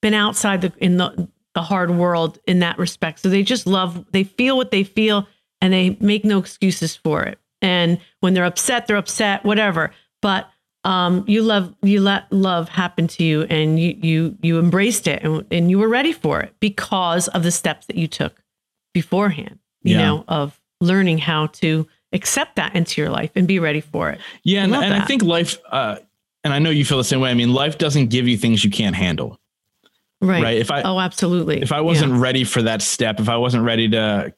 been 0.00 0.14
outside 0.14 0.62
the 0.62 0.72
in 0.78 0.96
the 0.96 1.28
the 1.54 1.62
hard 1.62 1.90
world 1.90 2.38
in 2.46 2.60
that 2.60 2.78
respect. 2.78 3.20
So 3.20 3.28
they 3.28 3.42
just 3.42 3.66
love. 3.66 4.04
They 4.12 4.24
feel 4.24 4.56
what 4.56 4.70
they 4.70 4.84
feel, 4.84 5.26
and 5.60 5.72
they 5.72 5.96
make 6.00 6.24
no 6.24 6.38
excuses 6.38 6.94
for 6.96 7.22
it. 7.24 7.38
And 7.62 8.00
when 8.20 8.34
they're 8.34 8.44
upset, 8.44 8.86
they're 8.86 8.96
upset. 8.96 9.44
Whatever. 9.44 9.90
But 10.22 10.49
um, 10.84 11.24
you 11.26 11.42
love 11.42 11.74
you 11.82 12.00
let 12.00 12.30
love 12.32 12.68
happen 12.68 13.06
to 13.08 13.24
you, 13.24 13.42
and 13.44 13.78
you 13.78 13.96
you 14.00 14.38
you 14.42 14.58
embraced 14.58 15.06
it, 15.06 15.22
and, 15.22 15.44
and 15.50 15.70
you 15.70 15.78
were 15.78 15.88
ready 15.88 16.12
for 16.12 16.40
it 16.40 16.54
because 16.60 17.28
of 17.28 17.42
the 17.42 17.50
steps 17.50 17.86
that 17.86 17.96
you 17.96 18.08
took 18.08 18.42
beforehand. 18.94 19.58
You 19.82 19.96
Yeah. 19.96 20.02
know, 20.06 20.24
of 20.28 20.60
learning 20.80 21.18
how 21.18 21.46
to 21.46 21.86
accept 22.12 22.56
that 22.56 22.74
into 22.74 23.00
your 23.00 23.10
life 23.10 23.30
and 23.34 23.46
be 23.46 23.58
ready 23.58 23.80
for 23.80 24.10
it. 24.10 24.20
Yeah, 24.42 24.64
and, 24.64 24.74
and 24.74 24.94
I 24.94 25.04
think 25.04 25.22
life, 25.22 25.58
uh, 25.70 25.96
and 26.42 26.52
I 26.52 26.58
know 26.58 26.70
you 26.70 26.84
feel 26.84 26.98
the 26.98 27.04
same 27.04 27.20
way. 27.20 27.30
I 27.30 27.34
mean, 27.34 27.52
life 27.52 27.78
doesn't 27.78 28.08
give 28.08 28.26
you 28.26 28.36
things 28.36 28.64
you 28.64 28.70
can't 28.70 28.96
handle, 28.96 29.38
Right. 30.20 30.42
right? 30.42 30.56
If 30.58 30.70
I 30.70 30.82
oh, 30.82 30.98
absolutely. 30.98 31.60
if 31.62 31.72
I 31.72 31.80
wasn't 31.80 32.14
ready 32.14 32.44
for 32.44 32.62
that 32.62 32.82
step, 32.82 33.20
if 33.20 33.28
I 33.28 33.36
wasn't 33.36 33.64
ready 33.64 33.88
to 33.90 34.34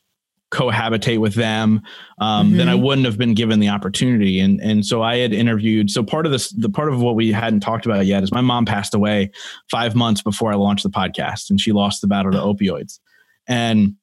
cohabitate 0.52 1.18
with 1.18 1.34
them, 1.34 1.80
um, 2.18 2.56
then 2.56 2.68
I 2.68 2.74
Mhm. 2.74 2.82
wouldn't 2.82 3.06
have 3.06 3.16
been 3.18 3.34
given 3.34 3.58
the 3.58 3.70
opportunity. 3.70 4.38
And 4.38 4.60
and 4.60 4.84
so 4.84 5.02
I 5.02 5.16
had 5.16 5.32
interviewed. 5.32 5.90
So 5.90 6.02
part 6.02 6.26
of 6.26 6.32
this, 6.32 6.50
the 6.50 6.68
part 6.68 6.92
of 6.92 7.00
what 7.00 7.16
we 7.16 7.32
hadn't 7.32 7.60
talked 7.60 7.86
about 7.86 8.04
yet 8.06 8.22
is 8.22 8.30
my 8.32 8.42
mom 8.42 8.64
passed 8.66 8.94
away 8.94 9.30
five 9.70 9.94
months 9.96 10.22
before 10.22 10.52
I 10.52 10.56
launched 10.56 10.82
the 10.84 10.90
podcast, 10.90 11.50
and 11.50 11.58
she 11.60 11.72
lost 11.72 12.02
the 12.02 12.06
battle 12.06 12.30
to 12.32 12.38
opioids, 12.38 12.98
and 13.48 13.94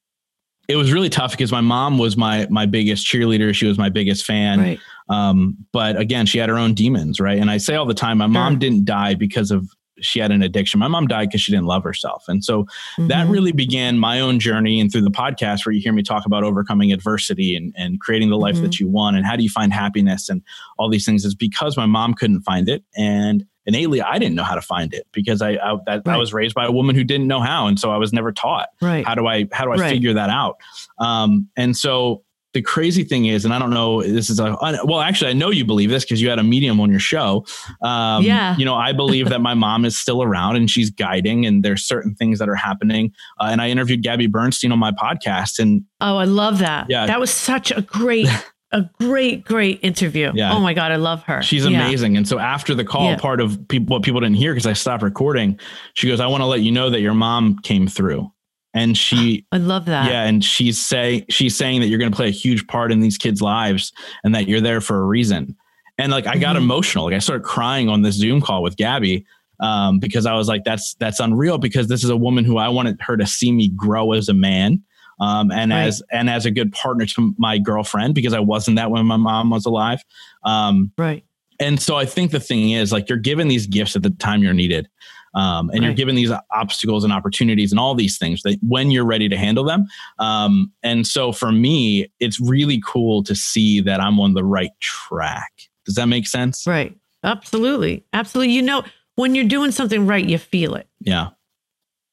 it 0.68 0.76
was 0.76 0.92
really 0.92 1.10
tough 1.10 1.32
because 1.32 1.52
my 1.52 1.62
mom 1.62 1.98
was 1.98 2.18
my 2.18 2.46
my 2.50 2.66
biggest 2.66 3.06
cheerleader. 3.06 3.54
She 3.56 3.66
was 3.68 3.78
my 3.78 3.90
biggest 3.90 4.26
fan. 4.26 4.60
right. 4.60 4.80
Um, 5.10 5.58
but 5.72 6.00
again, 6.00 6.26
she 6.28 6.38
had 6.38 6.50
her 6.50 6.58
own 6.58 6.74
demons, 6.76 7.20
right? 7.20 7.40
And 7.40 7.50
I 7.50 7.58
say 7.58 7.76
all 7.76 7.88
the 7.88 7.96
time, 7.96 8.20
my 8.20 8.28
mom 8.28 8.60
didn't 8.60 8.86
die 8.86 9.16
because 9.16 9.50
of 9.50 9.68
she 10.02 10.20
had 10.20 10.32
an 10.32 10.42
addiction. 10.42 10.80
My 10.80 10.88
mom 10.88 11.08
died 11.08 11.30
because 11.30 11.42
she 11.42 11.52
didn't 11.52 11.66
love 11.68 11.84
herself. 11.84 12.26
And 12.28 12.44
so 12.44 12.66
that 12.98 13.28
Mhm. 13.28 13.32
really 13.32 13.52
began 13.52 13.98
my 13.98 14.20
own 14.20 14.40
journey 14.40 14.80
and 14.80 14.92
through 14.92 15.02
the 15.04 15.12
podcast 15.12 15.66
where 15.66 15.74
you 15.74 15.82
hear 15.82 15.94
me 15.94 16.04
talk 16.04 16.26
about 16.26 16.44
overcoming 16.44 16.92
adversity 16.92 17.56
and, 17.56 17.74
and 17.78 18.00
creating 18.00 18.30
the 18.30 18.38
life 18.38 18.56
Mhm. 18.58 18.62
that 18.62 18.80
you 18.80 18.88
want 18.88 19.18
and 19.18 19.26
how 19.26 19.36
do 19.36 19.44
you 19.44 19.50
find 19.50 19.74
happiness 19.74 20.30
and 20.30 20.42
all 20.78 20.90
these 20.90 21.06
things 21.06 21.26
is 21.26 21.36
because 21.36 21.78
my 21.78 21.86
mom 21.86 22.14
couldn't 22.14 22.42
find 22.42 22.70
it 22.70 22.84
and 22.98 23.46
innately 23.66 24.02
I 24.02 24.18
didn't 24.18 24.36
know 24.36 24.44
how 24.44 24.56
to 24.56 24.62
find 24.62 24.94
it 24.94 25.06
because 25.12 25.42
I 25.42 25.52
I, 25.52 25.78
that, 25.86 26.02
I 26.08 26.18
was 26.18 26.34
raised 26.34 26.56
by 26.56 26.66
a 26.66 26.72
woman 26.72 26.96
who 26.96 27.04
didn't 27.04 27.28
know 27.28 27.42
how 27.42 27.68
and 27.68 27.80
so 27.80 27.92
I 27.92 27.98
was 27.98 28.12
never 28.12 28.32
taught 28.32 28.70
right. 28.82 29.06
how 29.06 29.14
do 29.16 29.28
I 29.28 29.46
how 29.52 29.66
do 29.66 29.72
I 29.72 29.76
Right. 29.76 29.92
figure 29.92 30.14
that 30.14 30.30
out? 30.30 30.56
Um, 31.00 31.50
and 31.56 31.78
so 31.78 32.24
the 32.54 32.62
crazy 32.64 33.04
thing 33.04 33.26
is, 33.26 33.46
and 33.46 33.54
I 33.54 33.60
don't 33.60 33.70
know, 33.70 34.02
this 34.02 34.30
is 34.30 34.40
a 34.40 34.58
well, 34.84 35.02
actually, 35.02 35.30
I 35.30 35.34
know 35.34 35.52
you 35.52 35.66
believe 35.66 35.90
this 35.92 36.04
because 36.04 36.20
you 36.22 36.30
had 36.30 36.40
a 36.40 36.44
medium 36.44 36.80
on 36.82 36.90
your 36.90 37.00
show. 37.00 37.46
Um, 37.84 38.24
Yeah. 38.24 38.56
you 38.58 38.66
know, 38.66 38.76
I 38.76 38.92
believe 38.92 39.30
that 39.30 39.40
my 39.42 39.54
mom 39.54 39.86
is 39.86 39.98
still 39.98 40.24
around 40.24 40.56
and 40.56 40.70
she's 40.70 40.90
guiding, 40.90 41.46
and 41.46 41.64
there's 41.64 41.86
certain 41.86 42.16
things 42.16 42.40
that 42.40 42.50
are 42.50 42.56
happening. 42.56 43.12
Uh, 43.40 43.50
and 43.52 43.62
I 43.62 43.70
interviewed 43.70 44.02
Gabby 44.02 44.28
Bernstein 44.28 44.72
on 44.72 44.80
my 44.80 44.92
podcast, 44.92 45.60
and 45.60 45.84
Oh, 46.02 46.18
I 46.18 46.26
love 46.26 46.60
that. 46.60 46.88
Yeah. 46.90 47.06
That 47.06 47.20
was 47.20 47.30
such 47.32 47.72
a 47.72 47.82
great, 47.82 48.28
a 48.72 48.84
great, 49.00 49.44
great 49.46 49.80
interview. 49.84 50.32
Yeah. 50.34 50.54
Oh 50.54 50.60
my 50.60 50.74
God, 50.74 50.92
I 50.92 50.96
love 50.96 51.22
her. 51.24 51.42
She's 51.44 51.66
Yeah. 51.66 51.86
amazing. 51.86 52.18
And 52.18 52.28
so 52.28 52.40
after 52.40 52.74
the 52.74 52.84
call, 52.84 53.12
Yeah. 53.12 53.18
part 53.18 53.42
of 53.42 53.68
people, 53.68 53.96
what 53.96 54.04
people 54.04 54.22
didn't 54.22 54.38
hear 54.38 54.54
because 54.54 54.66
I 54.68 54.74
stopped 54.74 55.04
recording, 55.04 55.60
she 55.94 56.08
goes, 56.08 56.20
I 56.20 56.28
want 56.28 56.42
to 56.42 56.46
let 56.46 56.62
you 56.62 56.72
know 56.72 56.90
that 56.90 57.02
your 57.02 57.14
mom 57.14 57.60
came 57.60 57.88
through. 57.88 58.32
And 58.80 58.98
she, 58.98 59.46
I 59.52 59.58
love 59.58 59.86
that. 59.86 60.06
yeah, 60.10 60.24
and 60.24 60.44
she's 60.44 60.80
say 60.80 61.26
she's 61.30 61.56
saying 61.58 61.82
that 61.82 61.88
you're 61.88 62.00
going 62.00 62.12
to 62.12 62.16
play 62.16 62.28
a 62.28 62.32
huge 62.32 62.66
part 62.68 62.92
in 62.92 63.00
these 63.02 63.18
kids' 63.18 63.42
lives 63.42 63.92
and 64.24 64.34
that 64.36 64.48
you're 64.48 64.62
there 64.62 64.80
for 64.82 64.98
a 65.02 65.06
reason. 65.06 65.56
And 65.98 66.12
like 66.12 66.28
I 66.28 66.38
got 66.38 66.56
Mhm. 66.56 66.60
emotional. 66.60 67.06
Like 67.06 67.14
I 67.16 67.20
started 67.20 67.44
crying 67.44 67.90
on 67.90 68.02
this 68.04 68.16
Zoom 68.16 68.40
call 68.42 68.64
with 68.64 68.78
Gabby 68.78 69.26
um, 69.60 70.00
because 70.00 70.26
I 70.26 70.34
was 70.36 70.48
like, 70.48 70.64
that's 70.64 70.94
that's 70.96 71.20
unreal 71.20 71.58
because 71.58 71.88
this 71.90 72.04
is 72.04 72.10
a 72.10 72.16
woman 72.18 72.46
who 72.46 72.58
I 72.58 72.70
wanted 72.70 72.98
her 73.02 73.18
to 73.18 73.28
see 73.28 73.52
me 73.52 73.68
grow 73.76 74.14
as 74.14 74.30
a 74.30 74.34
man. 74.34 74.82
Um, 75.20 75.52
and 75.52 75.72
Right. 75.72 75.82
as 75.88 76.02
and 76.14 76.30
as 76.30 76.46
a 76.46 76.52
good 76.52 76.72
partner 76.72 77.06
to 77.06 77.34
my 77.38 77.58
girlfriend 77.58 78.16
because 78.16 78.34
I 78.34 78.40
wasn't 78.40 78.78
that 78.78 78.90
when 78.92 79.06
my 79.06 79.18
mom 79.18 79.50
was 79.50 79.66
alive. 79.66 80.02
Um, 80.46 80.92
Right. 80.98 81.26
and 81.60 81.82
so 81.82 81.98
I 81.98 82.06
think 82.06 82.32
the 82.32 82.40
thing 82.40 82.72
is 82.72 82.94
like 82.94 83.10
you're 83.10 83.18
given 83.18 83.50
these 83.50 83.68
gifts 83.68 83.98
at 83.98 84.04
the 84.04 84.12
time 84.12 84.42
you're 84.42 84.54
needed. 84.54 84.88
Um, 85.34 85.70
and 85.70 85.84
you're 85.84 85.94
given 85.94 86.16
these 86.16 86.32
obstacles 86.52 87.04
and 87.04 87.14
opportunities 87.14 87.72
and 87.72 87.80
all 87.80 87.96
these 87.96 88.18
things 88.18 88.42
that 88.44 88.58
when 88.68 88.92
you're 88.92 89.06
ready 89.06 89.30
to 89.30 89.38
handle 89.38 89.64
them. 89.64 89.86
Um, 90.18 90.72
and 90.84 91.06
so 91.06 91.32
for 91.32 91.52
me, 91.52 92.12
it's 92.20 92.40
really 92.40 92.82
cool 92.86 93.24
to 93.24 93.36
see 93.36 93.82
that 93.82 94.00
I'm 94.00 94.20
on 94.20 94.34
the 94.34 94.44
right 94.44 94.72
track. 94.80 95.52
Does 95.86 95.96
that 95.96 96.08
make 96.08 96.28
sense? 96.28 96.66
Right. 96.68 96.98
Absolutely. 97.24 98.06
Absolutely. 98.14 98.54
You 98.54 98.62
know, 98.62 98.84
when 99.16 99.36
you're 99.36 99.46
doing 99.46 99.72
something 99.72 100.08
right, 100.08 100.26
you 100.26 100.38
feel 100.38 100.76
it. 100.76 100.88
Yeah. 101.00 101.30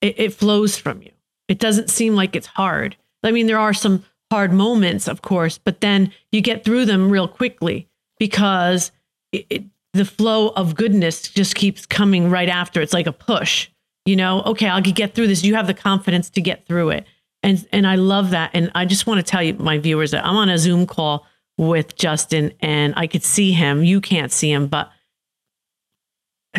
It, 0.00 0.18
it 0.18 0.34
flows 0.34 0.76
from 0.76 1.02
you. 1.02 1.12
It 1.48 1.58
doesn't 1.58 1.90
seem 1.90 2.16
like 2.16 2.34
it's 2.34 2.46
hard. 2.46 2.96
I 3.22 3.30
mean, 3.30 3.46
there 3.46 3.58
are 3.58 3.74
some 3.74 4.04
hard 4.30 4.52
moments, 4.52 5.08
of 5.08 5.22
course, 5.22 5.58
but 5.58 5.80
then 5.80 6.12
you 6.32 6.40
get 6.40 6.64
through 6.64 6.84
them 6.84 7.10
real 7.10 7.28
quickly 7.28 7.88
because 8.18 8.90
it, 9.32 9.46
it, 9.50 9.64
the 9.96 10.04
flow 10.04 10.48
of 10.50 10.74
goodness 10.74 11.22
just 11.22 11.54
keeps 11.54 11.86
coming 11.86 12.30
right 12.30 12.48
after. 12.48 12.80
It's 12.80 12.92
like 12.92 13.06
a 13.06 13.12
push. 13.12 13.68
You 14.04 14.16
know, 14.16 14.42
okay, 14.42 14.68
I'll 14.68 14.80
get 14.80 15.14
through 15.14 15.26
this. 15.26 15.42
You 15.42 15.56
have 15.56 15.66
the 15.66 15.74
confidence 15.74 16.30
to 16.30 16.40
get 16.40 16.66
through 16.66 16.90
it, 16.90 17.06
and 17.42 17.66
and 17.72 17.86
I 17.86 17.96
love 17.96 18.30
that. 18.30 18.50
And 18.54 18.70
I 18.74 18.84
just 18.84 19.06
want 19.06 19.18
to 19.18 19.28
tell 19.28 19.42
you, 19.42 19.54
my 19.54 19.78
viewers, 19.78 20.12
that 20.12 20.24
I'm 20.24 20.36
on 20.36 20.48
a 20.48 20.58
Zoom 20.58 20.86
call 20.86 21.26
with 21.58 21.96
Justin, 21.96 22.52
and 22.60 22.94
I 22.96 23.08
could 23.08 23.24
see 23.24 23.50
him. 23.50 23.82
You 23.82 24.00
can't 24.00 24.30
see 24.30 24.52
him, 24.52 24.68
but 24.68 24.90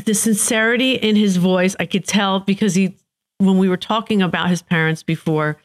the 0.06 0.14
sincerity 0.14 0.94
in 0.94 1.16
his 1.16 1.38
voice, 1.38 1.76
I 1.80 1.86
could 1.86 2.06
tell 2.06 2.42
because 2.42 2.76
he 2.76 2.98
when 3.40 3.58
we 3.58 3.70
were 3.70 3.78
talking 3.78 4.22
about 4.22 4.50
his 4.50 4.62
parents 4.62 5.04
before, 5.04 5.58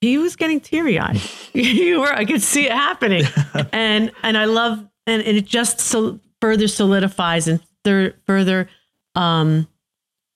he 0.00 0.18
was 0.18 0.36
getting 0.36 0.60
teary 0.60 0.98
eyed. 0.98 1.20
you 1.52 2.00
were, 2.00 2.12
I 2.12 2.24
could 2.24 2.42
see 2.42 2.66
it 2.66 2.72
happening, 2.72 3.24
and 3.72 4.12
and 4.22 4.38
I 4.38 4.44
love, 4.44 4.78
and, 5.06 5.22
and 5.22 5.36
it 5.36 5.46
just 5.46 5.80
so 5.80 6.20
further 6.44 6.68
solidifies 6.68 7.48
and 7.48 7.58
thir- 7.84 8.14
further, 8.26 8.68
um, 9.14 9.66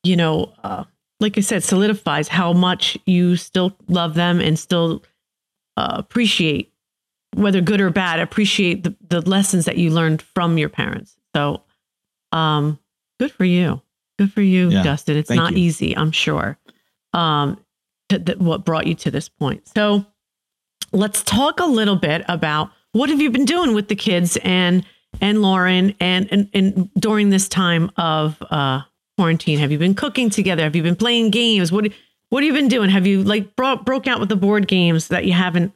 you 0.02 0.16
know, 0.16 0.50
uh, 0.64 0.84
like 1.20 1.36
I 1.36 1.42
said, 1.42 1.62
solidifies 1.62 2.28
how 2.28 2.54
much 2.54 2.96
you 3.04 3.36
still 3.36 3.76
love 3.88 4.14
them 4.14 4.40
and 4.40 4.58
still 4.58 5.04
uh, 5.76 5.96
appreciate, 5.98 6.72
whether 7.36 7.60
good 7.60 7.82
or 7.82 7.90
bad, 7.90 8.20
appreciate 8.20 8.84
the, 8.84 8.96
the 9.06 9.20
lessons 9.28 9.66
that 9.66 9.76
you 9.76 9.90
learned 9.90 10.22
from 10.22 10.56
your 10.56 10.70
parents. 10.70 11.14
So, 11.36 11.62
um, 12.32 12.78
good 13.20 13.30
for 13.30 13.44
you. 13.44 13.82
Good 14.18 14.32
for 14.32 14.40
you, 14.40 14.70
Yeah. 14.70 14.84
Dustin. 14.84 15.18
It's 15.18 15.28
not 15.28 15.52
you. 15.52 15.58
easy, 15.58 15.94
I'm 15.94 16.10
sure. 16.10 16.56
Um, 17.12 17.62
to, 18.08 18.18
that 18.18 18.40
what 18.40 18.64
brought 18.64 18.86
you 18.86 18.94
to 18.94 19.10
this 19.10 19.28
point. 19.28 19.68
So, 19.68 20.06
let's 20.90 21.22
talk 21.22 21.60
a 21.60 21.66
little 21.66 21.96
bit 21.96 22.24
about 22.28 22.70
what 22.92 23.10
have 23.10 23.20
you 23.20 23.30
been 23.30 23.44
doing 23.44 23.74
with 23.74 23.88
the 23.88 23.94
kids 23.94 24.38
and 24.42 24.86
and 25.20 25.42
Lauren 25.42 25.94
and 26.00 26.28
and, 26.32 26.48
and 26.54 26.90
during 26.98 27.30
this 27.30 27.48
time 27.48 27.90
of 27.96 28.40
uh, 28.50 28.82
quarantine. 29.16 29.58
Have 29.58 29.72
you 29.72 29.78
been 29.78 29.94
cooking 29.94 30.30
together? 30.30 30.62
Have 30.62 30.76
you 30.76 30.82
been 30.82 30.96
playing 30.96 31.30
games? 31.30 31.72
What 31.72 31.88
what 32.30 32.42
have 32.42 32.52
you 32.52 32.58
been 32.58 32.68
doing? 32.68 32.90
Have 32.90 33.06
you 33.06 33.22
like 33.24 33.56
brought 33.56 33.84
broke 33.84 34.06
out 34.06 34.20
with 34.20 34.28
the 34.28 34.36
board 34.36 34.68
games 34.68 35.08
that 35.08 35.24
you 35.24 35.32
haven't 35.32 35.72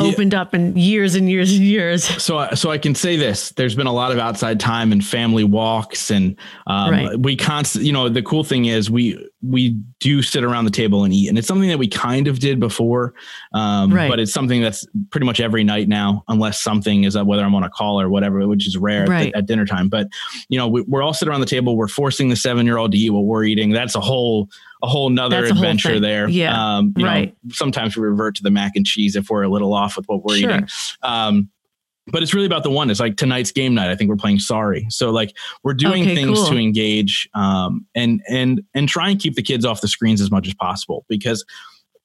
Yeah. 0.00 0.08
opened 0.12 0.32
up 0.34 0.54
in 0.54 0.76
years 0.76 1.14
and 1.14 1.28
years 1.30 1.52
and 1.52 1.60
years? 1.62 2.04
So, 2.22 2.48
so 2.54 2.70
I 2.70 2.78
can 2.78 2.94
say 2.94 3.16
this: 3.16 3.50
there's 3.50 3.74
been 3.74 3.86
a 3.86 3.92
lot 3.92 4.10
of 4.12 4.18
outside 4.18 4.58
time 4.60 4.92
and 4.92 5.04
family 5.04 5.44
walks, 5.44 6.10
and 6.10 6.36
um, 6.66 6.90
Right. 6.90 7.18
we 7.18 7.36
constant. 7.36 7.84
You 7.84 7.92
know, 7.92 8.08
the 8.08 8.22
cool 8.22 8.44
thing 8.44 8.64
is 8.64 8.90
we 8.90 9.16
we 9.40 9.70
do 10.00 10.20
sit 10.20 10.42
around 10.42 10.64
the 10.64 10.70
table 10.70 11.04
and 11.04 11.14
eat, 11.14 11.28
and 11.28 11.38
it's 11.38 11.46
something 11.46 11.68
that 11.68 11.78
we 11.78 11.86
kind 11.86 12.26
of 12.26 12.40
did 12.40 12.58
before, 12.58 13.14
um, 13.52 13.92
Right. 13.94 14.10
but 14.10 14.18
it's 14.18 14.32
something 14.32 14.60
that's 14.60 14.84
pretty 15.10 15.26
much 15.26 15.38
every 15.38 15.62
night 15.62 15.86
now, 15.88 16.24
unless 16.26 16.60
something 16.60 17.04
is 17.04 17.16
uh, 17.16 17.24
whether 17.24 17.44
I'm 17.44 17.54
on 17.54 17.62
a 17.62 17.70
call 17.70 18.00
or 18.00 18.08
whatever, 18.08 18.46
which 18.48 18.66
is 18.66 18.76
rare 18.76 19.02
at- 19.04 19.08
Right. 19.08 19.32
at, 19.36 19.46
dinner 19.46 19.64
time. 19.64 19.88
But 19.88 20.08
you 20.48 20.58
know, 20.58 20.66
we, 20.66 20.82
we're 20.82 21.02
all 21.02 21.14
sitting 21.14 21.30
around 21.30 21.40
the 21.40 21.46
table. 21.46 21.76
We're 21.76 21.86
forcing 21.88 22.28
the 22.30 22.36
seven 22.36 22.66
year 22.66 22.78
old 22.78 22.90
to 22.92 22.98
eat 22.98 23.10
what 23.10 23.24
we're 23.26 23.44
eating. 23.44 23.70
That's 23.70 23.94
a 23.94 24.00
whole 24.00 24.48
a 24.82 24.86
whole 24.88 25.08
nother 25.10 25.36
a 25.44 25.48
whole 25.48 25.50
adventure 25.56 25.94
thing. 25.94 26.02
there. 26.02 26.28
Yeah. 26.28 26.76
Um, 26.78 26.92
you 26.96 27.04
know, 27.04 27.10
Right. 27.10 27.36
sometimes 27.50 27.96
we 27.96 28.02
revert 28.02 28.34
to 28.36 28.42
the 28.42 28.50
mac 28.50 28.72
and 28.76 28.84
cheese 28.86 29.14
if 29.16 29.28
we're 29.30 29.42
a 29.42 29.48
little 29.48 29.72
off 29.72 29.96
with 29.96 30.06
what 30.06 30.24
we're 30.24 30.36
Sure. 30.36 30.50
eating. 30.50 30.68
Um, 31.02 31.48
but 32.10 32.22
it's 32.22 32.34
really 32.34 32.46
about 32.46 32.62
the 32.62 32.70
one. 32.70 32.90
It's 32.90 33.00
like 33.00 33.16
tonight's 33.16 33.52
game 33.52 33.74
night. 33.74 33.90
I 33.90 33.96
think 33.96 34.08
we're 34.10 34.16
playing 34.16 34.38
Sorry. 34.40 34.86
So 34.90 35.10
like 35.10 35.36
we're 35.64 35.74
doing 35.74 36.02
Okay, 36.02 36.14
things 36.14 36.38
cool. 36.38 36.48
to 36.48 36.56
engage 36.56 37.28
um, 37.34 37.86
and 37.94 38.20
and 38.28 38.62
and 38.74 38.88
try 38.88 39.10
and 39.10 39.18
keep 39.20 39.34
the 39.34 39.42
kids 39.42 39.64
off 39.64 39.80
the 39.80 39.88
screens 39.88 40.20
as 40.20 40.30
much 40.30 40.46
as 40.46 40.54
possible 40.54 41.04
because 41.08 41.44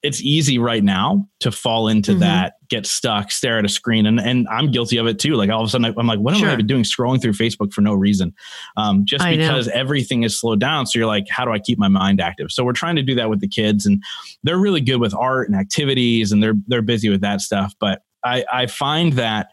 it's 0.01 0.21
easy 0.21 0.59
right 0.59 0.83
now 0.83 1.25
to 1.39 1.49
fall 1.49 1.87
into 1.87 2.11
Mhm. 2.11 2.19
that, 2.19 2.55
get 2.69 2.85
stuck, 2.85 3.31
stare 3.31 3.57
at 3.57 3.63
a 3.63 3.69
screen, 3.69 4.05
and 4.05 4.19
and 4.19 4.45
I'm 4.49 4.69
guilty 4.69 4.97
of 4.97 5.07
it 5.07 5.17
too. 5.17 5.35
Like 5.35 5.49
all 5.49 5.61
of 5.61 5.67
a 5.67 5.69
sudden, 5.69 5.93
I'm 5.97 6.07
like, 6.07 6.19
what 6.19 6.33
am 6.33 6.41
Sure. 6.41 6.49
I 6.49 6.53
even 6.53 6.67
doing? 6.67 6.83
Scrolling 6.83 7.21
through 7.21 7.31
Facebook 7.31 7.71
for 7.71 7.79
no 7.79 7.93
reason, 7.93 8.33
um, 8.75 9.05
just 9.05 9.23
I 9.23 9.35
know. 9.37 9.47
because 9.47 9.69
everything 9.69 10.23
is 10.23 10.37
slowed 10.37 10.59
down. 10.59 10.87
So 10.87 10.99
you're 10.99 11.07
like, 11.07 11.27
how 11.29 11.45
do 11.45 11.51
I 11.51 11.59
keep 11.59 11.79
my 11.79 11.87
mind 11.87 12.19
active? 12.19 12.51
So 12.51 12.65
we're 12.65 12.73
trying 12.73 12.97
to 12.97 13.01
do 13.01 13.15
that 13.15 13.29
with 13.29 13.39
the 13.39 13.47
kids, 13.47 13.85
and 13.85 14.03
they're 14.43 14.57
really 14.59 14.81
good 14.81 14.97
with 14.99 15.13
art 15.15 15.47
and 15.49 15.57
activities, 15.57 16.33
and 16.33 16.43
they're 16.43 16.55
they're 16.67 16.81
busy 16.81 17.07
with 17.07 17.21
that 17.21 17.39
stuff. 17.39 17.73
But 17.79 18.01
I 18.25 18.43
I 18.51 18.65
find 18.65 19.13
that 19.13 19.51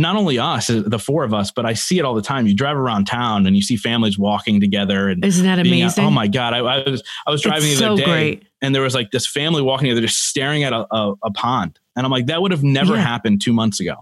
not 0.00 0.16
only 0.16 0.38
us, 0.38 0.68
uh, 0.70 0.82
the 0.86 0.98
four 0.98 1.22
of 1.24 1.32
us, 1.34 1.50
but 1.50 1.64
I 1.66 1.74
see 1.74 1.98
it 1.98 2.04
all 2.04 2.14
the 2.14 2.22
time. 2.22 2.46
You 2.46 2.54
drive 2.54 2.76
around 2.76 3.06
town 3.06 3.46
and 3.46 3.54
you 3.54 3.62
see 3.62 3.76
families 3.76 4.18
walking 4.18 4.60
together 4.60 5.08
and 5.08 5.24
Isn't 5.24 5.44
that 5.44 5.58
out- 5.58 5.66
amazing? 5.66 6.04
oh 6.04 6.10
my 6.10 6.26
god! 6.26 6.54
I, 6.54 6.58
I 6.58 6.88
was 6.88 7.02
I 7.26 7.30
was 7.30 7.42
driving 7.42 7.70
it's 7.70 7.80
the 7.80 7.86
other 7.92 8.00
so 8.02 8.06
day 8.06 8.10
great. 8.36 8.46
and 8.62 8.74
there 8.74 8.82
was 8.82 8.94
like 8.94 9.10
this 9.10 9.26
family 9.26 9.62
walking 9.62 9.84
together, 9.88 10.00
just 10.06 10.24
staring 10.28 10.64
at 10.64 10.72
a, 10.72 10.86
a, 10.94 11.14
a 11.24 11.30
pond, 11.32 11.78
and 11.96 12.04
I'm 12.06 12.10
like, 12.12 12.26
that 12.26 12.40
would 12.42 12.50
have 12.50 12.64
never 12.64 12.94
Yeah. 12.94 13.02
happened 13.02 13.40
two 13.42 13.52
months 13.52 13.78
ago. 13.80 13.96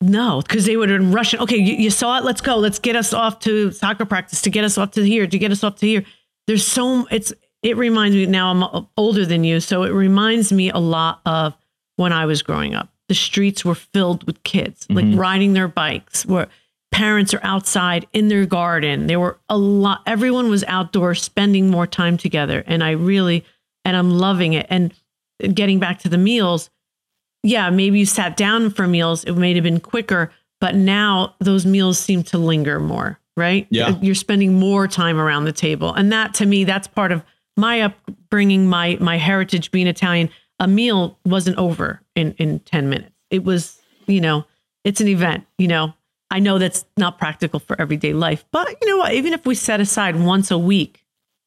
No, 0.00 0.40
because 0.42 0.64
they 0.66 0.76
would 0.76 0.90
have 0.90 1.00
been 1.00 1.10
rushing. 1.10 1.40
Okay, 1.40 1.56
you, 1.56 1.74
you 1.74 1.90
saw 1.90 2.18
it. 2.18 2.24
Let's 2.24 2.40
go. 2.40 2.56
Let's 2.56 2.78
get 2.78 2.94
us 2.94 3.12
off 3.12 3.40
to 3.40 3.72
soccer 3.72 4.04
practice. 4.04 4.42
To 4.42 4.50
get 4.50 4.62
us 4.64 4.78
off 4.78 4.92
to 4.92 5.02
here. 5.02 5.26
To 5.26 5.38
get 5.38 5.50
us 5.50 5.64
off 5.64 5.76
to 5.76 5.86
here. 5.86 6.04
There's 6.46 6.64
so 6.66 7.06
it's. 7.10 7.32
It 7.64 7.76
reminds 7.76 8.14
me 8.14 8.26
now. 8.26 8.52
I'm 8.52 8.86
older 8.96 9.26
than 9.26 9.42
you, 9.42 9.58
so 9.58 9.82
it 9.82 9.90
reminds 9.90 10.52
me 10.52 10.70
a 10.70 10.78
lot 10.78 11.20
of 11.26 11.56
when 11.96 12.12
I 12.12 12.26
was 12.26 12.42
growing 12.42 12.74
up. 12.76 12.90
The 13.08 13.14
streets 13.14 13.64
were 13.64 13.74
filled 13.74 14.24
with 14.24 14.42
kids, 14.42 14.86
like 14.90 15.04
Mhm. 15.06 15.18
riding 15.18 15.52
their 15.54 15.68
bikes. 15.68 16.26
Where 16.26 16.48
parents 16.92 17.32
are 17.34 17.40
outside 17.42 18.06
in 18.12 18.28
their 18.28 18.46
garden. 18.46 19.06
There 19.06 19.20
were 19.20 19.38
a 19.48 19.56
lot. 19.58 20.02
Everyone 20.06 20.48
was 20.50 20.64
outdoors, 20.68 21.22
spending 21.22 21.70
more 21.70 21.86
time 21.86 22.16
together, 22.16 22.64
and 22.66 22.82
I 22.82 22.90
really 22.92 23.44
and 23.84 23.96
I'm 23.96 24.10
loving 24.10 24.52
it. 24.52 24.66
And 24.68 24.92
getting 25.54 25.78
back 25.78 26.00
to 26.00 26.08
the 26.08 26.18
meals, 26.18 26.68
yeah, 27.42 27.70
maybe 27.70 27.98
you 28.00 28.06
sat 28.06 28.36
down 28.36 28.70
for 28.70 28.86
meals, 28.86 29.24
it 29.24 29.32
may 29.32 29.54
have 29.54 29.62
been 29.64 29.80
quicker, 29.80 30.30
but 30.60 30.74
now 30.74 31.34
those 31.40 31.64
meals 31.64 31.98
seem 31.98 32.22
to 32.24 32.36
linger 32.38 32.80
more, 32.80 33.18
right? 33.36 33.66
Yeah. 33.70 33.96
You're 34.02 34.14
spending 34.14 34.58
more 34.58 34.88
time 34.88 35.18
around 35.18 35.44
the 35.44 35.52
table. 35.52 35.94
And 35.94 36.12
that 36.12 36.34
to 36.34 36.46
me, 36.46 36.64
that's 36.64 36.88
part 36.88 37.12
of 37.12 37.22
my 37.56 37.80
upbringing, 37.82 38.66
my 38.68 38.96
my 39.00 39.16
heritage 39.16 39.70
being 39.70 39.86
Italian. 39.86 40.28
A 40.60 40.66
meal 40.68 41.18
wasn't 41.24 41.56
over 41.58 42.00
in 42.16 42.32
in 42.38 42.60
10 42.60 42.88
minutes. 42.88 43.12
It 43.30 43.44
was, 43.44 43.80
you 44.06 44.20
know, 44.20 44.44
it's 44.84 45.00
an 45.00 45.08
event, 45.08 45.46
you 45.58 45.68
know. 45.68 45.94
I 46.30 46.40
know 46.40 46.58
that's 46.58 46.84
not 46.96 47.16
practical 47.18 47.58
for 47.58 47.80
everyday 47.80 48.12
life, 48.12 48.44
but 48.52 48.68
you 48.82 48.88
know 48.88 48.98
what? 48.98 49.12
Even 49.14 49.32
if 49.32 49.46
we 49.46 49.54
set 49.54 49.80
aside 49.80 50.16
once 50.16 50.50
a 50.50 50.58
week 50.58 51.04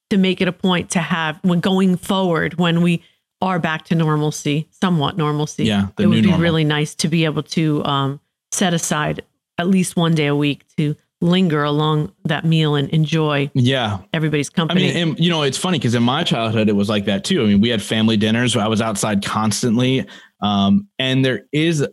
to 0.10 0.18
make 0.18 0.42
it 0.42 0.48
a 0.48 0.52
point 0.52 0.90
to 0.92 1.00
have 1.00 1.38
when 1.44 1.60
going 1.60 1.98
forward, 1.98 2.56
when 2.56 2.82
we 2.82 3.04
are 3.42 3.60
back 3.60 3.86
to 3.86 3.96
normalcy, 3.96 4.68
somewhat 4.72 5.18
normalcy, 5.18 5.66
Yeah, 5.66 5.88
it 6.00 6.08
would 6.08 6.16
be 6.16 6.22
normal. 6.22 6.40
really 6.42 6.64
nice 6.64 6.96
to 6.96 7.08
be 7.08 7.26
able 7.26 7.44
to 7.44 7.84
um, 7.86 8.20
set 8.52 8.74
aside 8.74 9.24
at 9.60 9.68
least 9.68 9.96
one 9.96 10.16
day 10.16 10.28
a 10.28 10.36
week 10.36 10.64
to 10.78 10.96
linger 11.22 11.64
along 11.64 12.12
that 12.26 12.44
meal 12.46 12.76
and 12.76 12.90
enjoy 12.90 13.50
Yeah, 13.54 14.00
everybody's 14.14 14.50
company. 14.50 14.90
I 14.90 14.94
mean, 14.94 15.10
and, 15.10 15.20
you 15.20 15.30
know, 15.30 15.44
it's 15.44 15.58
funny 15.58 15.78
because 15.78 15.94
in 15.96 16.04
my 16.04 16.24
childhood 16.24 16.68
it 16.68 16.76
was 16.76 16.90
like 16.90 17.06
that 17.06 17.24
too. 17.24 17.44
I 17.44 17.46
mean, 17.46 17.62
we 17.62 17.70
had 17.70 17.82
family 17.82 18.18
dinners. 18.18 18.56
I 18.58 18.68
was 18.68 18.82
outside 18.82 19.24
constantly, 19.24 20.06
um, 20.42 20.88
and 21.00 21.24
there 21.24 21.44
is 21.52 21.86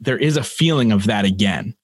there 0.00 0.18
is 0.18 0.36
a 0.36 0.42
feeling 0.42 0.90
of 0.92 1.06
that 1.06 1.24
again, 1.24 1.74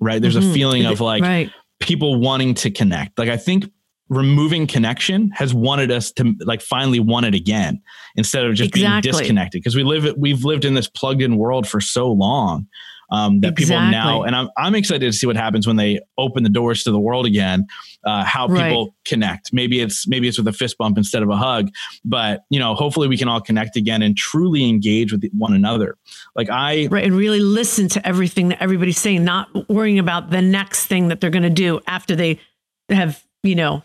right? 0.00 0.20
There's 0.22 0.36
Mhm. 0.36 0.50
a 0.50 0.54
feeling 0.54 0.86
of 0.86 1.00
like 1.00 1.22
right, 1.22 1.50
people 1.80 2.20
wanting 2.20 2.54
to 2.54 2.70
connect. 2.70 3.18
Like 3.18 3.28
I 3.28 3.36
think 3.36 3.70
removing 4.08 4.68
connection 4.68 5.30
has 5.34 5.52
wanted 5.52 5.90
us 5.90 6.12
to 6.12 6.32
like 6.44 6.60
finally 6.62 7.00
want 7.00 7.26
it 7.26 7.34
again 7.34 7.80
instead 8.14 8.44
of 8.44 8.54
just 8.54 8.68
Exactly. 8.68 9.10
being 9.10 9.18
disconnected 9.20 9.60
because 9.60 9.74
we 9.74 9.82
live 9.82 10.14
we've 10.16 10.44
lived 10.44 10.64
in 10.64 10.74
this 10.74 10.88
plugged 10.88 11.22
in 11.22 11.36
world 11.36 11.66
for 11.66 11.80
so 11.80 12.10
long 12.12 12.68
um, 13.10 13.40
that 13.40 13.56
people 13.56 13.80
now 13.80 14.22
and 14.22 14.34
I'm, 14.34 14.48
I'm 14.56 14.74
excited 14.74 15.06
to 15.06 15.12
see 15.12 15.26
what 15.26 15.36
happens 15.36 15.66
when 15.66 15.76
they 15.76 16.00
open 16.18 16.42
the 16.42 16.50
doors 16.50 16.82
to 16.84 16.90
the 16.90 17.00
world 17.00 17.26
again 17.26 17.66
uh, 18.04 18.24
how 18.24 18.46
Right. 18.48 18.64
people 18.64 18.94
connect 19.04 19.52
maybe 19.52 19.80
it's 19.80 20.06
maybe 20.06 20.28
it's 20.28 20.38
with 20.38 20.48
a 20.48 20.52
fist 20.52 20.78
bump 20.78 20.96
instead 20.98 21.22
of 21.22 21.30
a 21.30 21.36
hug 21.36 21.68
but 22.04 22.44
you 22.50 22.58
know 22.58 22.74
hopefully 22.74 23.08
we 23.08 23.16
can 23.16 23.28
all 23.28 23.40
connect 23.40 23.76
again 23.76 24.02
and 24.02 24.16
truly 24.16 24.68
engage 24.68 25.12
with 25.12 25.24
one 25.36 25.52
another 25.52 25.96
like 26.34 26.48
i 26.50 26.86
right, 26.90 27.04
and 27.04 27.14
really 27.14 27.40
listen 27.40 27.88
to 27.88 28.06
everything 28.06 28.48
that 28.48 28.62
everybody's 28.62 28.98
saying, 28.98 29.24
not 29.24 29.48
worrying 29.68 29.98
about 29.98 30.30
the 30.30 30.42
next 30.42 30.86
thing 30.86 31.08
that 31.08 31.20
they're 31.20 31.30
going 31.30 31.42
to 31.42 31.50
do 31.50 31.80
after 31.86 32.14
they 32.14 32.38
have, 32.88 33.24
you 33.42 33.54
know, 33.54 33.82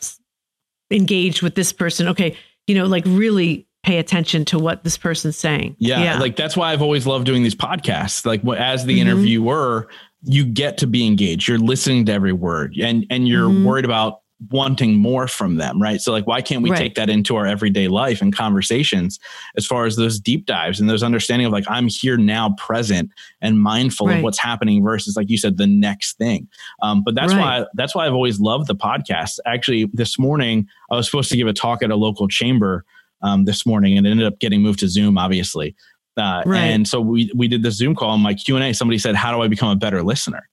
engaged 0.89 1.41
with 1.41 1.55
this 1.55 1.71
person. 1.73 2.07
Okay, 2.09 2.37
you 2.67 2.75
know, 2.75 2.85
like 2.85 3.03
really 3.05 3.67
pay 3.83 3.97
attention 3.97 4.45
to 4.45 4.59
what 4.59 4.83
this 4.83 4.97
person's 4.97 5.35
saying. 5.37 5.75
Yeah, 5.79 6.03
yeah, 6.03 6.19
like 6.19 6.35
that's 6.35 6.55
why 6.55 6.71
I've 6.71 6.81
always 6.81 7.07
loved 7.07 7.25
doing 7.25 7.43
these 7.43 7.55
podcasts. 7.55 8.25
Like 8.25 8.45
as 8.57 8.85
the 8.85 8.97
Mhm. 8.97 9.01
interviewer, 9.01 9.87
you 10.23 10.45
get 10.45 10.77
to 10.79 10.87
be 10.87 11.05
engaged. 11.07 11.47
You're 11.47 11.57
listening 11.57 12.05
to 12.05 12.11
every 12.13 12.33
word, 12.33 12.75
and 12.79 13.05
and 13.09 13.27
you're 13.27 13.49
Mhm. 13.49 13.63
worried 13.65 13.85
about 13.85 14.19
wanting 14.49 14.95
more 14.95 15.27
from 15.27 15.57
them, 15.57 15.79
right? 15.79 16.01
So 16.01 16.11
like, 16.11 16.25
why 16.25 16.41
can't 16.41 16.63
we 16.63 16.71
Right. 16.71 16.79
take 16.79 16.95
that 16.95 17.11
into 17.11 17.35
our 17.35 17.45
everyday 17.45 17.87
life 17.87 18.23
and 18.23 18.35
conversations 18.35 19.19
as 19.55 19.67
far 19.67 19.85
as 19.85 19.97
those 19.97 20.19
deep 20.19 20.47
dives 20.47 20.79
and 20.79 20.89
those 20.89 21.03
understanding 21.03 21.45
of 21.45 21.53
like 21.53 21.65
I'm 21.69 21.87
here 21.87 22.17
now, 22.17 22.55
present 22.57 23.11
and 23.39 23.61
mindful 23.61 24.07
Right. 24.07 24.17
of 24.17 24.23
what's 24.23 24.39
happening 24.39 24.83
versus 24.83 25.15
like 25.15 25.29
you 25.29 25.37
said, 25.37 25.57
the 25.57 25.67
next 25.67 26.17
thing. 26.17 26.47
Um, 26.81 27.03
but 27.03 27.13
that's 27.13 27.33
Right. 27.35 27.61
why 27.61 27.65
that's 27.75 27.93
why 27.93 28.07
I've 28.07 28.13
always 28.15 28.39
loved 28.39 28.65
the 28.67 28.75
podcast. 28.75 29.37
Actually, 29.45 29.87
this 29.93 30.17
morning 30.17 30.67
I 30.91 30.95
was 30.95 31.05
supposed 31.05 31.29
to 31.31 31.37
give 31.37 31.47
a 31.47 31.53
talk 31.53 31.83
at 31.83 31.91
a 31.91 31.95
local 31.95 32.27
chamber 32.27 32.83
um, 33.21 33.45
this 33.45 33.65
morning, 33.65 33.97
and 33.97 34.05
it 34.07 34.11
ended 34.11 34.25
up 34.27 34.39
getting 34.39 34.61
moved 34.61 34.79
to 34.79 34.87
Zoom, 34.87 35.17
obviously. 35.17 35.75
Uh, 36.17 36.43
Right. 36.45 36.59
And 36.59 36.87
so 36.87 36.99
we 37.01 37.31
we 37.35 37.47
did 37.47 37.63
the 37.63 37.71
Zoom 37.71 37.95
call, 37.95 38.13
and 38.13 38.21
my 38.23 38.33
Q 38.33 38.55
and 38.55 38.65
A. 38.65 38.73
Somebody 38.73 38.97
said, 38.97 39.15
"How 39.15 39.33
do 39.33 39.41
I 39.41 39.47
become 39.47 39.69
a 39.69 39.75
better 39.75 40.03
listener?" 40.03 40.47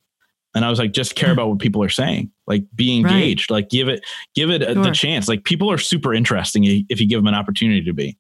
And 0.55 0.65
I 0.65 0.71
was 0.71 0.79
like, 0.79 0.93
"Just 0.93 1.15
care 1.15 1.33
about 1.33 1.49
what 1.49 1.59
people 1.59 1.83
are 1.83 1.89
saying. 1.89 2.31
Like, 2.47 2.65
be 2.75 3.03
Right. 3.03 3.13
engaged. 3.13 3.51
Like, 3.51 3.69
give 3.69 3.89
it 3.89 4.05
give 4.35 4.51
it 4.51 4.63
a, 4.63 4.75
the 4.75 4.91
chance. 4.93 5.29
Like, 5.29 5.45
people 5.45 5.71
are 5.71 5.79
super 5.79 6.15
interesting 6.15 6.65
if 6.89 7.01
you 7.01 7.09
give 7.09 7.19
them 7.19 7.27
an 7.27 7.35
opportunity 7.35 7.83
to 7.85 7.93
be." 7.93 8.17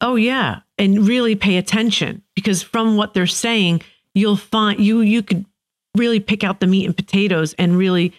Oh 0.00 0.14
yeah, 0.16 0.60
and 0.78 1.06
really 1.06 1.34
pay 1.34 1.56
attention 1.56 2.22
because 2.34 2.62
from 2.62 2.96
what 2.96 3.14
they're 3.14 3.26
saying, 3.26 3.82
you'll 4.14 4.36
find 4.36 4.78
you 4.78 5.00
you 5.00 5.22
could 5.22 5.44
really 5.96 6.20
pick 6.20 6.44
out 6.44 6.60
the 6.60 6.66
meat 6.66 6.84
and 6.86 6.96
potatoes 6.96 7.54
and 7.58 7.76
really 7.76 8.12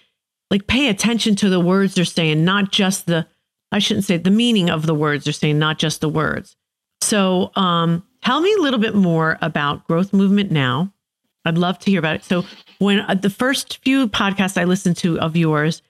like 0.49 0.65
pay 0.67 0.89
attention 0.89 1.35
to 1.35 1.49
the 1.49 1.59
words 1.59 1.93
they're 1.95 2.05
saying, 2.05 2.43
not 2.43 2.71
just 2.71 3.05
the 3.05 3.27
I 3.71 3.79
shouldn't 3.79 4.05
say 4.05 4.17
the 4.17 4.31
meaning 4.31 4.69
of 4.69 4.85
the 4.85 4.95
words 4.95 5.25
they're 5.25 5.33
saying, 5.33 5.59
not 5.59 5.77
just 5.77 6.01
the 6.01 6.09
words. 6.09 6.55
So, 7.01 7.51
um, 7.55 8.03
tell 8.23 8.41
me 8.41 8.53
a 8.53 8.61
little 8.61 8.79
bit 8.79 8.95
more 8.95 9.37
about 9.41 9.87
Growth 9.87 10.13
Movement 10.13 10.51
Now. 10.51 10.93
I'd 11.45 11.57
love 11.57 11.79
to 11.79 11.91
hear 11.91 11.99
about 11.99 12.15
it. 12.15 12.23
So, 12.23 12.43
when 12.79 12.99
uh, 13.01 13.13
the 13.13 13.29
first 13.29 13.83
few 13.83 14.07
podcasts 14.07 14.59
I 14.59 14.63
listened 14.63 14.97
to 14.97 15.19
of 15.19 15.35
yours, 15.35 15.81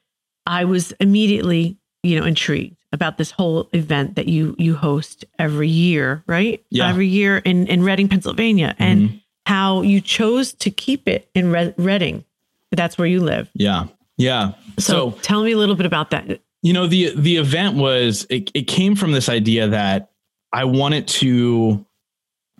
I 0.45 0.65
was 0.65 0.91
immediately, 0.93 1.77
you 2.03 2.19
know, 2.19 2.25
intrigued 2.25 2.77
about 2.91 3.17
this 3.17 3.31
whole 3.31 3.69
event 3.73 4.15
that 4.15 4.27
you 4.27 4.55
you 4.57 4.75
host 4.75 5.25
every 5.39 5.67
year, 5.67 6.23
right? 6.27 6.63
Yeah. 6.69 6.89
Every 6.89 7.07
year 7.07 7.37
in 7.37 7.67
in 7.67 7.83
Reading, 7.83 8.07
Pennsylvania, 8.07 8.75
and 8.79 9.21
how 9.45 9.81
you 9.81 10.01
chose 10.01 10.53
to 10.53 10.69
keep 10.69 11.07
it 11.07 11.29
in 11.33 11.51
Re- 11.51 11.73
Reading. 11.77 12.25
That's 12.71 12.97
where 12.97 13.07
you 13.07 13.21
live. 13.21 13.49
Yeah. 13.53 13.87
Yeah. 14.17 14.53
So, 14.77 15.11
so 15.11 15.17
tell 15.21 15.43
me 15.43 15.51
a 15.51 15.57
little 15.57 15.75
bit 15.75 15.85
about 15.85 16.09
that. 16.11 16.41
You 16.61 16.73
know 16.73 16.87
the 16.87 17.13
the 17.15 17.37
event 17.37 17.75
was 17.75 18.25
it, 18.29 18.51
it 18.53 18.63
came 18.67 18.95
from 18.95 19.11
this 19.11 19.29
idea 19.29 19.67
that 19.67 20.09
i 20.53 20.63
wanted 20.63 21.07
to 21.07 21.85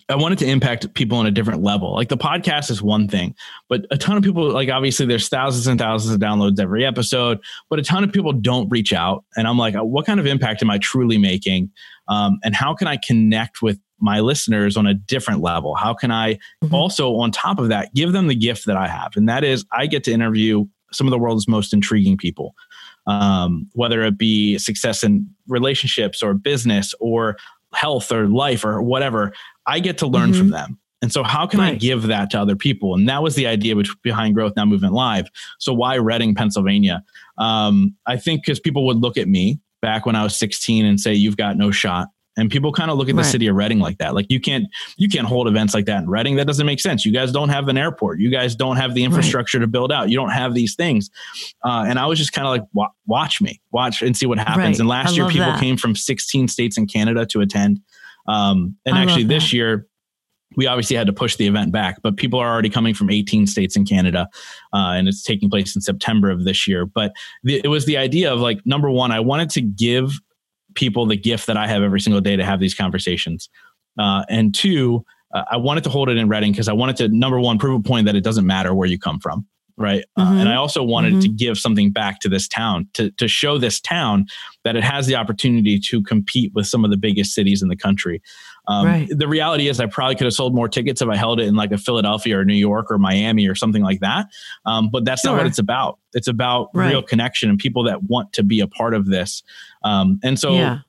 i 0.10 0.16
wanted 0.16 0.38
to 0.40 0.46
impact 0.46 0.94
people 0.94 1.18
on 1.18 1.26
a 1.26 1.32
different 1.32 1.64
level. 1.64 1.94
Like 1.94 2.08
the 2.08 2.18
podcast 2.18 2.70
is 2.72 2.82
one 2.82 3.08
thing 3.08 3.36
but 3.70 3.86
a 3.92 3.98
ton 3.98 4.16
of 4.16 4.24
people 4.24 4.50
like 4.52 4.70
obviously 4.70 5.06
there's 5.06 5.28
thousands 5.30 5.68
and 5.68 5.80
thousands 5.80 6.14
of 6.14 6.20
downloads 6.22 6.60
every 6.60 6.86
episode 6.86 7.40
but 7.70 7.80
a 7.80 7.82
ton 7.84 8.04
of 8.04 8.12
people 8.12 8.32
don't 8.34 8.70
reach 8.70 8.94
out. 8.94 9.26
And 9.36 9.48
i'm 9.48 9.58
like 9.58 9.76
what 9.76 10.06
kind 10.06 10.20
of 10.20 10.26
impact 10.26 10.62
am 10.62 10.70
i 10.70 10.78
truly 10.78 11.18
making? 11.18 11.72
Um, 12.08 12.40
and 12.44 12.56
how 12.56 12.74
can 12.74 12.88
i 12.88 12.98
connect 12.98 13.62
with 13.62 13.80
my 14.00 14.20
listeners 14.20 14.78
on 14.78 14.86
a 14.86 14.94
different 14.94 15.42
level? 15.42 15.74
How 15.76 15.94
can 15.96 16.12
i 16.12 16.38
Mhm. 16.64 16.72
also 16.72 17.16
on 17.16 17.32
top 17.32 17.58
of 17.60 17.70
that 17.70 17.94
give 17.96 18.12
them 18.14 18.28
the 18.28 18.36
gift 18.36 18.66
that 18.68 18.78
i 18.78 18.88
have? 18.88 19.12
And 19.16 19.28
that 19.28 19.44
is 19.44 19.66
i 19.74 19.88
get 19.88 20.04
to 20.06 20.12
interview 20.14 20.66
some 20.94 21.06
of 21.06 21.12
the 21.12 21.18
world's 21.18 21.50
most 21.50 21.74
intriguing 21.74 22.16
people 22.16 22.56
um, 23.08 23.68
whether 23.74 24.04
it 24.04 24.18
be 24.18 24.58
success 24.58 25.04
in 25.04 25.28
relationships 25.48 26.22
or 26.22 26.34
business 26.34 26.94
or 27.00 27.38
health 27.74 28.12
or 28.12 28.28
life 28.28 28.64
or 28.64 28.82
whatever, 28.82 29.34
I 29.66 29.80
get 29.80 29.98
to 30.00 30.08
learn 30.08 30.32
Mhm. 30.32 30.38
from 30.38 30.50
them. 30.52 30.80
And 31.02 31.12
so, 31.12 31.22
how 31.24 31.46
can 31.46 31.60
I 31.60 31.76
give 31.76 32.04
that 32.08 32.32
to 32.32 32.42
other 32.42 32.56
people? 32.56 32.96
And 32.96 33.08
that 33.08 33.22
was 33.22 33.36
the 33.36 33.46
idea 33.46 33.76
behind 34.02 34.34
Growth 34.34 34.54
Now 34.56 34.66
Movement 34.66 34.94
Live. 34.94 35.28
So, 35.60 35.72
why 35.74 35.96
Reading, 35.96 36.34
Pennsylvania? 36.34 37.04
Um, 37.38 37.96
I 38.08 38.18
think 38.18 38.44
because 38.44 38.60
people 38.60 38.86
would 38.88 38.98
look 38.98 39.16
at 39.18 39.28
me 39.28 39.60
back 39.82 40.06
when 40.08 40.16
I 40.16 40.24
was 40.24 40.36
16 40.36 40.86
and 40.86 41.00
say, 41.00 41.14
"You've 41.14 41.38
got 41.38 41.56
no 41.56 41.70
shot." 41.70 42.08
And 42.38 42.50
people 42.52 42.72
kind 42.72 42.92
of 42.92 42.98
look 42.98 43.10
at 43.10 43.16
the 43.16 43.22
Right. 43.24 43.32
city 43.32 43.48
of 43.48 43.56
Reading 43.56 43.80
like 43.80 43.98
that. 43.98 44.14
Like 44.16 44.28
you 44.30 44.40
can't 44.40 44.66
you 44.96 45.10
can't 45.10 45.26
hold 45.28 45.48
events 45.48 45.74
like 45.74 45.86
that 45.88 46.04
in 46.04 46.10
Reading. 46.10 46.36
That 46.36 46.46
doesn't 46.48 46.66
make 46.66 46.80
sense. 46.80 47.06
You 47.06 47.12
guys 47.12 47.32
don't 47.32 47.50
have 47.50 47.68
an 47.68 47.78
airport. 47.78 48.20
You 48.20 48.30
guys 48.30 48.56
don't 48.56 48.78
have 48.78 48.94
the 48.94 49.04
infrastructure 49.04 49.60
to 49.60 49.68
build 49.68 49.92
out. 49.92 50.10
You 50.10 50.18
don't 50.18 50.30
have 50.30 50.54
these 50.54 50.76
things. 50.76 51.10
Uh, 51.66 51.86
and 51.88 51.98
I 52.00 52.06
was 52.06 52.20
just 52.20 52.34
kind 52.34 52.48
of 52.48 52.52
like, 52.52 52.64
wa- 52.74 52.90
watch 53.08 53.42
me, 53.42 53.60
watch 53.72 54.02
and 54.02 54.16
see 54.16 54.26
what 54.28 54.38
happens. 54.38 54.58
Right. 54.58 54.80
And 54.80 54.88
last 54.88 55.10
I 55.10 55.16
year, 55.16 55.28
people 55.30 55.48
that. 55.52 55.60
came 55.60 55.78
from 55.78 55.96
16 55.96 56.48
states 56.48 56.78
in 56.78 56.86
Canada 56.88 57.26
to 57.26 57.42
attend. 57.42 57.80
Um, 58.28 58.76
and 58.86 58.96
I 58.96 59.02
actually, 59.04 59.24
this 59.24 59.52
year, 59.54 59.88
we 60.56 60.66
obviously 60.68 60.96
had 60.96 61.08
to 61.08 61.14
push 61.14 61.36
the 61.36 61.46
event 61.48 61.72
back, 61.72 62.02
but 62.02 62.18
people 62.18 62.40
are 62.40 62.52
already 62.52 62.70
coming 62.70 62.94
from 62.94 63.10
18 63.10 63.48
states 63.48 63.76
in 63.76 63.86
Canada, 63.86 64.28
uh, 64.74 64.94
and 64.96 65.08
it's 65.08 65.22
taking 65.22 65.50
place 65.50 65.76
in 65.76 65.82
September 65.82 66.30
of 66.32 66.46
this 66.46 66.68
year. 66.68 66.86
But 66.86 67.14
the, 67.44 67.62
it 67.64 67.68
was 67.68 67.86
the 67.86 67.98
idea 67.98 68.32
of 68.34 68.40
like, 68.40 68.60
number 68.66 68.90
one, 68.90 69.12
I 69.12 69.20
wanted 69.20 69.50
to 69.52 69.62
give 69.62 70.20
people 70.78 71.06
the 71.06 71.18
gift 71.18 71.48
that 71.48 71.58
I 71.58 71.68
have 71.68 71.82
every 71.84 72.00
single 72.00 72.22
day 72.22 72.38
to 72.38 72.46
have 72.46 72.60
these 72.62 72.74
conversations. 72.76 73.50
Uh, 74.00 74.24
and 74.30 74.56
two, 74.56 75.04
uh, 75.34 75.44
I 75.52 75.58
wanted 75.58 75.84
to 75.86 75.90
hold 75.90 76.08
it 76.08 76.18
in 76.18 76.30
Reading 76.30 76.52
because 76.54 76.70
I 76.70 76.74
wanted 76.74 76.96
to, 76.98 77.08
number 77.10 77.40
one, 77.40 77.58
prove 77.58 77.80
a 77.80 77.84
point 77.84 78.06
that 78.06 78.16
it 78.16 78.24
doesn't 78.24 78.46
matter 78.46 78.74
where 78.74 78.88
you 78.88 78.98
come 78.98 79.20
from. 79.20 79.46
Right. 79.80 80.04
Uh, 80.16 80.26
Mhm. 80.26 80.40
and 80.42 80.50
I 80.50 80.56
also 80.56 80.82
wanted 80.82 81.14
Mhm. 81.16 81.22
to 81.22 81.28
give 81.30 81.58
something 81.58 81.92
back 81.92 82.20
to 82.22 82.30
this 82.30 82.48
town 82.48 82.88
to, 82.94 83.12
to 83.12 83.28
show 83.28 83.60
this 83.60 83.80
town 83.80 84.26
that 84.64 84.76
it 84.76 84.84
has 84.84 85.06
the 85.06 85.16
opportunity 85.16 85.80
to 85.80 86.02
compete 86.02 86.52
with 86.56 86.66
some 86.66 86.84
of 86.84 86.90
the 86.90 86.98
biggest 86.98 87.34
cities 87.34 87.62
in 87.62 87.68
the 87.70 87.76
country. 87.76 88.22
Um, 88.68 88.86
Right. 88.86 89.08
The 89.10 89.28
reality 89.28 89.68
is, 89.70 89.80
I 89.80 89.86
probably 89.86 90.16
could 90.16 90.26
have 90.26 90.34
sold 90.34 90.54
more 90.54 90.68
tickets 90.68 91.02
if 91.02 91.08
I 91.10 91.16
held 91.16 91.40
it 91.40 91.48
in 91.48 91.56
like 91.56 91.72
a 91.72 91.78
Philadelphia 91.78 92.38
or 92.40 92.46
New 92.46 92.54
York 92.54 92.88
or 92.92 92.98
Miami 92.98 93.48
or 93.48 93.56
something 93.56 93.82
like 93.84 94.02
that. 94.02 94.28
Um, 94.66 94.90
but 94.92 95.06
that's 95.06 95.24
not 95.24 95.36
what 95.38 95.46
it's 95.46 95.60
about. 95.60 96.00
It's 96.14 96.28
about 96.28 96.70
Right. 96.74 96.90
real 96.90 97.02
connection 97.02 97.50
and 97.50 97.58
people 97.58 97.84
that 97.84 98.04
want 98.04 98.34
to 98.34 98.44
be 98.44 98.60
a 98.60 98.68
part 98.68 98.94
of 98.94 99.06
this. 99.08 99.42
Um, 99.84 100.20
and 100.24 100.38
so, 100.40 100.54
yeah. 100.56 100.80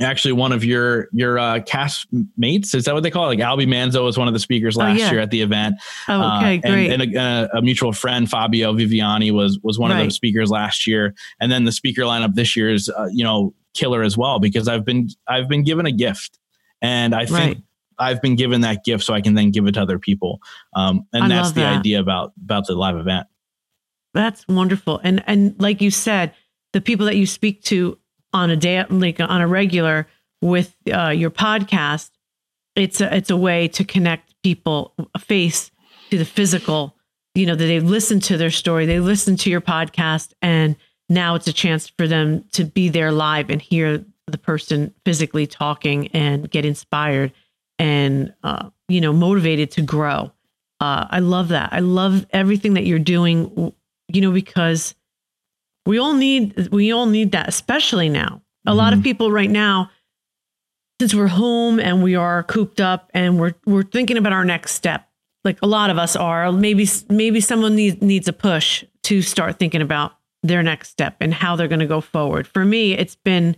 actually 0.00 0.30
one 0.32 0.52
of 0.52 0.64
your 0.64 1.08
your 1.12 1.40
uh, 1.40 1.58
cast 1.66 2.06
mates 2.36 2.72
is 2.72 2.84
that 2.84 2.94
what 2.94 3.02
they 3.02 3.10
call 3.10 3.24
it 3.24 3.36
like 3.36 3.40
albie 3.40 3.66
manzo 3.66 4.04
was 4.04 4.16
one 4.16 4.28
of 4.28 4.34
the 4.34 4.38
speakers 4.38 4.76
Oh, 4.76 4.80
last 4.82 4.98
yeah. 5.00 5.10
year 5.10 5.18
at 5.20 5.30
the 5.32 5.40
event 5.40 5.74
Oh, 6.08 6.20
Uh, 6.20 6.38
okay, 6.38 6.58
great. 6.58 6.92
and, 6.92 7.02
and 7.02 7.16
a, 7.16 7.48
a 7.58 7.62
mutual 7.62 7.92
friend 7.92 8.30
fabio 8.30 8.72
viviani 8.74 9.32
was 9.32 9.58
was 9.64 9.76
one 9.76 9.90
of 9.90 9.96
Right. 9.96 10.04
the 10.04 10.12
speakers 10.12 10.50
last 10.50 10.86
year 10.86 11.14
and 11.40 11.50
then 11.50 11.64
the 11.64 11.72
speaker 11.72 12.02
lineup 12.02 12.34
this 12.34 12.54
year 12.54 12.72
is 12.72 12.88
uh, 12.88 13.08
you 13.12 13.24
know 13.24 13.52
killer 13.74 14.02
as 14.04 14.16
well 14.16 14.38
because 14.38 14.68
i've 14.68 14.84
been 14.84 15.08
i've 15.26 15.48
been 15.48 15.64
given 15.64 15.84
a 15.84 15.90
gift 15.92 16.37
and 16.82 17.14
i 17.14 17.24
think 17.26 17.38
Right. 17.38 17.62
i've 17.98 18.20
been 18.22 18.36
given 18.36 18.60
that 18.62 18.84
gift 18.84 19.04
so 19.04 19.14
i 19.14 19.20
can 19.20 19.34
then 19.34 19.50
give 19.50 19.66
it 19.66 19.72
to 19.72 19.82
other 19.82 19.98
people 19.98 20.40
um, 20.74 21.06
and 21.12 21.24
I 21.24 21.28
that's 21.28 21.52
the 21.52 21.60
that. 21.62 21.78
idea 21.78 22.00
about 22.00 22.32
about 22.44 22.66
the 22.66 22.74
live 22.74 22.96
event 22.96 23.26
That's 24.14 24.46
wonderful. 24.48 25.00
And 25.04 25.22
and 25.26 25.54
like 25.60 25.80
you 25.82 25.90
said, 25.90 26.32
the 26.72 26.80
people 26.80 27.06
that 27.06 27.16
you 27.16 27.26
speak 27.26 27.62
to 27.64 27.98
on 28.32 28.50
a 28.50 28.56
day 28.56 28.82
like 28.90 29.20
on 29.20 29.40
a 29.40 29.46
regular 29.46 30.06
with 30.42 30.74
uh, 30.92 31.10
your 31.10 31.30
podcast, 31.30 32.10
it's 32.74 33.00
a 33.00 33.14
it's 33.14 33.30
a 33.30 33.36
way 33.36 33.68
to 33.68 33.84
connect 33.84 34.34
people 34.42 34.94
face 35.18 35.70
to 36.10 36.18
the 36.18 36.24
physical. 36.24 36.96
You 37.34 37.46
know 37.46 37.54
that 37.54 37.64
they've 37.66 37.84
listened 37.84 38.22
to 38.24 38.36
their 38.38 38.50
story, 38.50 38.86
they 38.86 38.98
listened 39.00 39.40
to 39.40 39.50
your 39.50 39.60
podcast, 39.60 40.32
and 40.42 40.74
now 41.08 41.34
it's 41.36 41.46
a 41.46 41.52
chance 41.52 41.88
for 41.88 42.08
them 42.08 42.44
to 42.52 42.64
be 42.64 42.88
there 42.88 43.12
live 43.12 43.50
and 43.50 43.60
hear 43.62 44.04
the 44.32 44.38
person 44.38 44.94
physically 45.04 45.46
talking 45.46 46.08
and 46.08 46.50
get 46.50 46.64
inspired 46.64 47.32
and 47.78 48.34
uh, 48.42 48.70
you 48.88 49.00
know 49.00 49.12
motivated 49.12 49.70
to 49.72 49.82
grow. 49.82 50.32
Uh, 50.80 51.06
I 51.10 51.18
love 51.20 51.48
that. 51.48 51.70
I 51.72 51.80
love 51.80 52.26
everything 52.30 52.74
that 52.74 52.84
you're 52.86 52.98
doing. 52.98 53.72
You 54.12 54.20
know 54.20 54.30
because 54.32 54.94
we 55.86 55.98
all 55.98 56.14
need 56.14 56.68
we 56.72 56.92
all 56.92 57.06
need 57.06 57.32
that, 57.32 57.48
especially 57.48 58.08
now. 58.08 58.42
A 58.66 58.74
lot 58.74 58.92
of 58.92 58.98
Mhm. 59.00 59.04
people 59.04 59.30
right 59.32 59.50
now, 59.50 59.90
since 61.00 61.14
we're 61.14 61.28
home 61.28 61.78
and 61.80 62.02
we 62.02 62.14
are 62.14 62.42
cooped 62.42 62.80
up 62.80 63.10
and 63.14 63.38
we're 63.38 63.54
we're 63.66 63.82
thinking 63.84 64.16
about 64.16 64.32
our 64.32 64.44
next 64.44 64.72
step. 64.72 65.08
Like 65.44 65.58
a 65.62 65.66
lot 65.66 65.90
of 65.90 65.98
us 65.98 66.16
are. 66.16 66.50
Maybe 66.52 66.86
maybe 67.08 67.40
someone 67.40 67.74
needs 67.76 68.02
needs 68.02 68.28
a 68.28 68.32
push 68.32 68.84
to 69.04 69.22
start 69.22 69.58
thinking 69.58 69.80
about 69.80 70.12
their 70.42 70.62
next 70.62 70.90
step 70.90 71.16
and 71.20 71.32
how 71.34 71.56
they're 71.56 71.68
going 71.68 71.80
to 71.80 71.86
go 71.86 72.00
forward. 72.00 72.46
For 72.46 72.64
me, 72.64 72.92
it's 72.92 73.14
been 73.16 73.56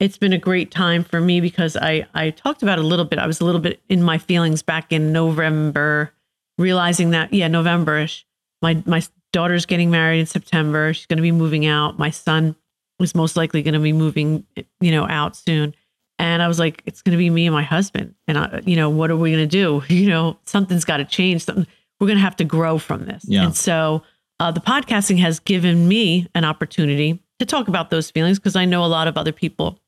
it's 0.00 0.18
been 0.18 0.32
a 0.32 0.38
great 0.38 0.70
time 0.70 1.04
for 1.04 1.20
me 1.20 1.40
because 1.40 1.76
I 1.76 2.06
I 2.14 2.30
talked 2.30 2.62
about 2.62 2.78
a 2.78 2.82
little 2.82 3.04
bit. 3.04 3.18
I 3.18 3.26
was 3.26 3.40
a 3.40 3.44
little 3.44 3.60
bit 3.60 3.80
in 3.88 4.02
my 4.02 4.18
feelings 4.18 4.62
back 4.62 4.92
in 4.92 5.12
November, 5.12 6.12
realizing 6.58 7.10
that 7.10 7.32
yeah, 7.32 7.48
Novemberish. 7.48 8.24
My 8.60 8.82
my 8.86 9.02
daughter's 9.32 9.66
getting 9.66 9.90
married 9.90 10.20
in 10.20 10.26
September. 10.26 10.92
She's 10.92 11.06
going 11.06 11.16
to 11.16 11.22
be 11.22 11.32
moving 11.32 11.66
out. 11.66 11.98
My 11.98 12.10
son 12.10 12.54
is 13.00 13.14
most 13.14 13.36
likely 13.36 13.62
going 13.62 13.74
to 13.74 13.80
be 13.80 13.92
moving, 13.92 14.46
you 14.80 14.90
know, 14.90 15.06
out 15.08 15.36
soon. 15.36 15.74
And 16.18 16.42
I 16.42 16.48
was 16.48 16.58
like, 16.58 16.82
it's 16.86 17.02
going 17.02 17.12
to 17.12 17.18
be 17.18 17.30
me 17.30 17.46
and 17.46 17.54
my 17.54 17.62
husband. 17.62 18.14
And 18.28 18.38
I, 18.38 18.60
you 18.64 18.76
know, 18.76 18.90
what 18.90 19.10
are 19.10 19.16
we 19.16 19.32
going 19.32 19.42
to 19.42 19.46
do? 19.46 19.82
You 19.92 20.08
know, 20.08 20.38
something's 20.46 20.84
got 20.84 20.98
to 20.98 21.04
change. 21.04 21.44
Something 21.44 21.66
we're 21.98 22.06
going 22.06 22.18
to 22.18 22.22
have 22.22 22.36
to 22.36 22.44
grow 22.44 22.78
from 22.78 23.06
this. 23.06 23.24
Yeah. 23.26 23.44
And 23.44 23.56
so 23.56 24.02
uh, 24.40 24.50
the 24.50 24.60
podcasting 24.60 25.18
has 25.18 25.40
given 25.40 25.88
me 25.88 26.28
an 26.34 26.44
opportunity 26.44 27.22
to 27.38 27.46
talk 27.46 27.68
about 27.68 27.90
those 27.90 28.10
feelings 28.10 28.38
because 28.38 28.56
I 28.56 28.64
know 28.64 28.84
a 28.84 28.86
lot 28.86 29.08
of 29.08 29.16
other 29.16 29.32
people 29.32 29.78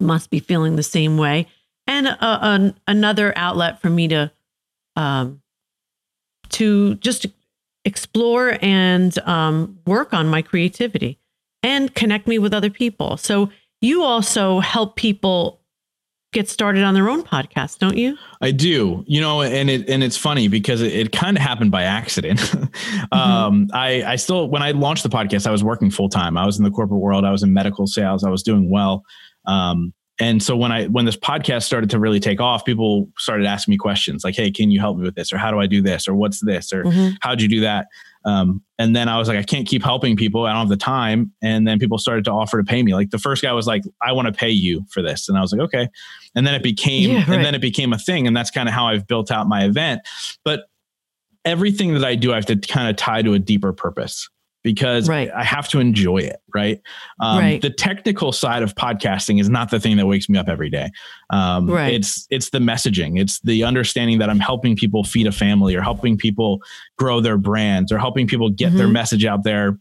must 0.00 0.30
be 0.30 0.40
feeling 0.40 0.76
the 0.76 0.82
same 0.82 1.16
way, 1.16 1.46
and 1.86 2.06
uh, 2.06 2.38
an, 2.42 2.74
another 2.86 3.32
outlet 3.36 3.80
for 3.80 3.90
me 3.90 4.08
to, 4.08 4.30
um, 4.96 5.40
to 6.50 6.96
just 6.96 7.26
explore 7.84 8.58
and 8.60 9.18
um, 9.20 9.78
work 9.86 10.12
on 10.12 10.28
my 10.28 10.42
creativity 10.42 11.18
and 11.62 11.94
connect 11.94 12.26
me 12.26 12.38
with 12.38 12.52
other 12.52 12.70
people. 12.70 13.16
So 13.16 13.50
you 13.80 14.02
also 14.02 14.60
help 14.60 14.96
people 14.96 15.60
get 16.32 16.48
started 16.48 16.84
on 16.84 16.94
their 16.94 17.08
own 17.08 17.22
podcast, 17.22 17.78
don't 17.78 17.96
you? 17.96 18.16
I 18.42 18.50
do, 18.50 19.04
you 19.06 19.20
know, 19.20 19.42
and 19.42 19.70
it 19.70 19.88
and 19.88 20.02
it's 20.02 20.16
funny 20.16 20.48
because 20.48 20.82
it, 20.82 20.92
it 20.92 21.12
kind 21.12 21.36
of 21.36 21.42
happened 21.42 21.70
by 21.70 21.84
accident. 21.84 22.54
um, 23.12 23.70
I 23.72 24.04
I 24.04 24.16
still 24.16 24.48
when 24.48 24.62
I 24.62 24.72
launched 24.72 25.02
the 25.02 25.08
podcast, 25.08 25.46
I 25.46 25.50
was 25.50 25.64
working 25.64 25.90
full 25.90 26.08
time. 26.08 26.36
I 26.36 26.44
was 26.44 26.58
in 26.58 26.64
the 26.64 26.70
corporate 26.70 27.00
world. 27.00 27.24
I 27.24 27.30
was 27.30 27.42
in 27.42 27.52
medical 27.52 27.86
sales. 27.86 28.24
I 28.24 28.30
was 28.30 28.42
doing 28.42 28.70
well. 28.70 29.04
Um, 29.46 29.92
and 30.20 30.42
so 30.42 30.56
when 30.56 30.72
I 30.72 30.86
when 30.86 31.04
this 31.04 31.16
podcast 31.16 31.62
started 31.62 31.90
to 31.90 32.00
really 32.00 32.18
take 32.18 32.40
off, 32.40 32.64
people 32.64 33.08
started 33.18 33.46
asking 33.46 33.72
me 33.72 33.78
questions 33.78 34.24
like, 34.24 34.34
"Hey, 34.34 34.50
can 34.50 34.70
you 34.72 34.80
help 34.80 34.96
me 34.96 35.04
with 35.04 35.14
this?" 35.14 35.32
or 35.32 35.38
"How 35.38 35.52
do 35.52 35.60
I 35.60 35.66
do 35.66 35.80
this?" 35.80 36.08
or 36.08 36.14
"What's 36.14 36.40
this?" 36.40 36.72
or 36.72 36.82
"How'd 37.20 37.40
you 37.40 37.46
do 37.46 37.60
that?" 37.60 37.86
Um, 38.24 38.62
and 38.78 38.94
then 38.96 39.08
I 39.08 39.16
was 39.16 39.28
like, 39.28 39.38
I 39.38 39.42
can't 39.44 39.66
keep 39.66 39.82
helping 39.82 40.16
people. 40.16 40.44
I 40.44 40.50
don't 40.50 40.62
have 40.62 40.68
the 40.68 40.76
time. 40.76 41.32
And 41.40 41.66
then 41.66 41.78
people 41.78 41.96
started 41.98 42.24
to 42.26 42.32
offer 42.32 42.58
to 42.58 42.64
pay 42.64 42.82
me. 42.82 42.92
Like 42.92 43.10
the 43.10 43.18
first 43.18 43.42
guy 43.42 43.52
was 43.52 43.66
like, 43.66 43.84
I 44.02 44.12
want 44.12 44.26
to 44.26 44.32
pay 44.32 44.50
you 44.50 44.84
for 44.90 45.02
this. 45.02 45.28
And 45.28 45.38
I 45.38 45.40
was 45.40 45.52
like, 45.52 45.62
okay. 45.62 45.88
And 46.34 46.46
then 46.46 46.54
it 46.54 46.62
became, 46.62 47.10
Yeah, 47.10 47.18
right. 47.20 47.28
and 47.28 47.44
then 47.44 47.54
it 47.54 47.60
became 47.60 47.92
a 47.92 47.98
thing. 47.98 48.26
And 48.26 48.36
that's 48.36 48.50
kind 48.50 48.68
of 48.68 48.74
how 48.74 48.88
I've 48.88 49.06
built 49.06 49.30
out 49.30 49.46
my 49.48 49.64
event. 49.64 50.02
But 50.44 50.64
everything 51.44 51.94
that 51.94 52.04
I 52.04 52.16
do, 52.16 52.32
I 52.32 52.34
have 52.34 52.46
to 52.46 52.56
kind 52.56 52.90
of 52.90 52.96
tie 52.96 53.22
to 53.22 53.32
a 53.34 53.38
deeper 53.38 53.72
purpose. 53.72 54.28
Because 54.64 55.08
Right. 55.08 55.30
I 55.34 55.44
have 55.44 55.68
to 55.68 55.80
enjoy 55.80 56.18
it. 56.18 56.36
Right. 56.54 56.80
Um, 57.20 57.38
Right. 57.38 57.62
The 57.62 57.70
technical 57.70 58.32
side 58.32 58.62
of 58.62 58.74
podcasting 58.74 59.40
is 59.40 59.48
not 59.48 59.70
the 59.70 59.78
thing 59.80 59.96
that 59.96 60.06
wakes 60.06 60.28
me 60.28 60.38
up 60.38 60.48
every 60.48 60.68
day. 60.70 60.90
Um, 61.30 61.66
Right. 61.70 61.94
It's 61.94 62.26
it's 62.30 62.50
the 62.50 62.58
messaging. 62.58 63.20
It's 63.20 63.40
the 63.40 63.64
understanding 63.64 64.18
that 64.18 64.28
I'm 64.30 64.40
helping 64.40 64.76
people 64.76 65.04
feed 65.04 65.26
a 65.26 65.32
family 65.32 65.74
or 65.74 65.80
helping 65.82 66.16
people 66.16 66.60
grow 66.98 67.20
their 67.20 67.38
brands 67.38 67.92
or 67.92 67.98
helping 67.98 68.26
people 68.26 68.50
get 68.50 68.72
their 68.74 68.88
Mhm. 68.88 68.92
message 68.92 69.24
out 69.24 69.44
there 69.44 69.78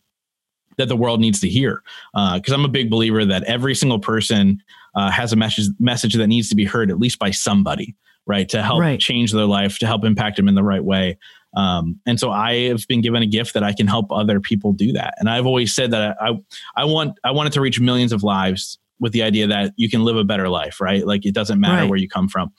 that 0.77 0.87
the 0.87 0.95
world 0.95 1.19
needs 1.19 1.39
to 1.41 1.49
hear. 1.49 1.81
Because 2.13 2.53
I'm 2.53 2.63
a 2.65 2.67
big 2.69 2.89
believer 2.91 3.25
that 3.25 3.43
every 3.43 3.73
single 3.73 3.99
person 3.99 4.61
uh, 4.95 5.09
has 5.11 5.33
a 5.33 5.35
message 5.35 5.67
message 5.79 6.13
that 6.15 6.27
needs 6.27 6.49
to 6.49 6.55
be 6.55 6.65
heard 6.65 6.89
at 6.91 6.99
least 6.99 7.19
by 7.19 7.29
somebody, 7.31 7.95
right? 8.27 8.47
To 8.49 8.61
help 8.63 8.79
Right. 8.81 8.99
change 8.99 9.31
their 9.31 9.45
life, 9.45 9.77
to 9.79 9.85
help 9.87 10.03
impact 10.05 10.37
them 10.37 10.47
in 10.47 10.55
the 10.55 10.63
right 10.63 10.83
way. 10.83 11.17
Um, 11.57 11.99
and 12.05 12.19
so 12.19 12.29
I 12.31 12.67
have 12.67 12.87
been 12.87 13.01
given 13.01 13.23
a 13.23 13.25
gift 13.25 13.53
that 13.55 13.63
I 13.63 13.73
can 13.73 13.87
help 13.87 14.11
other 14.11 14.39
people 14.39 14.73
do 14.73 14.91
that. 14.93 15.15
And 15.17 15.27
I've 15.29 15.45
always 15.47 15.73
said 15.73 15.89
that 15.91 16.15
I, 16.21 16.33
I 16.75 16.85
want 16.85 17.17
I 17.23 17.31
wanted 17.31 17.53
to 17.53 17.61
reach 17.61 17.79
millions 17.79 18.11
of 18.11 18.21
lives 18.21 18.77
with 18.99 19.11
the 19.11 19.23
idea 19.23 19.47
that 19.47 19.73
you 19.75 19.89
can 19.89 20.03
live 20.05 20.17
a 20.17 20.23
better 20.23 20.49
life, 20.49 20.79
right? 20.79 21.05
Like 21.05 21.25
it 21.25 21.33
doesn't 21.33 21.59
matter 21.59 21.81
Right. 21.81 21.89
where 21.89 21.97
you 21.99 22.07
come 22.07 22.27
from. 22.27 22.51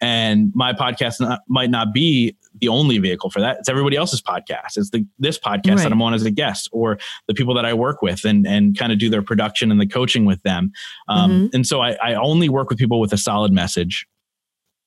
And 0.00 0.52
my 0.54 0.74
podcast 0.74 1.20
not, 1.20 1.40
might 1.48 1.70
not 1.70 1.94
be 1.94 2.36
the 2.60 2.68
only 2.68 2.98
vehicle 2.98 3.30
for 3.30 3.40
that. 3.40 3.58
It's 3.60 3.68
everybody 3.68 3.96
else's 3.96 4.20
podcast. 4.22 4.76
It's 4.76 4.90
the 4.90 5.06
this 5.18 5.38
podcast 5.38 5.76
Right. 5.76 5.82
that 5.84 5.92
I'm 5.92 6.02
on 6.02 6.12
as 6.14 6.22
a 6.24 6.30
guest, 6.30 6.68
or 6.72 6.98
the 7.28 7.34
people 7.34 7.54
that 7.54 7.64
I 7.64 7.72
work 7.74 8.02
with, 8.02 8.24
and 8.24 8.46
and 8.46 8.76
kind 8.78 8.92
of 8.92 8.98
do 8.98 9.08
their 9.10 9.22
production 9.22 9.70
and 9.70 9.80
the 9.80 9.86
coaching 9.86 10.24
with 10.26 10.42
them. 10.42 10.70
Um, 11.08 11.30
Mm-hmm. 11.30 11.46
And 11.54 11.66
so 11.66 11.80
I, 11.80 11.96
I 12.02 12.14
only 12.14 12.48
work 12.50 12.68
with 12.70 12.78
people 12.78 13.00
with 13.00 13.12
a 13.12 13.18
solid 13.18 13.52
message. 13.52 14.06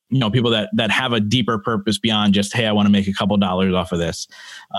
You 0.10 0.20
know, 0.20 0.32
people 0.32 0.52
that 0.52 0.70
that 0.74 0.90
have 0.92 1.14
a 1.14 1.20
deeper 1.20 1.60
purpose 1.60 2.00
beyond 2.00 2.34
just 2.34 2.54
hey, 2.54 2.66
I 2.66 2.72
want 2.72 2.88
to 2.88 2.92
make 2.92 3.08
a 3.08 3.14
couple 3.14 3.38
dollars 3.38 3.74
off 3.74 3.92
of 3.92 4.00
this, 4.00 4.28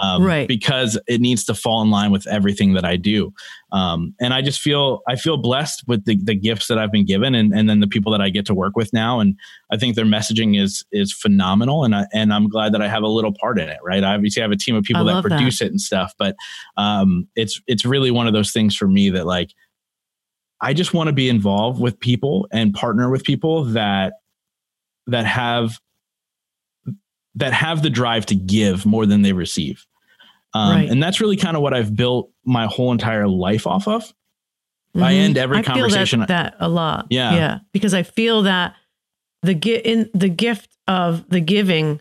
um, 0.00 0.24
Right. 0.24 0.48
Because 0.48 0.98
it 1.06 1.20
needs 1.20 1.44
to 1.44 1.54
fall 1.54 1.82
in 1.82 1.90
line 1.90 2.10
with 2.10 2.26
everything 2.26 2.74
that 2.74 2.84
I 2.84 2.96
do. 2.96 3.32
Um, 3.72 4.14
and 4.20 4.34
I 4.34 4.42
just 4.42 4.60
feel 4.60 5.02
I 5.08 5.16
feel 5.16 5.36
blessed 5.36 5.84
with 5.86 6.04
the, 6.04 6.18
the 6.22 6.34
gifts 6.34 6.66
that 6.66 6.78
I've 6.78 6.90
been 6.90 7.06
given, 7.06 7.34
and 7.34 7.54
and 7.54 7.68
then 7.68 7.80
the 7.80 7.86
people 7.86 8.10
that 8.12 8.20
I 8.20 8.28
get 8.28 8.46
to 8.46 8.54
work 8.54 8.76
with 8.76 8.92
now, 8.92 9.20
and 9.20 9.36
I 9.70 9.76
think 9.76 9.94
their 9.94 10.04
messaging 10.04 10.60
is 10.60 10.84
is 10.90 11.12
phenomenal, 11.12 11.84
and 11.84 11.94
I 11.94 12.06
and 12.12 12.32
I'm 12.32 12.48
glad 12.48 12.72
that 12.74 12.82
I 12.82 12.88
have 12.88 13.02
a 13.02 13.08
little 13.08 13.32
part 13.32 13.58
in 13.58 13.68
it. 13.68 13.78
Right, 13.84 14.02
I 14.02 14.14
obviously 14.14 14.42
have 14.42 14.50
a 14.50 14.56
team 14.56 14.74
of 14.74 14.84
people 14.84 15.04
that 15.04 15.14
love 15.14 15.24
that. 15.24 15.30
produce 15.30 15.60
it 15.60 15.70
and 15.70 15.80
stuff, 15.80 16.14
but 16.18 16.34
um, 16.76 17.28
it's 17.36 17.60
it's 17.66 17.84
really 17.84 18.10
one 18.10 18.26
of 18.26 18.32
those 18.32 18.50
things 18.52 18.74
for 18.74 18.88
me 18.88 19.10
that 19.10 19.26
like 19.26 19.50
I 20.60 20.74
just 20.74 20.92
want 20.92 21.08
to 21.08 21.12
be 21.12 21.28
involved 21.28 21.80
with 21.80 21.98
people 21.98 22.46
and 22.52 22.74
partner 22.74 23.10
with 23.10 23.24
people 23.24 23.64
that 23.64 24.14
that 25.06 25.26
have 25.26 25.78
that 27.36 27.52
have 27.52 27.82
the 27.82 27.90
drive 27.90 28.26
to 28.26 28.34
give 28.34 28.84
more 28.84 29.06
than 29.06 29.22
they 29.22 29.32
receive. 29.32 29.86
Um, 30.52 30.74
Right. 30.76 30.90
And 30.90 31.00
that's 31.02 31.20
really 31.20 31.36
kind 31.36 31.56
of 31.56 31.62
what 31.62 31.72
I've 31.72 31.94
built 31.94 32.30
my 32.44 32.66
whole 32.66 32.90
entire 32.90 33.28
life 33.28 33.66
off 33.68 33.86
of. 33.86 34.12
I 34.96 35.12
Mhm. 35.12 35.18
end 35.18 35.38
every 35.38 35.58
I 35.58 35.62
feel 35.62 35.74
conversation- 35.74 36.20
that, 36.20 36.28
that 36.28 36.56
a 36.58 36.68
lot. 36.68 37.06
Yeah. 37.10 37.34
yeah, 37.34 37.58
because 37.72 37.94
I 37.94 38.02
feel 38.02 38.42
that 38.42 38.74
the 39.42 39.54
gi- 39.54 39.76
in 39.76 40.10
the 40.12 40.28
gift 40.28 40.76
of 40.88 41.28
the 41.28 41.38
giving 41.40 42.00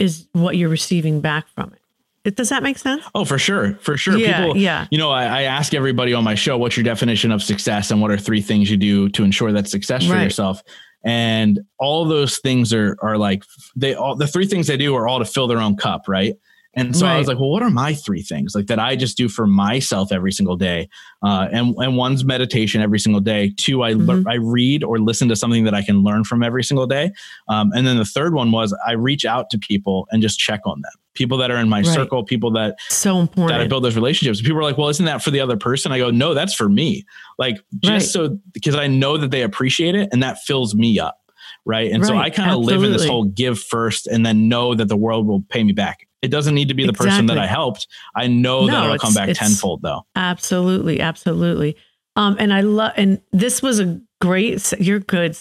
is 0.00 0.26
what 0.32 0.56
you're 0.56 0.68
receiving 0.68 1.20
back 1.20 1.48
from 1.54 1.72
it. 1.72 1.80
It- 2.24 2.36
Does 2.36 2.48
that 2.48 2.64
make 2.64 2.76
sense? 2.78 3.04
Oh, 3.14 3.24
for 3.24 3.38
sure. 3.38 3.76
For 3.80 3.96
sure. 3.96 4.18
Yeah, 4.18 4.40
people, 4.46 4.56
yeah. 4.56 4.88
you 4.90 4.98
know, 4.98 5.10
I, 5.10 5.24
I 5.26 5.42
ask 5.42 5.72
everybody 5.74 6.12
on 6.12 6.24
my 6.24 6.34
show, 6.34 6.58
what's 6.58 6.76
your 6.76 6.82
definition 6.84 7.30
of 7.30 7.40
success 7.42 7.92
and 7.92 8.00
what 8.02 8.10
are 8.10 8.18
three 8.18 8.40
things 8.42 8.68
you 8.68 8.76
do 8.76 9.08
to 9.10 9.22
ensure 9.22 9.52
that 9.52 9.68
success 9.68 10.04
for 10.04 10.14
Right. 10.14 10.24
yourself? 10.24 10.60
And 11.06 11.60
all 11.78 12.04
those 12.04 12.38
things 12.38 12.72
are, 12.74 12.96
are 13.00 13.16
like, 13.16 13.44
they 13.76 13.94
all, 13.94 14.16
the 14.16 14.26
three 14.26 14.46
things 14.46 14.66
they 14.66 14.76
do 14.76 14.94
are 14.96 15.06
all 15.08 15.20
to 15.20 15.24
fill 15.24 15.46
their 15.46 15.60
own 15.60 15.76
cup. 15.76 16.02
Right. 16.08 16.34
And 16.78 16.94
so 16.94 17.06
I 17.06 17.16
was 17.16 17.26
like, 17.26 17.38
well, 17.38 17.48
what 17.48 17.62
are 17.62 17.70
my 17.70 17.94
three 17.94 18.20
things 18.20 18.54
like 18.54 18.66
that 18.66 18.78
I 18.78 18.96
just 18.96 19.16
do 19.16 19.30
for 19.30 19.46
myself 19.46 20.12
every 20.12 20.30
single 20.30 20.56
day? 20.56 20.90
Uh, 21.22 21.48
and, 21.50 21.74
and 21.78 21.96
one's 21.96 22.22
meditation 22.22 22.82
every 22.82 22.98
single 22.98 23.22
day. 23.22 23.50
Two, 23.56 23.82
I, 23.82 23.94
Mhm. 23.94 24.24
I 24.30 24.34
read 24.34 24.84
or 24.84 24.98
listen 24.98 25.26
to 25.30 25.36
something 25.36 25.64
that 25.64 25.72
I 25.72 25.80
can 25.82 26.02
learn 26.02 26.24
from 26.24 26.42
every 26.42 26.62
single 26.62 26.86
day. 26.86 27.12
Um, 27.48 27.70
and 27.74 27.86
then 27.86 27.96
the 27.96 28.04
third 28.04 28.34
one 28.34 28.50
was 28.50 28.76
I 28.86 28.92
reach 28.92 29.24
out 29.24 29.48
to 29.50 29.58
people 29.58 30.06
and 30.10 30.20
just 30.20 30.38
check 30.38 30.60
on 30.66 30.82
them. 30.82 30.92
People 31.16 31.38
that 31.38 31.50
are 31.50 31.56
in 31.56 31.68
my 31.68 31.78
Right. 31.78 31.86
circle, 31.86 32.22
people 32.24 32.50
that 32.52 32.76
So 32.88 33.18
important. 33.20 33.58
that 33.58 33.64
I 33.64 33.66
build 33.66 33.82
those 33.84 33.96
relationships. 33.96 34.40
People 34.40 34.58
are 34.58 34.62
like, 34.62 34.78
well, 34.78 34.88
isn't 34.88 35.04
that 35.06 35.22
for 35.22 35.30
the 35.32 35.40
other 35.40 35.56
person? 35.56 35.90
I 35.92 35.98
go, 35.98 36.10
no, 36.10 36.34
that's 36.34 36.54
for 36.54 36.68
me. 36.68 37.04
Like 37.38 37.56
just 37.82 37.90
Right. 37.92 38.02
so 38.02 38.38
because 38.52 38.74
I 38.76 38.86
know 38.86 39.16
that 39.16 39.30
they 39.30 39.42
appreciate 39.42 39.94
it 39.94 40.08
and 40.12 40.22
that 40.22 40.38
fills 40.46 40.74
me 40.74 40.98
up. 41.00 41.18
Right. 41.64 41.90
And 41.90 42.06
so 42.06 42.16
I 42.16 42.30
kind 42.30 42.50
of 42.52 42.58
live 42.58 42.84
in 42.84 42.92
this 42.92 43.06
whole 43.06 43.24
give 43.24 43.58
first 43.58 44.06
and 44.06 44.24
then 44.24 44.48
know 44.48 44.74
that 44.74 44.86
the 44.88 44.96
world 44.96 45.26
will 45.26 45.42
pay 45.48 45.64
me 45.64 45.72
back. 45.72 46.06
It 46.22 46.28
doesn't 46.28 46.54
need 46.54 46.68
to 46.68 46.74
be 46.74 46.86
the 46.86 46.92
person 46.92 47.26
that 47.26 47.38
I 47.38 47.46
helped. 47.46 47.86
I 48.14 48.26
know 48.28 48.66
No, 48.66 48.72
that 48.72 48.84
it'll 48.84 48.98
come 48.98 49.14
back 49.14 49.30
tenfold 49.34 49.82
though. 49.82 50.06
Absolutely, 50.14 51.00
absolutely. 51.00 51.76
Um, 52.16 52.36
and 52.38 52.52
I 52.52 52.60
love, 52.62 52.92
and 52.96 53.20
this 53.32 53.62
was 53.62 53.78
a 53.80 54.00
great. 54.20 54.72
You're 54.80 55.00
good, 55.00 55.36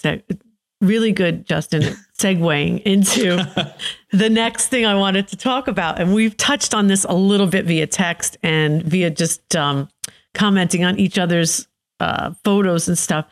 really 0.82 1.12
good, 1.12 1.46
Justin. 1.46 1.82
segueing 2.18 2.82
into 2.84 3.38
the 4.12 4.30
next 4.30 4.68
thing 4.68 4.86
I 4.86 4.96
wanted 4.96 5.28
to 5.30 5.38
talk 5.38 5.68
about, 5.68 6.00
and 6.00 6.14
we've 6.14 6.36
touched 6.38 6.74
on 6.74 6.88
this 6.88 7.04
a 7.04 7.14
little 7.14 7.48
bit 7.48 7.66
via 7.66 7.88
text 7.88 8.38
and 8.42 8.82
via 8.84 9.10
just 9.10 9.56
um, 9.56 9.90
commenting 10.34 10.84
on 10.84 10.98
each 11.00 11.18
other's 11.18 11.68
uh, 12.00 12.34
photos 12.44 12.88
and 12.88 12.98
stuff. 12.98 13.28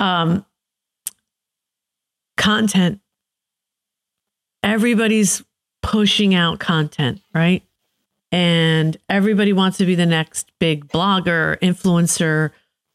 Um, 0.00 0.44
content. 2.36 3.00
Everybody's 4.62 5.42
pushing 5.82 6.34
out 6.34 6.58
content, 6.60 7.20
right? 7.34 7.62
and 8.32 8.96
everybody 9.10 9.52
wants 9.52 9.76
to 9.76 9.84
be 9.84 9.94
the 9.94 10.06
next 10.06 10.50
big 10.58 10.88
blogger, 10.88 11.58
influencer, 11.60 12.50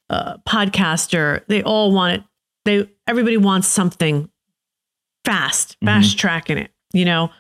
uh, 0.10 0.38
podcaster. 0.48 1.46
They 1.48 1.62
all 1.62 1.92
want 1.92 2.16
it. 2.16 2.24
They 2.68 2.86
everybody 3.08 3.38
wants 3.38 3.66
something 3.70 4.30
fast, 5.24 5.78
fast 5.86 6.20
tracking 6.20 6.58
it. 6.58 6.70
You 6.92 7.06
know, 7.06 7.32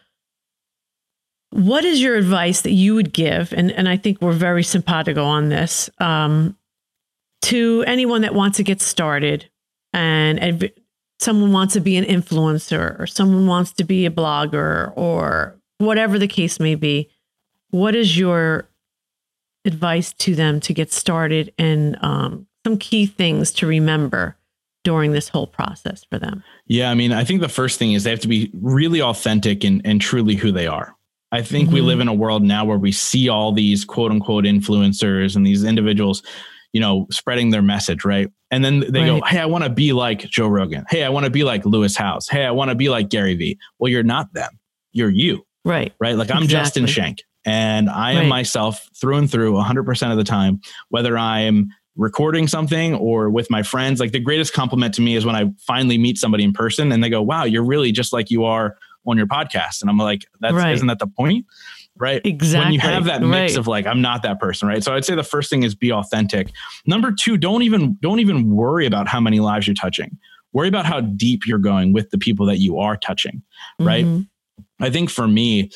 what 1.49 1.83
is 1.83 2.01
your 2.01 2.15
advice 2.15 2.61
that 2.61 2.71
you 2.71 2.95
would 2.95 3.11
give? 3.11 3.51
And 3.51 3.69
and 3.73 3.89
I 3.89 3.97
think 3.97 4.21
we're 4.21 4.31
very 4.31 4.63
simpatico 4.63 5.25
on 5.25 5.49
this 5.49 5.89
um, 5.99 6.55
to 7.41 7.83
anyone 7.85 8.21
that 8.21 8.33
wants 8.33 8.55
to 8.55 8.63
get 8.63 8.79
started, 8.79 9.49
and, 9.91 10.39
and 10.39 10.71
someone 11.19 11.51
wants 11.51 11.73
to 11.73 11.81
be 11.81 11.97
an 11.97 12.05
influencer, 12.05 12.97
or 12.97 13.05
someone 13.05 13.47
wants 13.47 13.73
to 13.73 13.83
be 13.83 14.05
a 14.05 14.09
blogger, 14.09 14.93
or 14.95 15.59
whatever 15.77 16.17
the 16.17 16.29
case 16.29 16.57
may 16.57 16.75
be 16.75 17.09
what 17.71 17.95
is 17.95 18.17
your 18.17 18.69
advice 19.65 20.13
to 20.13 20.35
them 20.35 20.61
to 20.61 20.73
get 20.73 20.93
started 20.93 21.53
and 21.57 22.01
um, 22.01 22.47
some 22.65 22.77
key 22.77 23.05
things 23.05 23.51
to 23.51 23.67
remember 23.67 24.37
during 24.87 25.11
this 25.11 25.27
whole 25.27 25.47
process 25.47 26.05
for 26.09 26.17
them? 26.17 26.41
Yeah, 26.65 26.89
I 26.89 26.93
mean, 26.93 27.11
I 27.11 27.25
think 27.25 27.41
the 27.41 27.49
first 27.49 27.77
thing 27.77 27.91
is 27.91 28.05
they 28.05 28.09
have 28.09 28.21
to 28.21 28.27
be 28.29 28.49
really 28.53 29.01
authentic 29.01 29.65
and, 29.65 29.81
and 29.83 29.99
truly 29.99 30.35
who 30.35 30.49
they 30.53 30.65
are. 30.65 30.95
I 31.33 31.41
think 31.41 31.71
we 31.71 31.81
Mhm. 31.81 31.85
live 31.85 31.99
in 31.99 32.07
a 32.07 32.13
world 32.13 32.41
now 32.41 32.63
where 32.63 32.77
we 32.77 32.93
see 32.93 33.27
all 33.27 33.51
these 33.51 33.83
quote 33.83 34.11
unquote 34.11 34.45
influencers 34.45 35.35
and 35.35 35.45
these 35.45 35.65
individuals, 35.65 36.23
you 36.71 36.79
know, 36.79 37.05
spreading 37.11 37.49
their 37.49 37.61
message, 37.61 38.05
right? 38.05 38.29
And 38.49 38.63
then 38.63 38.79
they 38.79 39.05
go, 39.05 39.19
Hey, 39.25 39.39
I 39.39 39.45
want 39.45 39.65
to 39.65 39.69
be 39.69 39.91
like 39.91 40.21
Joe 40.21 40.47
Rogan. 40.47 40.85
Hey, 40.89 41.03
I 41.03 41.09
want 41.09 41.25
to 41.25 41.29
be 41.29 41.43
like 41.43 41.65
Lewis 41.65 41.97
Howes. 41.97 42.29
Hey, 42.29 42.45
I 42.45 42.51
want 42.51 42.69
to 42.69 42.75
be 42.75 42.87
like 42.87 43.09
Gary 43.09 43.35
Vee. 43.35 43.59
Well, 43.77 43.91
you're 43.91 44.03
not 44.03 44.31
them. 44.33 44.51
You're 44.93 45.09
you, 45.09 45.45
Right. 45.65 45.91
right? 45.99 46.15
Like 46.15 46.31
I'm 46.31 46.47
Justin. 46.47 46.85
Schenck 46.87 47.17
and 47.45 47.89
I 47.89 48.11
am 48.13 48.17
Right. 48.19 48.29
myself 48.29 48.87
through 48.95 49.17
and 49.17 49.29
through 49.29 49.57
100% 49.57 50.11
of 50.11 50.17
the 50.17 50.23
time, 50.23 50.61
whether 50.87 51.17
I'm 51.17 51.71
recording 51.97 52.47
something 52.47 52.93
or 52.95 53.29
with 53.29 53.49
my 53.49 53.63
friends. 53.63 53.99
Like 53.99 54.11
the 54.11 54.19
greatest 54.19 54.53
compliment 54.53 54.93
to 54.95 55.01
me 55.01 55.15
is 55.15 55.25
when 55.25 55.35
I 55.35 55.51
finally 55.59 55.97
meet 55.97 56.17
somebody 56.17 56.43
in 56.43 56.53
person 56.53 56.91
and 56.91 57.03
they 57.03 57.09
go, 57.09 57.21
wow, 57.21 57.43
you're 57.43 57.63
really 57.65 57.91
just 57.91 58.13
like 58.13 58.29
you 58.31 58.45
are 58.45 58.77
on 59.05 59.17
your 59.17 59.27
podcast. 59.27 59.81
And 59.81 59.89
I'm 59.89 59.97
like, 59.97 60.23
that's, 60.39 60.53
Right. 60.53 60.73
isn't 60.73 60.87
that 60.87 60.99
the 60.99 61.07
point? 61.07 61.45
Right. 61.97 62.21
Exactly. 62.23 62.65
When 62.65 62.73
you 62.73 62.79
have 62.81 63.05
that 63.05 63.21
mix 63.23 63.53
Right. 63.53 63.57
of 63.59 63.67
like, 63.67 63.87
I'm 63.87 64.01
not 64.01 64.21
that 64.23 64.39
person. 64.39 64.67
Right. 64.67 64.83
So 64.83 64.93
I'd 64.93 65.03
say 65.05 65.15
the 65.15 65.23
first 65.23 65.49
thing 65.49 65.63
is 65.63 65.73
be 65.73 65.91
authentic. 65.91 66.51
Number 66.85 67.11
two, 67.11 67.37
don't 67.37 67.63
even, 67.63 67.97
don't 68.01 68.19
even 68.19 68.51
worry 68.51 68.85
about 68.85 69.07
how 69.07 69.19
many 69.19 69.39
lives 69.39 69.65
you're 69.65 69.73
touching. 69.73 70.17
Worry 70.53 70.67
about 70.67 70.85
how 70.85 71.01
deep 71.01 71.47
you're 71.47 71.57
going 71.57 71.93
with 71.93 72.11
the 72.11 72.17
people 72.17 72.45
that 72.45 72.57
you 72.59 72.77
are 72.79 72.95
touching. 72.97 73.41
right? 73.79 74.05
Mhm. 74.05 74.27
I 74.79 74.89
think 74.91 75.09
for 75.09 75.27
me, 75.27 75.71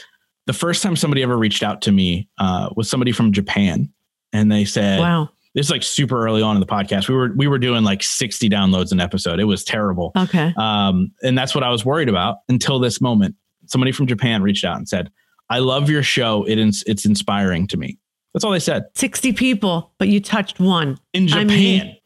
the 0.47 0.53
first 0.53 0.83
time 0.83 0.95
somebody 0.95 1.23
ever 1.23 1.37
reached 1.37 1.63
out 1.63 1.81
to 1.83 1.91
me 1.91 2.27
uh, 2.39 2.69
was 2.75 2.89
somebody 2.89 3.11
from 3.11 3.31
Japan, 3.31 3.91
and 4.33 4.51
they 4.51 4.65
said, 4.65 4.99
Wow. 4.99 5.29
"This 5.55 5.67
is 5.67 5.71
like 5.71 5.83
super 5.83 6.25
early 6.25 6.41
on 6.41 6.55
in 6.55 6.59
the 6.59 6.65
podcast. 6.67 7.07
We 7.09 7.15
were 7.15 7.31
we 7.35 7.47
were 7.47 7.59
doing 7.59 7.83
like 7.83 8.03
sixty 8.03 8.49
downloads 8.49 8.91
an 8.91 8.99
episode. 8.99 9.39
It 9.39 9.45
was 9.45 9.63
terrible, 9.63 10.11
Okay. 10.17 10.53
um, 10.57 11.11
and 11.23 11.37
that's 11.37 11.53
what 11.55 11.63
I 11.63 11.69
was 11.69 11.85
worried 11.85 12.09
about 12.09 12.37
until 12.49 12.79
this 12.79 13.01
moment. 13.01 13.35
Somebody 13.67 13.91
from 13.91 14.07
Japan 14.07 14.41
reached 14.41 14.65
out 14.65 14.77
and 14.77 14.87
said, 14.87 15.09
"I 15.49 15.59
love 15.59 15.89
your 15.89 16.03
show. 16.03 16.43
It 16.47 16.57
is 16.57 16.83
it's 16.87 17.05
inspiring 17.05 17.67
to 17.67 17.77
me." 17.77 17.97
That's 18.33 18.45
all 18.45 18.51
they 18.51 18.59
said 18.59 18.83
60 18.95 19.33
people, 19.33 19.91
but 19.99 20.07
you 20.07 20.21
touched 20.21 20.59
one. 20.59 20.97
in 21.13 21.23
I 21.25 21.27
Japan. 21.27 21.47
mean- 21.47 21.97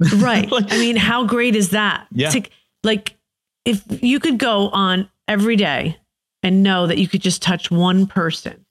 Right. 0.16 0.50
Like- 0.50 0.72
I 0.72 0.78
mean, 0.78 0.96
how 0.96 1.24
great 1.24 1.54
is 1.54 1.70
that? 1.70 2.08
Yeah. 2.10 2.30
To- 2.30 2.42
like, 2.82 3.16
if 3.64 3.82
you 4.02 4.18
could 4.18 4.38
go 4.38 4.68
on 4.70 5.08
every 5.28 5.54
day 5.54 5.96
and 6.42 6.64
know 6.64 6.88
that 6.88 6.98
you 6.98 7.06
could 7.06 7.22
just 7.22 7.40
touch 7.40 7.70
one 7.70 8.08
person, 8.08 8.66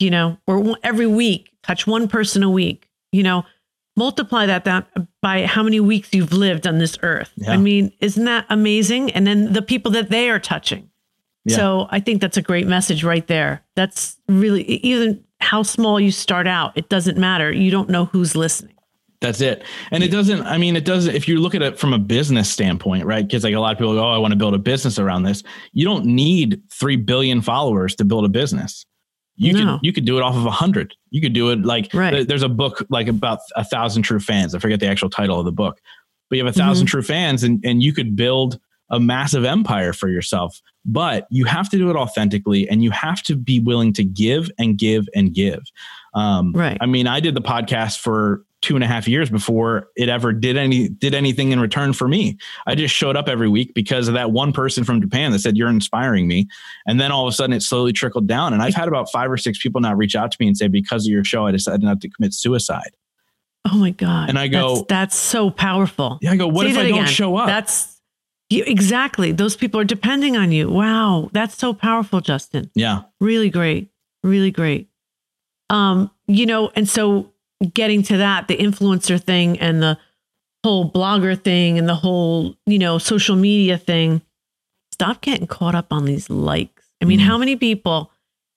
you 0.00 0.10
know, 0.10 0.36
or 0.48 0.76
every 0.82 1.06
week, 1.06 1.50
touch 1.62 1.86
one 1.86 2.08
person 2.08 2.42
a 2.42 2.50
week, 2.50 2.88
you 3.16 3.22
know, 3.22 3.44
multiply 3.96 4.44
that, 4.46 4.64
down 4.64 4.84
by 5.22 5.46
how 5.46 5.62
many 5.62 5.80
weeks 5.80 6.10
you've 6.12 6.32
lived 6.32 6.66
on 6.66 6.78
this 6.78 6.98
earth. 7.02 7.32
Yeah. 7.36 7.52
I 7.52 7.56
mean, 7.56 7.92
isn't 8.00 8.24
that 8.26 8.44
amazing? 8.50 9.10
And 9.12 9.26
then 9.26 9.54
the 9.54 9.62
people 9.62 9.90
that 9.92 10.10
they 10.10 10.28
are 10.28 10.38
touching. 10.38 10.90
Yeah. 11.44 11.56
So 11.56 11.88
I 11.90 12.00
think 12.00 12.20
that's 12.20 12.36
a 12.36 12.42
great 12.42 12.66
message 12.66 13.04
right 13.04 13.26
there. 13.26 13.62
That's 13.74 14.18
really 14.28 14.64
even 14.64 15.24
how 15.40 15.62
small 15.62 15.98
you 15.98 16.10
start 16.10 16.46
out, 16.46 16.76
it 16.76 16.88
doesn't 16.88 17.16
matter. 17.16 17.50
You 17.52 17.70
don't 17.70 17.88
know 17.88 18.06
who's 18.06 18.34
listening. 18.36 18.74
That's 19.20 19.40
it. 19.40 19.62
And 19.90 20.02
it 20.04 20.08
doesn't, 20.08 20.42
I 20.42 20.58
mean, 20.58 20.76
it 20.76 20.84
doesn't, 20.84 21.14
if 21.14 21.26
you 21.26 21.40
look 21.40 21.54
at 21.54 21.62
it 21.62 21.78
from 21.78 21.94
a 21.94 21.98
business 21.98 22.50
standpoint, 22.50 23.06
right? 23.06 23.26
Because 23.26 23.44
like 23.44 23.54
a 23.54 23.60
lot 23.60 23.72
of 23.72 23.78
people 23.78 23.94
go, 23.94 24.04
oh, 24.04 24.12
I 24.12 24.18
want 24.18 24.32
to 24.32 24.36
build 24.36 24.54
a 24.54 24.58
business 24.58 24.98
around 24.98 25.22
this. 25.22 25.42
You 25.72 25.86
don't 25.86 26.04
need 26.04 26.60
3 26.70 26.96
billion 26.96 27.40
followers 27.40 27.94
to 27.96 28.04
build 28.04 28.26
a 28.26 28.28
business. 28.28 28.84
You 29.36 29.52
No. 29.52 29.76
could 29.78 29.86
you 29.86 29.92
could 29.92 30.04
do 30.04 30.16
it 30.16 30.22
off 30.22 30.34
of 30.36 30.46
a 30.46 30.50
hundred. 30.50 30.94
You 31.10 31.20
could 31.20 31.32
do 31.32 31.50
it 31.50 31.62
like 31.64 31.92
Right. 31.92 32.10
there- 32.12 32.24
there's 32.24 32.42
a 32.42 32.48
book 32.48 32.84
like 32.90 33.08
about 33.08 33.38
a 33.54 33.64
thousand 33.64 34.02
true 34.02 34.20
fans. 34.20 34.54
I 34.54 34.58
forget 34.58 34.80
the 34.80 34.88
actual 34.88 35.10
title 35.10 35.38
of 35.38 35.44
the 35.44 35.52
book, 35.52 35.80
but 36.30 36.36
you 36.38 36.44
have 36.44 36.54
a 36.54 36.56
1000 36.56 36.86
Mm-hmm. 36.86 36.90
true 36.90 37.02
fans 37.02 37.42
and, 37.42 37.62
and 37.64 37.82
you 37.82 37.92
could 37.92 38.16
build 38.16 38.58
a 38.90 39.00
massive 39.00 39.44
empire 39.44 39.92
for 39.92 40.08
yourself. 40.08 40.60
But 40.84 41.26
you 41.30 41.44
have 41.44 41.68
to 41.70 41.76
do 41.78 41.90
it 41.90 41.96
authentically 41.96 42.68
and 42.68 42.82
you 42.84 42.90
have 42.92 43.22
to 43.24 43.34
be 43.36 43.58
willing 43.60 43.92
to 43.94 44.04
give 44.04 44.48
and 44.58 44.78
give 44.78 45.06
and 45.14 45.34
give. 45.34 45.60
Um, 46.14 46.52
Right. 46.52 46.78
I 46.80 46.86
mean, 46.86 47.06
I 47.06 47.20
did 47.20 47.34
the 47.34 47.40
podcast 47.42 47.98
for 47.98 48.44
two 48.66 48.74
and 48.74 48.82
a 48.82 48.86
half 48.86 49.06
years 49.06 49.30
before 49.30 49.88
it 49.94 50.08
ever 50.08 50.32
did 50.32 50.56
any 50.56 50.88
did 50.88 51.14
anything 51.14 51.52
in 51.52 51.60
return 51.60 51.92
for 51.92 52.08
me. 52.08 52.36
I 52.66 52.74
just 52.74 52.92
showed 52.92 53.14
up 53.16 53.28
every 53.28 53.48
week 53.48 53.74
because 53.74 54.08
of 54.08 54.14
that 54.14 54.32
one 54.32 54.52
person 54.52 54.82
from 54.82 55.00
Japan 55.00 55.30
that 55.30 55.38
said 55.38 55.56
you're 55.56 55.68
inspiring 55.68 56.26
me, 56.26 56.48
and 56.84 57.00
then 57.00 57.12
all 57.12 57.26
of 57.26 57.32
a 57.32 57.34
sudden 57.36 57.54
it 57.54 57.62
slowly 57.62 57.92
trickled 57.92 58.26
down. 58.26 58.52
And 58.52 58.60
I've 58.62 58.74
had 58.74 58.88
about 58.88 59.08
five 59.12 59.30
or 59.30 59.36
six 59.36 59.62
people 59.62 59.80
now 59.80 59.94
reach 59.94 60.16
out 60.16 60.32
to 60.32 60.36
me 60.40 60.48
and 60.48 60.56
say 60.56 60.66
because 60.66 61.06
of 61.06 61.12
your 61.12 61.22
show, 61.22 61.46
I 61.46 61.52
decided 61.52 61.82
not 61.82 62.00
to 62.00 62.08
commit 62.08 62.34
suicide. 62.34 62.90
Oh 63.70 63.76
my 63.76 63.90
God. 63.90 64.28
And 64.28 64.38
I 64.38 64.48
go- 64.48 64.74
that's, 64.76 64.86
that's 64.88 65.16
so 65.16 65.50
powerful. 65.50 66.18
Yeah, 66.20 66.32
I 66.32 66.36
go, 66.36 66.48
what 66.48 66.64
Say 66.64 66.70
if 66.72 66.78
I 66.78 66.82
don't 66.88 66.98
again. 67.00 67.06
show 67.06 67.36
up? 67.36 67.46
That's 67.46 68.00
you, 68.50 68.64
exactly. 68.66 69.30
Those 69.32 69.56
people 69.56 69.80
are 69.80 69.84
depending 69.84 70.36
on 70.36 70.50
you. 70.52 70.68
Wow. 70.70 71.30
That's 71.32 71.56
so 71.56 71.72
powerful, 71.74 72.20
Justin. 72.20 72.70
yeah, 72.74 73.02
Really 73.20 73.50
great. 73.50 73.90
Really 74.22 74.50
great. 74.50 74.88
Um, 75.70 76.10
you 76.28 76.46
know, 76.46 76.70
and 76.76 76.88
so 76.88 77.32
getting 77.72 78.02
to 78.04 78.16
that, 78.18 78.48
the 78.48 78.56
influencer 78.56 79.20
thing 79.22 79.58
and 79.60 79.82
the 79.82 79.98
whole 80.64 80.90
blogger 80.90 81.40
thing 81.40 81.78
and 81.78 81.88
the 81.88 81.94
whole, 81.94 82.56
you 82.66 82.78
know, 82.78 82.98
social 82.98 83.36
media 83.36 83.78
thing, 83.78 84.20
stop 84.92 85.20
getting 85.20 85.46
caught 85.46 85.74
up 85.74 85.92
on 85.92 86.04
these 86.04 86.28
likes. 86.28 86.84
I 87.00 87.04
mean, 87.04 87.20
Mhm. 87.20 87.24
how 87.24 87.38
many 87.38 87.56
people, 87.56 88.10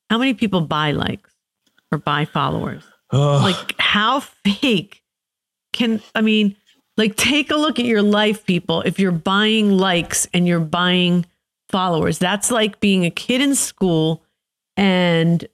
how 0.10 0.18
many 0.18 0.34
people 0.34 0.62
buy 0.62 0.92
likes 0.92 1.32
or 1.92 1.98
buy 1.98 2.26
followers? 2.26 2.84
Ugh. 3.12 3.42
like 3.42 3.74
how 3.80 4.20
fake 4.20 5.02
can 5.74 6.00
i 6.14 6.22
mean 6.22 6.56
like 6.96 7.16
take 7.16 7.50
a 7.50 7.56
look 7.56 7.80
at 7.80 7.86
your 7.86 8.04
life 8.04 8.46
people 8.46 8.82
if 8.84 9.00
you're 9.00 9.12
buying 9.12 9.72
likes 9.72 10.28
and 10.32 10.48
you're 10.48 10.60
buying 10.60 11.26
followers 11.70 12.20
that's 12.20 12.52
like 12.52 12.80
being 12.80 13.06
a 13.06 13.10
kid 13.10 13.42
in 13.42 13.56
school 13.56 14.22
and 14.78 15.48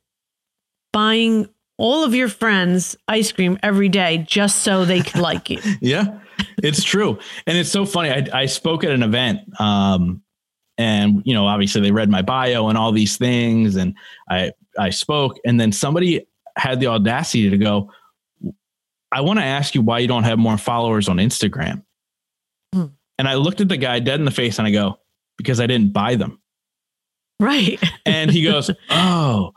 buying 0.91 1.47
all 1.77 2.03
of 2.03 2.15
your 2.15 2.29
friends 2.29 2.95
ice 3.07 3.31
cream 3.31 3.59
every 3.61 3.89
day 3.89 4.19
just 4.19 4.63
so 4.63 4.85
they 4.85 5.01
could 5.01 5.21
like 5.21 5.49
you 5.49 5.59
yeah, 5.81 6.19
it's 6.61 6.83
true. 6.83 7.19
And 7.47 7.57
it's 7.57 7.71
so 7.71 7.85
funny. 7.85 8.09
I, 8.09 8.41
I 8.41 8.45
spoke 8.45 8.83
at 8.83 8.91
an 8.91 9.03
event, 9.03 9.39
um, 9.59 10.21
and 10.77 11.21
you 11.25 11.33
know, 11.33 11.47
obviously 11.47 11.81
they 11.81 11.91
read 11.91 12.09
my 12.09 12.21
bio 12.21 12.67
and 12.67 12.77
all 12.77 12.91
these 12.91 13.17
things, 13.17 13.75
and 13.75 13.95
I 14.29 14.51
I 14.77 14.89
spoke, 14.89 15.37
and 15.45 15.59
then 15.59 15.71
somebody 15.71 16.25
had 16.57 16.79
the 16.79 16.87
audacity 16.87 17.49
to 17.49 17.57
go, 17.57 17.91
"I 19.11 19.21
want 19.21 19.39
to 19.39 19.45
ask 19.45 19.75
you 19.75 19.81
why 19.81 19.99
you 19.99 20.07
don't 20.07 20.23
have 20.23 20.39
more 20.39 20.57
followers 20.57 21.07
on 21.07 21.17
Instagram." 21.17 21.83
Hmm. 22.73 22.85
And 23.17 23.27
I 23.27 23.35
looked 23.35 23.61
at 23.61 23.69
the 23.69 23.77
guy 23.77 23.99
dead 23.99 24.19
in 24.19 24.25
the 24.25 24.31
face, 24.31 24.59
and 24.59 24.67
I 24.67 24.71
go, 24.71 24.99
"Because 25.37 25.59
I 25.59 25.67
didn't 25.67 25.93
buy 25.93 26.15
them." 26.15 26.39
right 27.41 27.81
And 28.05 28.31
he 28.31 28.43
goes, 28.43 28.71
"Oh." 28.89 29.51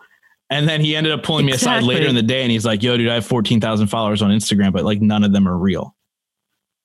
And 0.50 0.68
then 0.68 0.80
he 0.80 0.96
ended 0.96 1.12
up 1.12 1.22
pulling 1.22 1.44
me 1.46 1.52
aside 1.52 1.82
later 1.82 2.06
in 2.06 2.14
the 2.14 2.22
day 2.22 2.42
and 2.42 2.50
he's 2.50 2.64
like, 2.64 2.82
yo, 2.82 2.96
dude, 2.96 3.08
I 3.10 3.14
have 3.14 3.26
14,000 3.26 3.86
followers 3.88 4.22
on 4.22 4.30
Instagram, 4.30 4.72
but 4.72 4.84
like 4.84 5.00
none 5.00 5.22
of 5.24 5.32
them 5.32 5.46
are 5.46 5.56
real. 5.56 5.94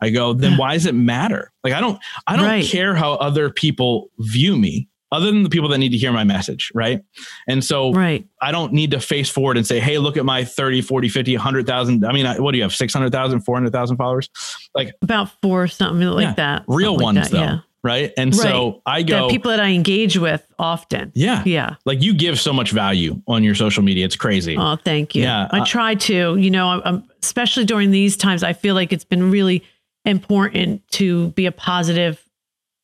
I 0.01 0.09
go, 0.09 0.33
then 0.33 0.57
why 0.57 0.73
does 0.73 0.85
it 0.85 0.95
matter? 0.95 1.51
Like, 1.63 1.71
I 1.73 1.79
don't, 1.79 1.97
I 2.27 2.35
don't 2.35 2.45
Right. 2.45 2.65
care 2.65 2.93
how 2.93 3.13
other 3.13 3.49
people 3.49 4.09
view 4.19 4.57
me 4.57 4.89
other 5.13 5.27
than 5.27 5.43
the 5.43 5.49
people 5.49 5.69
that 5.69 5.77
need 5.77 5.89
to 5.93 5.97
hear 5.97 6.11
my 6.11 6.25
message. 6.25 6.71
Right. 6.75 7.01
And 7.47 7.63
so 7.63 7.93
right 7.93 8.25
I 8.41 8.51
don't 8.51 8.73
need 8.73 8.91
to 8.91 8.99
face 8.99 9.29
forward 9.29 9.55
and 9.57 9.65
say, 9.65 9.79
Hey, 9.79 9.97
look 9.99 10.17
at 10.17 10.25
my 10.25 10.43
30, 10.43 10.81
40, 10.81 11.07
50, 11.07 11.35
100,000. 11.37 12.03
I 12.05 12.11
mean, 12.11 12.25
what 12.43 12.51
do 12.51 12.57
you 12.57 12.63
have? 12.63 12.73
600,000, 12.75 13.41
400,000 13.41 13.95
followers, 13.95 14.29
Like 14.75 14.93
about 15.01 15.29
four 15.41 15.67
something 15.67 16.05
like 16.09 16.23
Yeah, 16.23 16.33
that 16.33 16.63
real 16.67 16.97
something 16.99 17.05
like 17.05 17.15
ones 17.15 17.29
that, 17.29 17.31
though. 17.37 17.41
yeah 17.43 17.59
Right. 17.83 18.13
And 18.17 18.33
so 18.33 18.81
I 18.85 19.01
the 19.01 19.09
go, 19.09 19.29
people 19.29 19.51
that 19.51 19.59
i 19.59 19.69
engage 19.69 20.17
with 20.17 20.45
often 20.57 21.11
yeah, 21.15 21.43
yeah 21.45 21.75
like 21.83 22.01
you 22.01 22.13
give 22.13 22.39
so 22.39 22.53
much 22.53 22.71
value 22.71 23.21
on 23.27 23.43
your 23.43 23.55
social 23.55 23.83
media. 23.83 24.05
It's 24.05 24.15
crazy. 24.15 24.55
Oh, 24.57 24.77
thank 24.77 25.15
you. 25.15 25.23
Yeah, 25.23 25.49
I 25.51 25.59
uh, 25.59 25.65
try 25.65 25.95
to, 25.95 26.37
you 26.37 26.49
know, 26.49 26.81
um, 26.85 27.05
especially 27.21 27.65
during 27.65 27.91
these 27.91 28.15
times, 28.15 28.41
I 28.41 28.53
feel 28.53 28.73
like 28.73 28.93
it's 28.93 29.03
been 29.03 29.29
really 29.29 29.65
important 30.05 30.87
to 30.91 31.29
be 31.29 31.45
a 31.45 31.51
positive, 31.51 32.23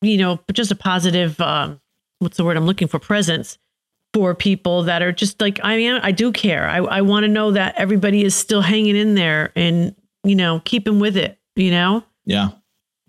you 0.02 0.18
know, 0.18 0.40
just 0.52 0.70
a 0.72 0.76
positive, 0.76 1.40
um, 1.40 1.80
what's 2.20 2.36
the 2.36 2.44
word 2.44 2.58
I'm 2.58 2.66
looking 2.66 2.90
for? 2.90 3.00
Presence 3.00 3.58
for 4.14 4.36
people 4.36 4.84
that 4.84 5.02
are 5.02 5.14
just 5.14 5.40
like, 5.40 5.60
I 5.64 5.78
mean, 5.78 5.94
I 5.94 6.12
do 6.12 6.32
care. 6.34 6.68
I, 6.68 6.78
I 6.78 7.02
want 7.02 7.24
to 7.24 7.28
know 7.30 7.52
that 7.52 7.76
everybody 7.78 8.24
is 8.24 8.36
still 8.36 8.62
hanging 8.62 8.98
in 8.98 9.16
there 9.16 9.54
and, 9.56 9.96
you 10.26 10.36
know, 10.36 10.62
keeping 10.66 11.00
with 11.00 11.16
it, 11.16 11.40
you 11.56 11.72
know? 11.72 12.04
yeah. 12.26 12.50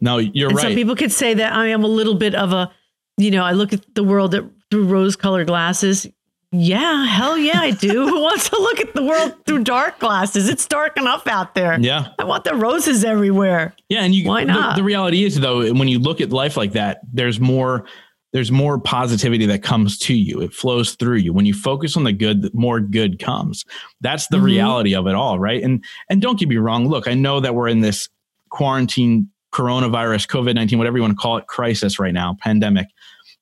No, 0.00 0.18
you're 0.18 0.48
and 0.48 0.56
right. 0.56 0.62
some 0.62 0.74
people 0.74 0.96
could 0.96 1.12
say 1.12 1.34
that 1.34 1.52
I 1.52 1.68
am 1.68 1.84
a 1.84 1.88
little 1.88 2.14
bit 2.14 2.34
of 2.34 2.52
a, 2.52 2.70
you 3.16 3.30
know, 3.30 3.44
I 3.44 3.52
look 3.52 3.72
at 3.72 3.94
the 3.94 4.02
world 4.04 4.34
through 4.70 4.84
rose 4.86 5.16
colored 5.16 5.46
glasses. 5.48 6.06
Yeah, 6.52 7.04
hell 7.06 7.38
yeah, 7.38 7.60
I 7.60 7.70
do. 7.70 8.08
Who 8.08 8.20
wants 8.22 8.48
to 8.50 8.56
look 8.58 8.80
at 8.80 8.94
the 8.94 9.02
world 9.04 9.34
through 9.46 9.62
dark 9.64 9.98
glasses? 10.00 10.48
It's 10.48 10.66
dark 10.66 10.96
enough 10.96 11.26
out 11.28 11.54
there. 11.54 11.78
yeah. 11.80 12.08
I 12.18 12.24
want 12.24 12.42
the 12.44 12.54
roses 12.56 13.04
everywhere. 13.04 13.74
Yeah, 13.88 14.02
and 14.02 14.12
you 14.14 14.26
Why 14.26 14.42
not? 14.44 14.74
The, 14.76 14.82
reality 14.82 15.22
is 15.24 15.38
though, 15.38 15.72
when 15.74 15.86
you 15.86 15.98
look 16.00 16.20
at 16.20 16.30
life 16.30 16.56
like 16.56 16.72
that, 16.72 17.00
there's 17.12 17.38
more 17.38 17.86
there's 18.32 18.52
more 18.52 18.78
positivity 18.78 19.44
that 19.46 19.60
comes 19.64 19.98
to 19.98 20.14
you. 20.14 20.40
It 20.40 20.52
flows 20.54 20.94
through 20.94 21.16
you. 21.16 21.32
When 21.32 21.46
you 21.46 21.52
focus 21.54 21.96
on 21.96 22.04
the 22.04 22.12
good, 22.12 22.48
more 22.54 22.78
good 22.78 23.18
comes. 23.18 23.64
That's 24.00 24.28
the 24.28 24.36
Mhm. 24.36 24.44
reality 24.44 24.94
of 24.94 25.08
it 25.08 25.16
all, 25.16 25.38
right? 25.40 25.60
And 25.62 25.84
and 26.08 26.22
don't 26.22 26.38
get 26.38 26.48
me 26.48 26.56
wrong. 26.56 26.88
Look, 26.88 27.08
I 27.08 27.14
know 27.14 27.40
that 27.40 27.54
we're 27.56 27.66
in 27.68 27.80
this 27.80 28.08
quarantine, 28.48 29.28
coronavirus, 29.52 30.26
COVID 30.28 30.54
nineteen, 30.54 30.78
whatever 30.78 30.96
you 30.98 31.02
want 31.02 31.12
to 31.16 31.20
call 31.20 31.36
it, 31.38 31.46
crisis 31.46 31.98
right 31.98 32.14
now, 32.14 32.36
pandemic. 32.40 32.86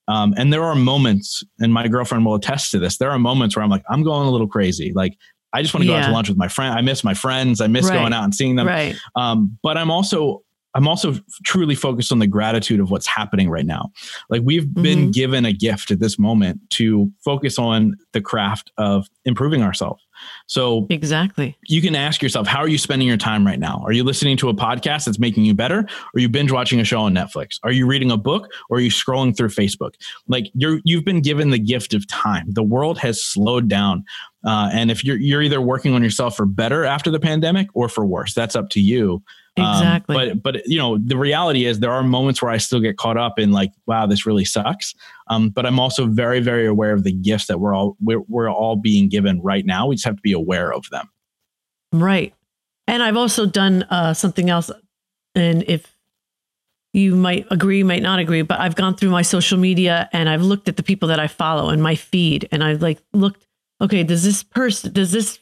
Um, 0.09 0.33
and 0.39 0.53
there 0.53 0.65
are 0.65 0.75
moments, 0.75 1.45
and 1.61 1.73
my 1.73 1.87
girlfriend 1.87 2.25
will 2.25 2.35
attest 2.35 2.71
to 2.71 2.79
this. 2.79 2.97
There 2.97 3.11
are 3.11 3.19
moments 3.19 3.55
where 3.57 3.63
I'm 3.63 3.69
like, 3.71 3.85
I'm 3.91 4.03
going 4.03 4.27
a 4.27 4.31
little 4.31 4.49
crazy. 4.49 4.93
Like, 4.95 5.17
I 5.53 5.61
just 5.63 5.75
want 5.75 5.83
to 5.85 5.89
go 5.89 5.97
out 5.97 6.07
to 6.07 6.13
lunch 6.13 6.29
with 6.31 6.39
my 6.39 6.49
friend. 6.49 6.75
I 6.75 6.81
miss 6.81 7.05
my 7.05 7.15
friends. 7.15 7.61
I 7.61 7.67
miss 7.67 7.87
Right. 7.89 7.95
going 7.99 8.13
out 8.15 8.25
and 8.25 8.35
seeing 8.35 8.57
them 8.57 8.67
right. 8.67 8.97
um, 9.17 9.59
but 9.63 9.77
i'm 9.79 9.91
also 9.91 10.43
i'm 10.75 10.87
also 10.87 11.15
truly 11.45 11.75
focused 11.75 12.13
on 12.13 12.19
the 12.19 12.27
gratitude 12.27 12.81
of 12.81 12.91
what's 12.91 13.07
happening 13.07 13.49
right 13.49 13.65
now 13.65 13.91
like 14.29 14.43
we've 14.45 14.73
been 14.75 15.09
Mhm. 15.09 15.13
given 15.15 15.45
a 15.47 15.53
gift 15.53 15.91
at 15.91 16.01
this 16.01 16.19
moment 16.19 16.61
to 16.71 17.11
focus 17.25 17.59
on 17.59 17.97
the 18.13 18.21
craft 18.21 18.71
of 18.77 19.09
improving 19.25 19.63
ourselves 19.63 20.03
so 20.49 20.87
Exactly. 20.89 21.57
you 21.69 21.83
can 21.83 21.95
ask 21.95 22.23
yourself 22.23 22.47
how 22.47 22.59
are 22.59 22.69
you 22.69 22.79
spending 22.79 23.07
your 23.07 23.19
time 23.19 23.47
right 23.47 23.59
now? 23.61 23.83
Are 23.85 23.93
you 23.93 24.03
listening 24.03 24.37
to 24.39 24.49
a 24.49 24.55
podcast 24.55 25.05
that's 25.05 25.19
making 25.19 25.45
you 25.45 25.55
better? 25.55 25.87
Are 26.15 26.19
you 26.19 26.29
binge 26.29 26.51
watching 26.51 26.81
a 26.81 26.85
show 26.85 27.01
on 27.01 27.15
netflix? 27.15 27.61
Are 27.63 27.71
you 27.71 27.87
reading 27.87 28.11
a 28.11 28.17
book? 28.17 28.51
Or 28.71 28.79
are 28.79 28.81
you 28.81 28.91
scrolling 28.91 29.37
through 29.37 29.51
facebook? 29.51 29.95
Like 30.27 30.51
you're 30.55 30.81
you've 30.85 31.05
been 31.05 31.21
given 31.21 31.51
the 31.51 31.59
gift 31.59 31.93
of 31.93 32.09
time. 32.09 32.47
The 32.49 32.63
world 32.63 32.99
has 32.99 33.23
slowed 33.23 33.69
down. 33.69 34.05
Uh, 34.45 34.71
and 34.73 34.91
if 34.91 35.05
you're 35.05 35.19
you're 35.19 35.43
either 35.43 35.61
working 35.61 35.95
on 35.95 36.03
yourself 36.03 36.35
for 36.37 36.47
better 36.47 36.85
after 36.85 37.11
the 37.11 37.21
pandemic 37.21 37.69
or 37.75 37.89
for 37.89 38.07
worse 38.07 38.33
that's 38.35 38.57
up 38.57 38.71
to 38.71 38.81
you 38.81 39.23
Um, 39.61 39.77
Exactly. 39.77 40.15
but 40.15 40.43
but 40.43 40.67
you 40.67 40.79
know 40.79 40.99
the 40.99 41.17
reality 41.17 41.65
is 41.67 41.81
there 41.81 41.93
are 41.93 42.03
moments 42.03 42.43
where 42.43 42.51
I 42.51 42.59
still 42.59 42.81
get 42.81 42.97
caught 42.97 43.17
up 43.17 43.39
in 43.39 43.53
like 43.53 43.73
wow 43.87 44.07
this 44.07 44.27
really 44.27 44.45
sucks. 44.45 44.95
Um, 45.29 45.51
but 45.51 45.67
I'm 45.67 45.79
also 45.79 46.07
very 46.07 46.41
very 46.41 46.67
aware 46.67 46.93
of 46.93 47.05
the 47.05 47.13
gifts 47.13 47.47
that 47.47 47.61
we're 47.61 47.75
all 47.75 47.97
we're, 48.01 48.21
we're 48.29 48.51
all 48.51 48.77
being 48.77 49.09
given 49.09 49.41
right 49.43 49.65
now. 49.67 49.87
We 49.87 49.97
just 49.97 50.07
have 50.07 50.17
to 50.17 50.23
be 50.23 50.33
aware 50.33 50.73
of 50.73 50.89
them. 50.91 51.09
Right. 51.93 52.35
And 52.87 53.03
I've 53.03 53.17
also 53.17 53.47
done 53.47 53.83
uh, 53.85 54.15
something 54.15 54.49
else. 54.49 54.71
And 55.35 55.63
if 55.69 55.95
you 56.95 57.15
might 57.15 57.47
agree, 57.51 57.83
might 57.83 58.03
not 58.03 58.19
agree, 58.19 58.43
but 58.43 58.61
I've 58.61 58.75
gone 58.75 58.97
through 58.97 59.11
my 59.11 59.23
social 59.23 59.59
media 59.59 60.09
and 60.13 60.29
I've 60.29 60.43
looked 60.43 60.69
at 60.69 60.77
the 60.77 60.83
people 60.83 61.09
that 61.09 61.21
I 61.21 61.27
follow 61.27 61.71
in 61.71 61.83
my 61.83 61.95
feed 61.95 62.49
and 62.51 62.65
I've 62.65 62.81
like 62.81 62.99
looked, 63.13 63.47
okay, 63.81 64.03
does 64.03 64.25
this 64.25 64.43
person, 64.43 64.93
does 64.93 65.13
this 65.13 65.39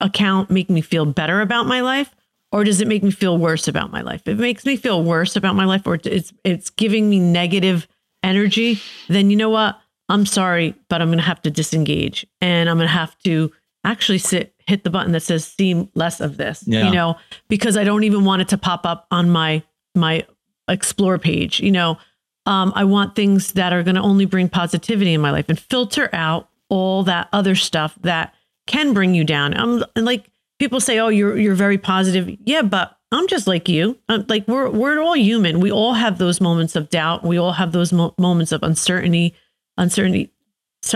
account 0.00 0.50
make 0.50 0.68
me 0.68 0.80
feel 0.80 1.06
better 1.06 1.40
about 1.40 1.66
my 1.66 1.80
life? 1.80 2.14
Or 2.50 2.64
does 2.64 2.80
it 2.80 2.88
make 2.88 3.02
me 3.02 3.10
feel 3.10 3.36
worse 3.36 3.68
about 3.68 3.92
my 3.92 4.00
life? 4.00 4.22
If 4.26 4.38
it 4.38 4.40
makes 4.40 4.64
me 4.64 4.76
feel 4.76 5.02
worse 5.02 5.36
about 5.36 5.54
my 5.54 5.64
life, 5.64 5.86
or 5.86 5.98
it's 6.02 6.32
it's 6.44 6.70
giving 6.70 7.10
me 7.10 7.20
negative 7.20 7.86
energy, 8.22 8.80
then 9.08 9.30
you 9.30 9.36
know 9.36 9.50
what? 9.50 9.78
I'm 10.08 10.24
sorry, 10.24 10.74
but 10.88 11.02
I'm 11.02 11.10
gonna 11.10 11.22
have 11.22 11.42
to 11.42 11.50
disengage, 11.50 12.26
and 12.40 12.70
I'm 12.70 12.78
gonna 12.78 12.88
have 12.88 13.18
to 13.24 13.52
actually 13.84 14.18
sit 14.18 14.54
hit 14.66 14.84
the 14.84 14.90
button 14.90 15.12
that 15.12 15.20
says 15.20 15.46
see 15.46 15.88
less 15.94 16.20
of 16.20 16.36
this. 16.36 16.64
Yeah. 16.66 16.86
You 16.86 16.92
know, 16.92 17.16
because 17.48 17.76
I 17.76 17.84
don't 17.84 18.04
even 18.04 18.24
want 18.24 18.42
it 18.42 18.48
to 18.48 18.58
pop 18.58 18.86
up 18.86 19.06
on 19.10 19.28
my 19.30 19.62
my 19.94 20.26
explore 20.68 21.18
page. 21.18 21.60
You 21.60 21.72
know, 21.72 21.98
um, 22.46 22.72
I 22.74 22.84
want 22.84 23.14
things 23.14 23.52
that 23.52 23.72
are 23.72 23.82
going 23.82 23.96
to 23.96 24.00
only 24.00 24.24
bring 24.24 24.48
positivity 24.48 25.12
in 25.12 25.20
my 25.20 25.30
life 25.30 25.46
and 25.48 25.58
filter 25.58 26.08
out 26.14 26.48
all 26.70 27.02
that 27.04 27.28
other 27.32 27.54
stuff 27.54 27.94
that 28.02 28.34
can 28.66 28.92
bring 28.92 29.14
you 29.14 29.24
down. 29.24 29.54
I'm 29.54 29.82
like 29.96 30.27
people 30.58 30.80
say, 30.80 30.98
"Oh, 30.98 31.08
you're 31.08 31.36
you're 31.36 31.54
very 31.54 31.78
positive." 31.78 32.36
Yeah, 32.44 32.62
but 32.62 32.96
I'm 33.12 33.26
just 33.28 33.46
like 33.46 33.68
you. 33.68 33.98
I'm, 34.08 34.24
like 34.28 34.46
we're 34.46 34.68
we're 34.70 35.00
all 35.00 35.16
human. 35.16 35.60
We 35.60 35.72
all 35.72 35.94
have 35.94 36.18
those 36.18 36.40
moments 36.40 36.76
of 36.76 36.90
doubt. 36.90 37.24
We 37.24 37.38
all 37.38 37.52
have 37.52 37.72
those 37.72 37.92
mo- 37.92 38.14
moments 38.18 38.52
of 38.52 38.62
uncertainty, 38.62 39.34
uncertainty, 39.76 40.32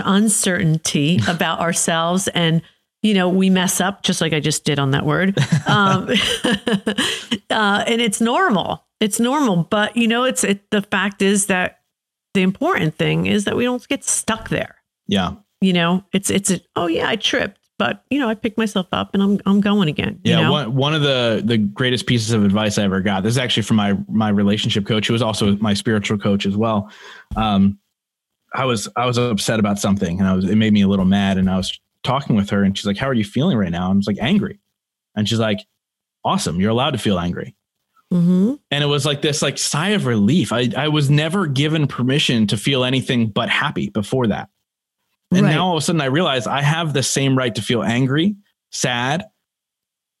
uncertainty 0.03 1.19
about 1.27 1.59
ourselves, 1.59 2.27
and 2.29 2.61
you 3.01 3.13
know 3.13 3.29
we 3.29 3.49
mess 3.49 3.81
up 3.81 4.03
just 4.03 4.21
like 4.21 4.33
I 4.33 4.39
just 4.39 4.65
did 4.65 4.79
on 4.79 4.91
that 4.91 5.05
word. 5.05 5.37
Um, 5.67 6.09
uh, 7.49 7.83
and 7.87 8.01
it's 8.01 8.21
normal. 8.21 8.85
It's 8.99 9.19
normal, 9.19 9.67
but 9.69 9.97
you 9.97 10.07
know, 10.07 10.23
it's 10.23 10.43
it, 10.43 10.69
the 10.71 10.81
fact 10.81 11.21
is 11.21 11.47
that 11.47 11.79
the 12.33 12.41
important 12.41 12.95
thing 12.95 13.25
is 13.25 13.45
that 13.45 13.55
we 13.55 13.63
don't 13.63 13.85
get 13.87 14.03
stuck 14.03 14.49
there. 14.49 14.75
Yeah. 15.07 15.35
You 15.61 15.73
know, 15.73 16.03
it's 16.13 16.29
it's 16.29 16.51
a, 16.51 16.61
oh 16.75 16.87
yeah, 16.87 17.07
I 17.07 17.15
tripped, 17.15 17.62
but 17.79 18.03
you 18.09 18.19
know, 18.19 18.29
I 18.29 18.35
picked 18.35 18.57
myself 18.57 18.87
up 18.91 19.13
and 19.13 19.21
I'm 19.23 19.39
I'm 19.45 19.61
going 19.61 19.87
again. 19.89 20.19
you 20.23 20.31
Yeah, 20.31 20.41
know? 20.43 20.51
one 20.51 20.75
one 20.75 20.93
of 20.93 21.01
the 21.01 21.41
the 21.43 21.57
greatest 21.57 22.05
pieces 22.05 22.31
of 22.31 22.43
advice 22.43 22.77
I 22.77 22.83
ever 22.83 23.01
got. 23.01 23.23
This 23.23 23.31
is 23.31 23.37
actually 23.37 23.63
from 23.63 23.77
my 23.77 23.97
my 24.07 24.29
relationship 24.29 24.85
coach, 24.85 25.07
who 25.07 25.13
was 25.13 25.21
also 25.21 25.55
my 25.57 25.73
spiritual 25.73 26.17
coach 26.17 26.45
as 26.45 26.55
well. 26.55 26.89
Um, 27.35 27.79
I 28.55 28.65
was 28.65 28.87
I 28.95 29.05
was 29.05 29.17
upset 29.17 29.59
about 29.59 29.79
something, 29.79 30.19
and 30.19 30.27
I 30.27 30.33
was 30.35 30.45
it 30.45 30.55
made 30.55 30.73
me 30.73 30.81
a 30.81 30.87
little 30.87 31.05
mad, 31.05 31.37
and 31.37 31.49
I 31.49 31.57
was 31.57 31.79
talking 32.03 32.35
with 32.35 32.49
her, 32.51 32.63
and 32.63 32.77
she's 32.77 32.85
like, 32.85 32.97
"How 32.97 33.07
are 33.07 33.13
you 33.13 33.23
feeling 33.25 33.57
right 33.57 33.71
now?" 33.71 33.85
And 33.89 33.95
I 33.95 33.97
was 33.97 34.07
like, 34.07 34.17
"Angry," 34.21 34.59
and 35.15 35.27
she's 35.27 35.39
like, 35.39 35.59
"Awesome, 36.23 36.59
you're 36.61 36.69
allowed 36.71 36.91
to 36.91 36.99
feel 36.99 37.17
angry." 37.19 37.55
Mhm. 38.13 38.59
And 38.69 38.83
it 38.83 38.87
was 38.87 39.07
like 39.07 39.23
this 39.23 39.41
like 39.41 39.57
sigh 39.57 39.89
of 39.89 40.05
relief. 40.05 40.53
I 40.53 40.69
I 40.77 40.87
was 40.89 41.09
never 41.09 41.47
given 41.47 41.87
permission 41.87 42.45
to 42.47 42.57
feel 42.57 42.83
anything 42.83 43.29
but 43.29 43.49
happy 43.49 43.89
before 43.89 44.27
that. 44.27 44.49
And 45.35 45.43
Right. 45.45 45.51
now 45.55 45.65
all 45.67 45.77
of 45.77 45.81
a 45.81 45.85
sudden 45.85 46.01
I 46.01 46.05
realize 46.05 46.47
I 46.47 46.61
have 46.61 46.93
the 46.93 47.03
same 47.03 47.37
right 47.37 47.53
to 47.55 47.61
feel 47.61 47.83
angry, 47.83 48.35
sad, 48.71 49.23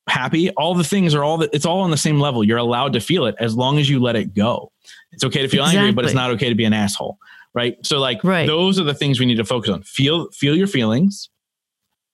happy. 0.07 0.49
All 0.51 0.73
the 0.75 0.83
things 0.83 1.15
are 1.15 1.23
all 1.23 1.37
that 1.39 1.49
it's 1.53 1.65
all 1.65 1.81
on 1.81 1.91
the 1.91 1.97
same 1.97 2.19
level. 2.19 2.43
You're 2.43 2.57
allowed 2.57 2.93
to 2.93 2.99
feel 2.99 3.25
it 3.25 3.35
as 3.39 3.55
long 3.55 3.77
as 3.79 3.89
you 3.89 3.99
let 4.01 4.15
it 4.15 4.33
go. 4.33 4.71
It's 5.11 5.23
okay 5.23 5.41
to 5.41 5.47
feel 5.47 5.63
angry, 5.65 5.91
but 5.91 6.05
it's 6.05 6.13
not 6.13 6.31
okay 6.31 6.49
to 6.49 6.55
be 6.55 6.65
an 6.65 6.73
asshole. 6.73 7.17
Right. 7.53 7.77
So 7.85 7.99
like 7.99 8.23
Right. 8.23 8.47
those 8.47 8.79
are 8.79 8.83
the 8.83 8.93
things 8.95 9.19
we 9.19 9.25
need 9.25 9.37
to 9.37 9.45
focus 9.45 9.69
on. 9.69 9.83
Feel 9.83 10.29
feel 10.31 10.55
your 10.55 10.67
feelings, 10.67 11.29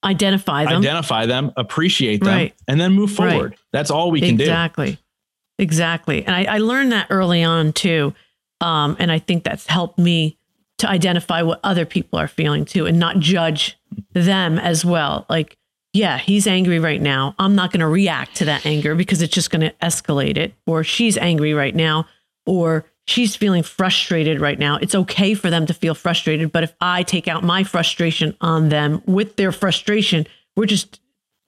Identify 0.03 0.65
them. 0.65 0.79
identify 0.81 1.25
them, 1.25 1.51
appreciate 1.57 2.23
them, 2.23 2.33
Right. 2.35 2.53
and 2.67 2.79
then 2.79 2.93
move 2.93 3.11
forward. 3.11 3.55
That's 3.73 3.89
all 3.91 4.11
we 4.11 4.21
can 4.21 4.37
do. 4.37 4.43
exactly. 4.43 4.97
Exactly. 5.57 6.25
And 6.25 6.33
I, 6.35 6.55
I 6.55 6.57
learned 6.59 6.93
that 6.93 7.07
early 7.09 7.43
on 7.43 7.73
too. 7.73 8.13
Um, 8.61 8.95
and 8.99 9.11
I 9.11 9.19
think 9.19 9.43
that's 9.43 9.67
helped 9.67 9.99
me 9.99 10.37
to 10.79 10.89
identify 10.89 11.41
what 11.41 11.59
other 11.63 11.85
people 11.85 12.19
are 12.19 12.27
feeling 12.27 12.65
too 12.65 12.85
and 12.85 12.99
not 12.99 13.19
judge 13.19 13.77
them 14.13 14.57
as 14.59 14.83
well. 14.83 15.25
Like, 15.29 15.57
yeah, 15.93 16.17
he's 16.17 16.45
angry 16.47 16.79
right 16.79 17.01
now. 17.01 17.35
I'm 17.39 17.55
not 17.55 17.71
going 17.71 17.79
to 17.79 17.87
react 17.87 18.35
to 18.37 18.45
that 18.45 18.65
anger 18.65 18.95
because 18.95 19.21
it's 19.21 19.33
just 19.33 19.49
going 19.51 19.61
to 19.61 19.71
escalate 19.81 20.37
it. 20.37 20.53
Or 20.67 20.83
she's 20.83 21.17
angry 21.17 21.53
right 21.53 21.75
now, 21.75 22.05
or 22.45 22.85
she's 23.07 23.35
feeling 23.35 23.63
frustrated 23.63 24.39
right 24.39 24.59
now. 24.59 24.77
It's 24.77 24.93
okay 24.93 25.33
for 25.33 25.49
them 25.49 25.65
to 25.65 25.73
feel 25.73 25.95
frustrated. 25.95 26.51
But 26.51 26.63
if 26.63 26.75
I 26.79 27.03
take 27.03 27.27
out 27.27 27.43
my 27.43 27.63
frustration 27.63 28.35
on 28.39 28.69
them 28.69 29.01
with 29.05 29.35
their 29.35 29.51
frustration, 29.51 30.27
we're 30.55 30.67
just, 30.67 30.99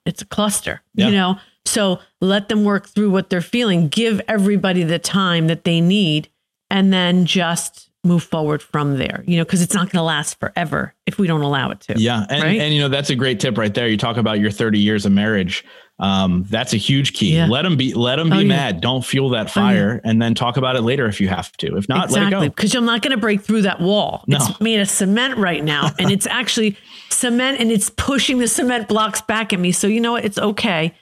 it's 0.08 0.24
a 0.24 0.26
cluster, 0.26 0.82
Yeah. 0.96 1.08
you 1.08 1.12
know? 1.12 1.38
So 1.66 2.00
let 2.20 2.50
them 2.50 2.64
work 2.64 2.88
through 2.88 3.12
what 3.12 3.30
they're 3.30 3.42
feeling, 3.42 3.88
give 3.90 4.20
everybody 4.28 4.82
the 4.84 4.98
time 4.98 5.46
that 5.48 5.64
they 5.64 5.80
need, 5.82 6.30
and 6.72 6.92
then 6.92 7.26
just 7.26 7.91
move 8.04 8.24
forward 8.24 8.62
from 8.64 8.97
there, 8.97 9.24
you 9.28 9.38
know, 9.38 9.43
because 9.43 9.62
it's 9.62 9.76
not 9.76 9.84
going 9.91 9.99
to 9.99 10.04
last 10.04 10.39
forever 10.39 10.93
if 11.06 11.20
we 11.20 11.28
don't 11.28 11.41
allow 11.41 11.70
it 11.70 11.80
to. 11.82 11.99
Yeah, 11.99 12.26
and 12.30 12.41
Right? 12.43 12.60
and 12.60 12.74
you 12.74 12.82
know 12.82 12.89
that's 12.89 13.10
a 13.12 13.16
great 13.16 13.39
tip 13.39 13.58
right 13.58 13.74
there. 13.74 13.88
You 13.88 13.97
talk 13.97 14.18
about 14.18 14.39
your 14.39 14.49
30 14.52 14.80
years 14.80 15.06
of 15.06 15.12
marriage. 15.12 15.64
Um, 15.99 16.45
that's 16.49 16.74
a 16.74 16.78
huge 16.78 17.14
key. 17.14 17.36
Yeah. 17.36 17.45
Let 17.45 17.62
them 17.62 17.78
be 17.78 17.93
let 17.93 18.16
them 18.16 18.30
be 18.32 18.38
Oh, 18.38 18.39
yeah. 18.39 18.47
mad. 18.47 18.82
Don't 18.82 19.06
fuel 19.06 19.30
that 19.30 19.52
fire, 19.52 20.02
and 20.04 20.20
then 20.20 20.34
talk 20.34 20.58
about 20.58 20.76
it 20.76 20.82
later 20.82 21.06
if 21.06 21.22
you 21.22 21.28
have 21.28 21.52
to. 21.58 21.78
If 21.78 21.88
not, 21.88 22.10
let 22.10 22.24
it 22.24 22.30
go. 22.32 22.41
because 22.41 22.74
I'm 22.74 22.86
not 22.86 23.04
going 23.04 23.12
to 23.12 23.22
break 23.22 23.41
through 23.41 23.62
that 23.64 23.80
wall. 23.80 24.24
No. 24.28 24.38
It's 24.38 24.60
made 24.60 24.80
of 24.80 24.89
cement 24.89 25.38
right 25.38 25.64
now, 25.64 25.91
and 25.99 26.10
it's 26.10 26.26
actually 26.26 26.76
cement, 27.12 27.60
and 27.60 27.72
it's 27.72 27.91
pushing 27.91 28.39
the 28.39 28.47
cement 28.47 28.88
blocks 28.88 29.22
back 29.22 29.54
at 29.54 29.60
me. 29.60 29.72
So 29.72 29.86
you 29.86 29.99
know 30.02 30.14
what? 30.14 30.26
It's 30.26 30.39
okay. 30.39 30.95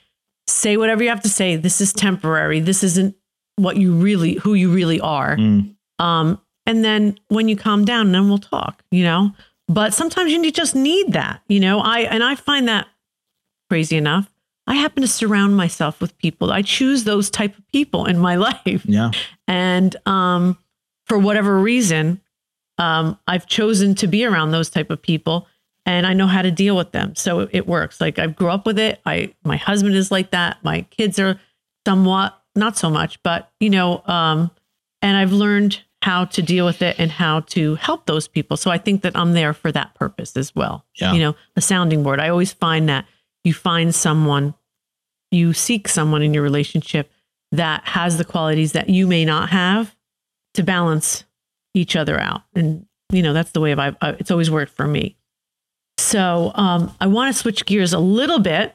Say 0.48 0.76
whatever 0.76 1.02
you 1.02 1.08
have 1.08 1.22
to 1.22 1.30
say. 1.30 1.56
This 1.56 1.80
is 1.80 1.94
temporary. 1.94 2.60
This 2.60 2.82
isn't 2.84 3.14
what 3.56 3.78
you 3.78 3.94
really, 3.94 4.34
who 4.34 4.52
you 4.52 4.70
really 4.70 5.00
are. 5.00 5.36
Mm. 5.38 5.76
Um, 5.98 6.38
and 6.70 6.84
then 6.84 7.18
when 7.28 7.48
you 7.48 7.56
calm 7.56 7.84
down, 7.84 8.12
then 8.12 8.28
we'll 8.28 8.38
talk. 8.38 8.82
You 8.90 9.04
know. 9.04 9.32
But 9.68 9.94
sometimes 9.94 10.32
you 10.32 10.50
just 10.50 10.74
need 10.74 11.12
that. 11.12 11.42
You 11.48 11.60
know. 11.60 11.80
I 11.80 12.00
and 12.00 12.24
I 12.24 12.34
find 12.34 12.68
that 12.68 12.88
crazy 13.68 13.96
enough. 13.96 14.30
I 14.66 14.74
happen 14.74 15.02
to 15.02 15.08
surround 15.08 15.56
myself 15.56 16.00
with 16.00 16.16
people. 16.18 16.52
I 16.52 16.62
choose 16.62 17.04
those 17.04 17.28
type 17.28 17.58
of 17.58 17.66
people 17.68 18.06
in 18.06 18.18
my 18.18 18.36
life 18.48 18.82
Yeah, 18.84 19.10
and 19.48 19.96
um, 20.06 20.58
for 21.10 21.18
whatever 21.18 21.58
reason 21.58 22.20
um, 22.78 23.18
i've 23.26 23.46
chosen 23.46 23.96
to 23.96 24.06
be 24.06 24.24
around 24.24 24.52
those 24.52 24.70
type 24.70 24.90
of 24.90 25.02
people 25.02 25.48
and 25.84 26.06
i 26.06 26.14
know 26.14 26.28
how 26.28 26.40
to 26.40 26.52
deal 26.52 26.76
with 26.76 26.92
them 26.92 27.16
so 27.16 27.48
it 27.50 27.66
works 27.66 28.00
like 28.00 28.18
i 28.20 28.28
grew 28.28 28.48
up 28.48 28.64
with 28.64 28.78
it 28.78 29.00
i 29.04 29.34
my 29.44 29.56
husband 29.56 29.96
is 29.96 30.12
like 30.12 30.30
that 30.30 30.56
my 30.62 30.82
kids 30.82 31.18
are 31.18 31.38
somewhat 31.84 32.40
not 32.54 32.78
so 32.78 32.88
much 32.88 33.20
but 33.24 33.50
you 33.58 33.68
know 33.68 34.02
um, 34.06 34.50
and 35.02 35.16
i've 35.16 35.32
learned 35.32 35.82
how 36.02 36.24
to 36.24 36.40
deal 36.42 36.64
with 36.64 36.80
it 36.82 36.96
and 36.98 37.10
how 37.10 37.40
to 37.40 37.74
help 37.76 38.06
those 38.06 38.26
people 38.28 38.56
so 38.56 38.70
i 38.70 38.78
think 38.78 39.02
that 39.02 39.14
i'm 39.16 39.32
there 39.32 39.52
for 39.52 39.70
that 39.70 39.94
purpose 39.94 40.36
as 40.36 40.54
well 40.54 40.84
Yeah. 41.00 41.12
you 41.12 41.20
know 41.20 41.34
a 41.56 41.60
sounding 41.60 42.02
board 42.02 42.20
i 42.20 42.28
always 42.28 42.52
find 42.52 42.88
that 42.88 43.04
you 43.44 43.52
find 43.54 43.94
someone 43.94 44.54
you 45.30 45.52
seek 45.52 45.88
someone 45.88 46.22
in 46.22 46.32
your 46.34 46.42
relationship 46.42 47.10
that 47.52 47.82
has 47.84 48.18
the 48.18 48.24
qualities 48.24 48.72
that 48.72 48.88
you 48.88 49.06
may 49.06 49.24
not 49.24 49.50
have 49.50 49.94
to 50.54 50.62
balance 50.62 51.24
each 51.74 51.94
other 51.94 52.18
out. 52.18 52.42
And, 52.54 52.86
you 53.12 53.22
know, 53.22 53.32
that's 53.32 53.52
the 53.52 53.60
way 53.60 53.72
I've, 53.72 53.96
I, 54.00 54.10
it's 54.18 54.30
always 54.32 54.50
worked 54.50 54.72
for 54.72 54.86
me. 54.88 55.16
So 55.98 56.50
um, 56.54 56.94
I 57.00 57.06
want 57.06 57.32
to 57.32 57.38
switch 57.38 57.64
gears 57.66 57.92
a 57.92 57.98
little 57.98 58.38
bit 58.40 58.74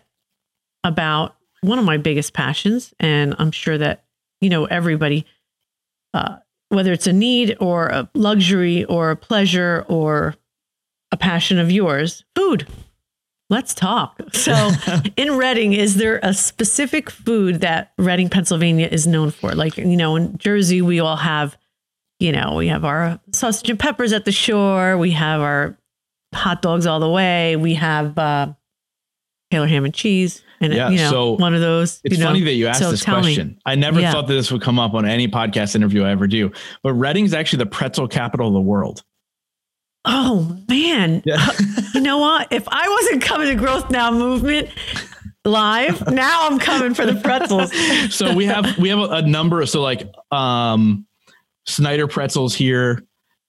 about 0.83 1.35
one 1.61 1.79
of 1.79 1.85
my 1.85 1.97
biggest 1.97 2.33
passions. 2.33 2.93
And 2.99 3.35
I'm 3.37 3.51
sure 3.51 3.77
that, 3.77 4.05
you 4.41 4.49
know, 4.49 4.65
everybody, 4.65 5.25
uh, 6.13 6.37
whether 6.69 6.91
it's 6.91 7.07
a 7.07 7.13
need 7.13 7.55
or 7.59 7.87
a 7.87 8.09
luxury 8.13 8.85
or 8.85 9.11
a 9.11 9.15
pleasure 9.15 9.85
or 9.87 10.35
a 11.11 11.17
passion 11.17 11.59
of 11.59 11.71
yours, 11.71 12.25
food. 12.35 12.67
Let's 13.49 13.75
talk. 13.75 14.19
So, 14.33 14.71
in 15.17 15.37
Reading, 15.37 15.73
is 15.73 15.95
there 15.95 16.19
a 16.23 16.33
specific 16.33 17.11
food 17.11 17.61
that 17.61 17.91
Reading, 17.97 18.29
Pennsylvania 18.29 18.87
is 18.91 19.05
known 19.05 19.29
for? 19.29 19.53
Like, 19.53 19.77
you 19.77 19.97
know, 19.97 20.15
in 20.15 20.37
Jersey, 20.37 20.81
we 20.81 20.99
all 20.99 21.15
have, 21.15 21.55
you 22.19 22.31
know, 22.31 22.55
we 22.55 22.67
have 22.69 22.83
our 22.83 23.19
sausage 23.31 23.69
and 23.69 23.79
peppers 23.79 24.13
at 24.13 24.25
the 24.25 24.31
shore, 24.31 24.97
we 24.97 25.11
have 25.11 25.41
our 25.41 25.77
hot 26.33 26.63
dogs 26.63 26.87
all 26.87 26.99
the 26.99 27.09
way, 27.09 27.55
we 27.55 27.75
have 27.75 28.17
uh, 28.17 28.51
Taylor 29.51 29.67
ham 29.67 29.85
and 29.85 29.93
cheese, 29.93 30.41
and 30.61 30.73
Yeah, 30.73 30.89
you 30.89 30.97
know, 30.97 31.09
so 31.11 31.31
one 31.33 31.53
of 31.53 31.61
those. 31.61 31.99
it's 32.03 32.15
you 32.17 32.19
know. 32.23 32.27
funny 32.29 32.41
that 32.43 32.53
you 32.53 32.67
asked 32.67 32.79
So 32.79 32.91
this 32.91 33.03
tell 33.03 33.17
me. 33.17 33.21
question. 33.35 33.57
I 33.65 33.75
never 33.75 33.99
Yeah. 33.99 34.11
thought 34.11 34.27
that 34.27 34.33
this 34.33 34.51
would 34.51 34.61
come 34.61 34.79
up 34.79 34.93
on 34.93 35.05
any 35.05 35.27
podcast 35.27 35.75
interview 35.75 36.03
I 36.03 36.11
ever 36.11 36.27
do. 36.27 36.51
But 36.83 36.93
Reading's 36.93 37.33
actually 37.33 37.59
the 37.59 37.65
pretzel 37.67 38.07
capital 38.07 38.47
of 38.47 38.53
the 38.53 38.61
world. 38.61 39.03
Oh 40.05 40.57
man, 40.69 41.23
Yeah. 41.25 41.45
you 41.93 42.01
know 42.01 42.19
what? 42.19 42.47
If 42.51 42.67
I 42.67 42.87
wasn't 42.87 43.23
coming 43.23 43.47
to 43.47 43.55
Growth 43.55 43.89
Now 43.89 44.11
movement 44.11 44.69
live, 45.43 46.11
now 46.11 46.47
I'm 46.47 46.59
coming 46.59 46.93
for 46.93 47.05
the 47.05 47.15
pretzels. 47.21 47.71
so 48.15 48.33
we 48.33 48.45
have 48.45 48.77
we 48.77 48.89
have 48.89 48.99
a, 48.99 49.03
a 49.09 49.21
number 49.23 49.61
of 49.61 49.69
so 49.69 49.81
like 49.81 50.07
um 50.31 51.05
Snyder 51.67 52.07
pretzels 52.07 52.53
here. 52.53 53.03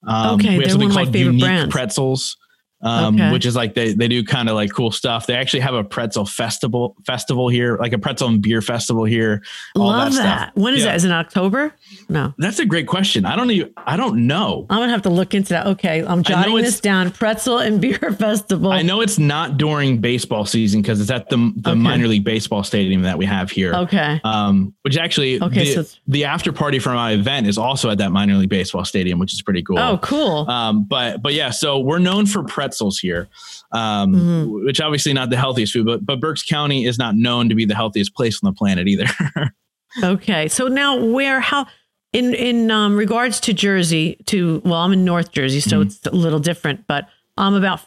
Um, 0.07 0.37
Okay, 0.37 0.57
we 0.57 0.63
have 0.65 0.73
something 0.73 0.89
one 0.89 0.93
of 0.93 0.95
my 0.95 1.03
called 1.05 1.13
favorite 1.13 1.33
Unique 1.33 1.45
brands. 1.45 1.73
Pretzels, 1.73 2.37
um, 2.83 3.15
Okay. 3.15 3.33
which 3.33 3.47
is 3.47 3.57
like 3.57 3.75
they 3.75 3.95
they 3.95 4.09
do 4.09 4.23
kind 4.23 4.49
of 4.49 4.55
like 4.55 4.71
cool 4.73 4.91
stuff. 4.91 5.27
They 5.27 5.35
actually 5.35 5.61
have 5.61 5.75
a 5.75 5.83
pretzel 5.85 6.25
festival 6.27 6.95
festival 7.07 7.49
here, 7.49 7.77
like 7.79 7.93
a 7.93 7.99
pretzel 7.99 8.29
and 8.29 8.43
beer 8.43 8.61
festival 8.63 9.05
here. 9.05 9.43
all 9.75 9.87
Love 9.89 10.13
that 10.15 10.23
that. 10.23 10.57
When 10.57 10.75
is 10.75 10.81
Yeah. 10.81 10.87
that? 10.91 10.97
Is 10.97 11.05
it 11.05 11.11
October? 11.11 11.75
No. 12.09 12.35
That's 12.39 12.59
a 12.59 12.67
great 12.67 12.87
question. 12.87 13.25
I 13.25 13.35
don't 13.37 13.51
even 13.51 13.73
I 13.87 13.97
don't 13.97 14.27
know. 14.27 14.67
I'm 14.71 14.79
gonna 14.81 14.93
have 14.93 15.03
to 15.03 15.11
look 15.11 15.35
into 15.35 15.51
that. 15.51 15.67
Okay, 15.69 16.05
I'm 16.05 16.23
jotting 16.23 16.57
this 16.57 16.81
down. 16.81 17.11
Pretzel 17.11 17.59
and 17.59 17.81
beer 17.81 17.99
festival. 18.19 18.71
I 18.73 18.83
know 18.83 19.01
it's 19.01 19.19
not 19.19 19.57
during 19.57 19.99
baseball 19.99 20.45
season 20.45 20.83
because 20.83 21.01
it's 21.01 21.11
at 21.11 21.29
the 21.31 21.37
the 21.57 21.71
Okay. 21.71 21.79
minor 21.79 22.07
league 22.09 22.25
baseball 22.25 22.63
stadium 22.63 23.03
that 23.03 23.17
we 23.19 23.25
have 23.27 23.51
here. 23.51 23.75
Okay. 23.75 24.21
Um, 24.25 24.75
which 24.83 24.97
actually 24.99 25.43
Okay, 25.43 25.75
the, 25.75 25.85
so 25.85 25.99
the 26.07 26.25
after 26.25 26.53
party 26.53 26.79
for 26.79 26.93
my 26.93 27.13
event 27.13 27.47
is 27.47 27.57
also 27.59 27.91
at 27.91 27.99
that 27.99 28.13
minor 28.13 28.35
league 28.35 28.49
baseball 28.51 28.85
stadium, 28.85 29.19
which 29.19 29.33
is 29.33 29.41
pretty 29.43 29.63
cool. 29.63 29.79
Oh, 29.79 29.99
cool. 30.03 30.49
Um, 30.51 30.85
but 30.85 31.23
but 31.23 31.33
yeah, 31.35 31.51
so 31.51 31.79
we're 31.81 31.99
known 31.99 32.27
for 32.27 32.43
pretzels 32.67 32.99
here, 32.99 33.29
um, 33.73 34.15
Mhm. 34.15 34.65
which 34.65 34.81
obviously 34.81 35.13
not 35.13 35.31
the 35.31 35.37
healthiest 35.37 35.73
food, 35.73 35.87
but 35.87 36.05
but 36.05 36.21
Berks 36.21 36.43
County 36.43 36.85
is 36.85 36.99
not 36.99 37.15
known 37.17 37.49
to 37.49 37.55
be 37.55 37.65
the 37.65 37.75
healthiest 37.75 38.15
place 38.15 38.41
on 38.43 38.53
the 38.53 38.57
planet 38.57 38.89
either. 38.89 39.07
Okay. 40.03 40.47
So 40.49 40.69
now 40.69 41.03
where 41.03 41.41
how 41.41 41.67
in 42.13 42.35
in 42.35 42.71
um 42.71 42.97
regards 42.99 43.41
to 43.41 43.55
Jersey 43.55 44.19
to 44.27 44.61
well 44.63 44.81
I'm 44.83 44.93
in 44.93 45.05
North 45.07 45.33
Jersey 45.33 45.61
so 45.61 45.79
Mhm. 45.79 45.87
it's 45.87 46.07
a 46.07 46.11
little 46.11 46.39
different 46.41 46.87
but 46.87 47.09
I'm 47.39 47.55
about 47.55 47.81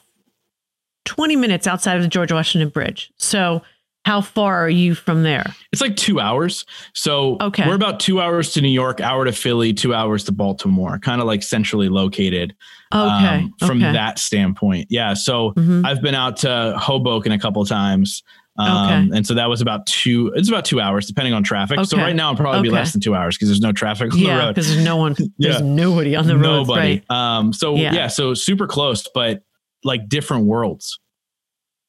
20 1.05 1.35
minutes 1.35 1.67
outside 1.67 1.97
of 1.97 2.01
the 2.01 2.07
George 2.07 2.31
Washington 2.31 2.69
Bridge. 2.69 3.11
So 3.17 3.61
how 4.05 4.21
far 4.21 4.63
are 4.63 4.69
you 4.69 4.95
from 4.95 5.23
there? 5.23 5.53
it's 5.71 5.81
like 5.81 5.95
two 5.95 6.19
hours. 6.19 6.65
So 6.95 7.37
Okay. 7.41 7.67
we're 7.67 7.75
about 7.75 7.99
two 7.99 8.19
hours 8.21 8.53
to 8.53 8.61
New 8.61 8.69
York, 8.69 9.01
hour 9.01 9.25
to 9.25 9.31
Philly, 9.31 9.73
two 9.73 9.93
hours 9.93 10.23
to 10.25 10.31
Baltimore, 10.31 10.97
kind 10.99 11.21
of 11.21 11.27
like 11.27 11.43
centrally 11.43 11.89
located 11.89 12.55
Okay. 12.93 13.25
um, 13.43 13.53
from 13.59 13.77
okay. 13.83 13.91
that 13.93 14.17
standpoint. 14.17 14.87
Yeah. 14.89 15.13
So 15.13 15.51
Mhm. 15.57 15.85
I've 15.85 16.01
been 16.01 16.15
out 16.15 16.37
to 16.37 16.73
Hoboken 16.77 17.31
a 17.31 17.37
couple 17.39 17.61
of 17.61 17.67
times. 17.69 18.23
Um, 18.57 18.67
Okay. 19.05 19.17
and 19.17 19.27
so 19.27 19.35
that 19.35 19.47
was 19.49 19.61
about 19.61 19.85
two, 19.85 20.33
it's 20.35 20.49
about 20.49 20.65
two 20.65 20.81
hours 20.81 21.05
depending 21.05 21.33
on 21.33 21.43
traffic. 21.43 21.79
So 21.85 21.95
right 21.97 22.15
now 22.15 22.31
it'll 22.33 22.41
probably 22.43 22.63
be 22.63 22.69
less 22.73 22.91
than 22.91 22.99
two 23.01 23.15
hours 23.15 23.37
because 23.37 23.47
there's 23.47 23.61
no 23.61 23.71
traffic 23.71 24.11
on 24.11 24.19
the 24.19 24.25
Yeah, 24.25 24.39
road. 24.39 24.55
because 24.55 24.67
there's 24.73 24.83
no 24.83 24.97
one 24.97 25.15
there's 25.37 25.59
Yeah. 25.61 25.65
nobody 25.65 26.15
on 26.15 26.25
the 26.27 26.35
road. 26.35 26.41
Nobody. 26.41 27.03
Right. 27.09 27.11
Um, 27.37 27.53
so 27.53 27.75
Yeah. 27.75 27.93
yeah. 27.93 28.07
so 28.07 28.33
super 28.33 28.65
close, 28.67 29.07
but 29.13 29.41
like 29.83 30.09
different 30.09 30.45
worlds. 30.45 30.99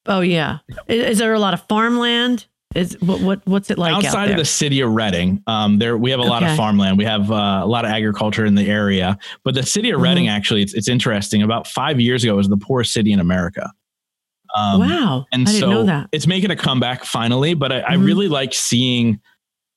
Oh 0.07 0.21
yeah. 0.21 0.59
Is, 0.87 1.03
is 1.11 1.17
there 1.19 1.33
a 1.33 1.39
lot 1.39 1.53
of 1.53 1.61
farmland? 1.67 2.47
Is 2.73 2.95
what 3.01 3.19
what 3.21 3.41
what's 3.45 3.69
it 3.69 3.77
like 3.77 3.93
out 3.93 4.05
outside 4.05 4.27
there? 4.27 4.33
of 4.35 4.37
the 4.39 4.45
city 4.45 4.79
of 4.79 4.91
Reading, 4.91 5.43
um, 5.45 5.77
there 5.77 5.97
we 5.97 6.09
have 6.11 6.21
a 6.21 6.23
lot 6.23 6.41
Okay. 6.41 6.51
of 6.51 6.57
farmland. 6.57 6.97
We 6.97 7.03
have 7.05 7.29
uh, 7.31 7.59
a 7.63 7.67
lot 7.67 7.83
of 7.83 7.91
agriculture 7.91 8.45
in 8.45 8.55
the 8.55 8.65
area. 8.67 9.17
But 9.43 9.55
the 9.55 9.63
city 9.63 9.89
of 9.91 9.99
Reading, 10.01 10.25
Mm-hmm. 10.25 10.35
actually, 10.37 10.61
it's, 10.61 10.73
it's 10.73 10.87
interesting. 10.87 11.41
About 11.41 11.67
five 11.67 11.99
years 11.99 12.23
ago, 12.23 12.33
it 12.33 12.37
was 12.37 12.47
the 12.47 12.57
poorest 12.57 12.93
city 12.93 13.11
in 13.11 13.19
America. 13.19 13.69
Um, 14.57 14.79
wow. 14.81 15.25
And 15.33 15.47
I 15.47 15.51
so 15.51 15.69
know 15.69 15.83
that. 15.85 16.07
it's 16.13 16.27
making 16.27 16.49
a 16.51 16.55
comeback 16.55 17.03
finally. 17.03 17.53
But 17.53 17.71
I, 17.73 17.79
I 17.81 17.91
Mhm. 17.95 18.05
really 18.05 18.27
like 18.29 18.53
seeing. 18.53 19.19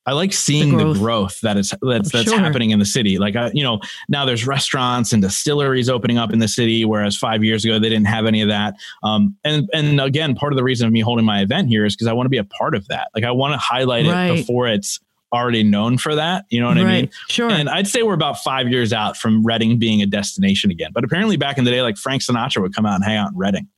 I 0.06 0.12
like 0.12 0.32
seeing 0.34 0.76
the 0.76 0.84
growth. 0.84 0.98
growth, 0.98 1.40
that 1.40 1.56
is 1.56 1.72
that's 1.80 2.12
that's 2.12 2.28
Sure. 2.30 2.38
happening 2.38 2.70
in 2.70 2.78
the 2.78 2.84
city. 2.84 3.16
Like 3.18 3.36
I, 3.36 3.50
you 3.54 3.62
know, 3.62 3.80
now 4.08 4.24
there's 4.26 4.46
restaurants 4.46 5.12
and 5.14 5.22
distilleries 5.22 5.88
opening 5.88 6.18
up 6.18 6.32
in 6.32 6.40
the 6.40 6.48
city, 6.48 6.84
whereas 6.84 7.16
five 7.16 7.42
years 7.42 7.64
ago 7.64 7.78
they 7.78 7.88
didn't 7.88 8.06
have 8.08 8.26
any 8.26 8.42
of 8.42 8.48
that. 8.48 8.74
Um, 9.02 9.34
and 9.44 9.68
and 9.72 10.00
again, 10.00 10.34
part 10.34 10.52
of 10.52 10.56
the 10.58 10.64
reason 10.64 10.86
of 10.86 10.92
me 10.92 11.00
holding 11.00 11.24
my 11.24 11.40
event 11.40 11.68
here 11.68 11.84
is 11.86 11.94
because 11.96 12.06
I 12.06 12.12
want 12.12 12.26
to 12.26 12.30
be 12.30 12.36
a 12.38 12.44
part 12.44 12.74
of 12.74 12.86
that. 12.88 13.08
Like 13.14 13.24
I 13.24 13.30
want 13.30 13.54
to 13.54 13.58
highlight 13.58 14.06
Right. 14.06 14.26
it 14.26 14.36
before 14.36 14.68
it's 14.68 15.00
already 15.32 15.64
known 15.64 15.98
for 15.98 16.14
that. 16.14 16.44
You 16.50 16.60
know 16.60 16.68
what 16.68 16.78
I 16.78 16.84
mean? 16.84 17.10
Sure. 17.28 17.50
And 17.50 17.68
I'd 17.68 17.88
say 17.88 18.02
we're 18.02 18.14
about 18.14 18.38
five 18.38 18.68
years 18.68 18.92
out 18.92 19.16
from 19.16 19.42
Reading 19.44 19.78
being 19.80 20.00
a 20.02 20.06
destination 20.06 20.70
again. 20.70 20.90
But 20.94 21.02
apparently 21.02 21.36
back 21.36 21.58
in 21.58 21.64
the 21.64 21.70
day, 21.72 21.82
like 21.82 21.96
Frank 21.96 22.22
Sinatra 22.22 22.62
would 22.62 22.72
come 22.74 22.86
out 22.86 22.94
and 22.96 23.04
hang 23.04 23.16
out 23.16 23.32
in 23.32 23.38
Reading. 23.38 23.68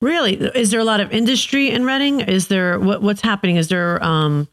Really? 0.00 0.34
Is 0.34 0.70
there 0.70 0.78
a 0.78 0.84
lot 0.84 1.00
of 1.00 1.10
industry 1.10 1.70
in 1.70 1.84
Reading? 1.84 2.20
Is 2.20 2.46
there 2.46 2.78
what 2.78 3.02
what's 3.02 3.22
happening? 3.22 3.56
Is 3.56 3.66
there 3.68 4.00
um 4.04 4.46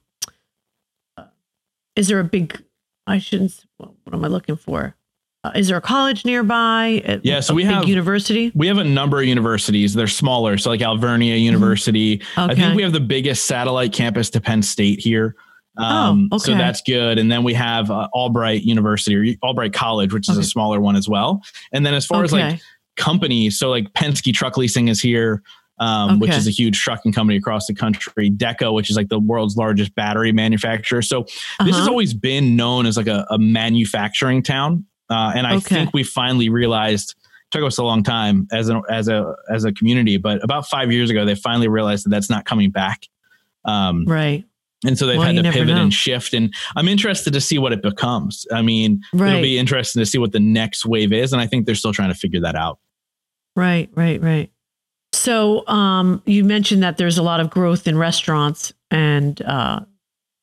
is 1.95 2.07
there 2.07 2.19
a 2.19 2.23
big 2.23 2.61
I 3.07 3.19
shouldn't 3.19 3.63
what 3.77 3.93
am 4.13 4.23
I 4.25 4.27
looking 4.27 4.55
for? 4.55 4.95
Uh, 5.43 5.51
is 5.55 5.67
there 5.67 5.77
a 5.77 5.81
college 5.81 6.25
nearby? 6.25 7.03
A- 7.05 7.19
Yeah, 7.23 7.39
so 7.39 7.53
we 7.53 7.63
have- 7.65 7.87
university. 7.87 8.51
We 8.55 8.65
have 8.67 8.79
a 8.79 8.83
number 8.83 9.19
of 9.19 9.25
universities. 9.25 9.93
They're 9.93 10.07
smaller. 10.07 10.57
So 10.57 10.71
like 10.71 10.81
Alvernia 10.81 11.35
University. 11.35 12.17
Mm-hmm. 12.17 12.39
Okay. 12.39 12.51
I 12.51 12.55
think 12.55 12.75
we 12.75 12.81
have 12.81 12.93
the 12.93 12.99
biggest 12.99 13.45
satellite 13.45 13.93
campus 13.93 14.31
to 14.31 14.41
Penn 14.41 14.63
State 14.63 14.99
here. 14.99 15.35
Um, 15.77 16.29
Oh, 16.31 16.37
So 16.39 16.53
that's 16.55 16.81
good. 16.81 17.19
And 17.19 17.31
then 17.31 17.43
we 17.43 17.53
have 17.53 17.91
uh, 17.91 18.07
Albright 18.13 18.63
University 18.63 19.15
or 19.15 19.47
Albright 19.47 19.73
College, 19.73 20.13
which 20.13 20.27
is 20.29 20.35
Okay. 20.37 20.41
a 20.41 20.47
smaller 20.47 20.79
one 20.81 20.95
as 20.95 21.07
well. 21.07 21.43
And 21.73 21.85
then 21.85 21.93
as 21.93 22.05
far 22.07 22.23
as 22.23 22.31
like 22.31 22.59
companies, 22.95 23.59
so 23.59 23.69
like 23.69 23.91
Penske 23.93 24.33
Truck 24.33 24.57
Leasing 24.57 24.87
is 24.87 24.99
here, 25.01 25.43
um, 25.79 26.19
which 26.19 26.31
is 26.31 26.47
a 26.47 26.51
huge 26.51 26.79
trucking 26.79 27.11
company 27.11 27.37
across 27.37 27.67
the 27.67 27.73
country. 27.73 28.29
Deka, 28.31 28.73
which 28.73 28.89
is 28.89 28.95
like 28.95 29.09
the 29.09 29.19
world's 29.19 29.57
largest 29.57 29.93
battery 29.95 30.31
manufacturer. 30.31 31.01
So 31.01 31.23
this 31.23 31.35
has 31.59 31.75
Uh-huh. 31.75 31.89
always 31.89 32.13
been 32.13 32.55
known 32.55 32.85
as 32.85 32.97
like 32.97 33.07
a, 33.07 33.25
a 33.29 33.37
manufacturing 33.37 34.41
town. 34.43 34.85
Uh, 35.09 35.33
and 35.35 35.45
I 35.45 35.55
Okay. 35.57 35.75
think 35.75 35.93
we 35.93 36.03
finally 36.03 36.49
realized 36.49 37.15
took 37.51 37.63
us 37.63 37.77
a 37.77 37.83
long 37.83 38.03
time 38.03 38.47
as 38.51 38.69
a 38.69 38.81
as 38.89 39.07
a 39.07 39.35
as 39.49 39.63
a 39.65 39.71
community, 39.71 40.17
but 40.17 40.43
about 40.43 40.67
five 40.67 40.91
years 40.91 41.09
ago, 41.09 41.25
they 41.25 41.35
finally 41.35 41.67
realized 41.67 42.05
that 42.05 42.09
that's 42.09 42.29
not 42.29 42.43
coming 42.45 42.71
back. 42.71 43.07
Um, 43.65 44.05
right. 44.05 44.43
and 44.85 44.97
so 44.97 45.05
they've 45.05 45.17
Well, 45.17 45.27
had 45.33 45.43
to 45.43 45.51
pivot 45.51 45.75
know. 45.75 45.81
and 45.83 45.93
shift. 45.93 46.33
And 46.33 46.53
I'm 46.75 46.87
interested 46.87 47.33
to 47.33 47.41
see 47.41 47.57
what 47.59 47.71
it 47.73 47.81
becomes. 47.81 48.45
I 48.51 48.61
mean, 48.61 49.01
Right. 49.13 49.29
it'll 49.29 49.41
be 49.41 49.57
interesting 49.57 49.99
to 50.01 50.05
see 50.05 50.17
what 50.17 50.31
the 50.31 50.39
next 50.39 50.85
wave 50.85 51.11
is. 51.13 51.33
And 51.33 51.41
I 51.41 51.47
think 51.47 51.65
they're 51.65 51.75
still 51.75 51.93
trying 51.93 52.09
to 52.09 52.15
figure 52.15 52.41
that 52.41 52.55
out. 52.55 52.79
Right, 53.55 53.89
right, 53.95 54.21
right. 54.21 54.51
So, 55.15 55.65
um, 55.67 56.21
you 56.25 56.43
mentioned 56.43 56.83
that 56.83 56.97
there's 56.97 57.17
a 57.17 57.23
lot 57.23 57.39
of 57.39 57.49
growth 57.49 57.87
in 57.87 57.97
restaurants 57.97 58.73
and 58.91 59.41
uh, 59.41 59.79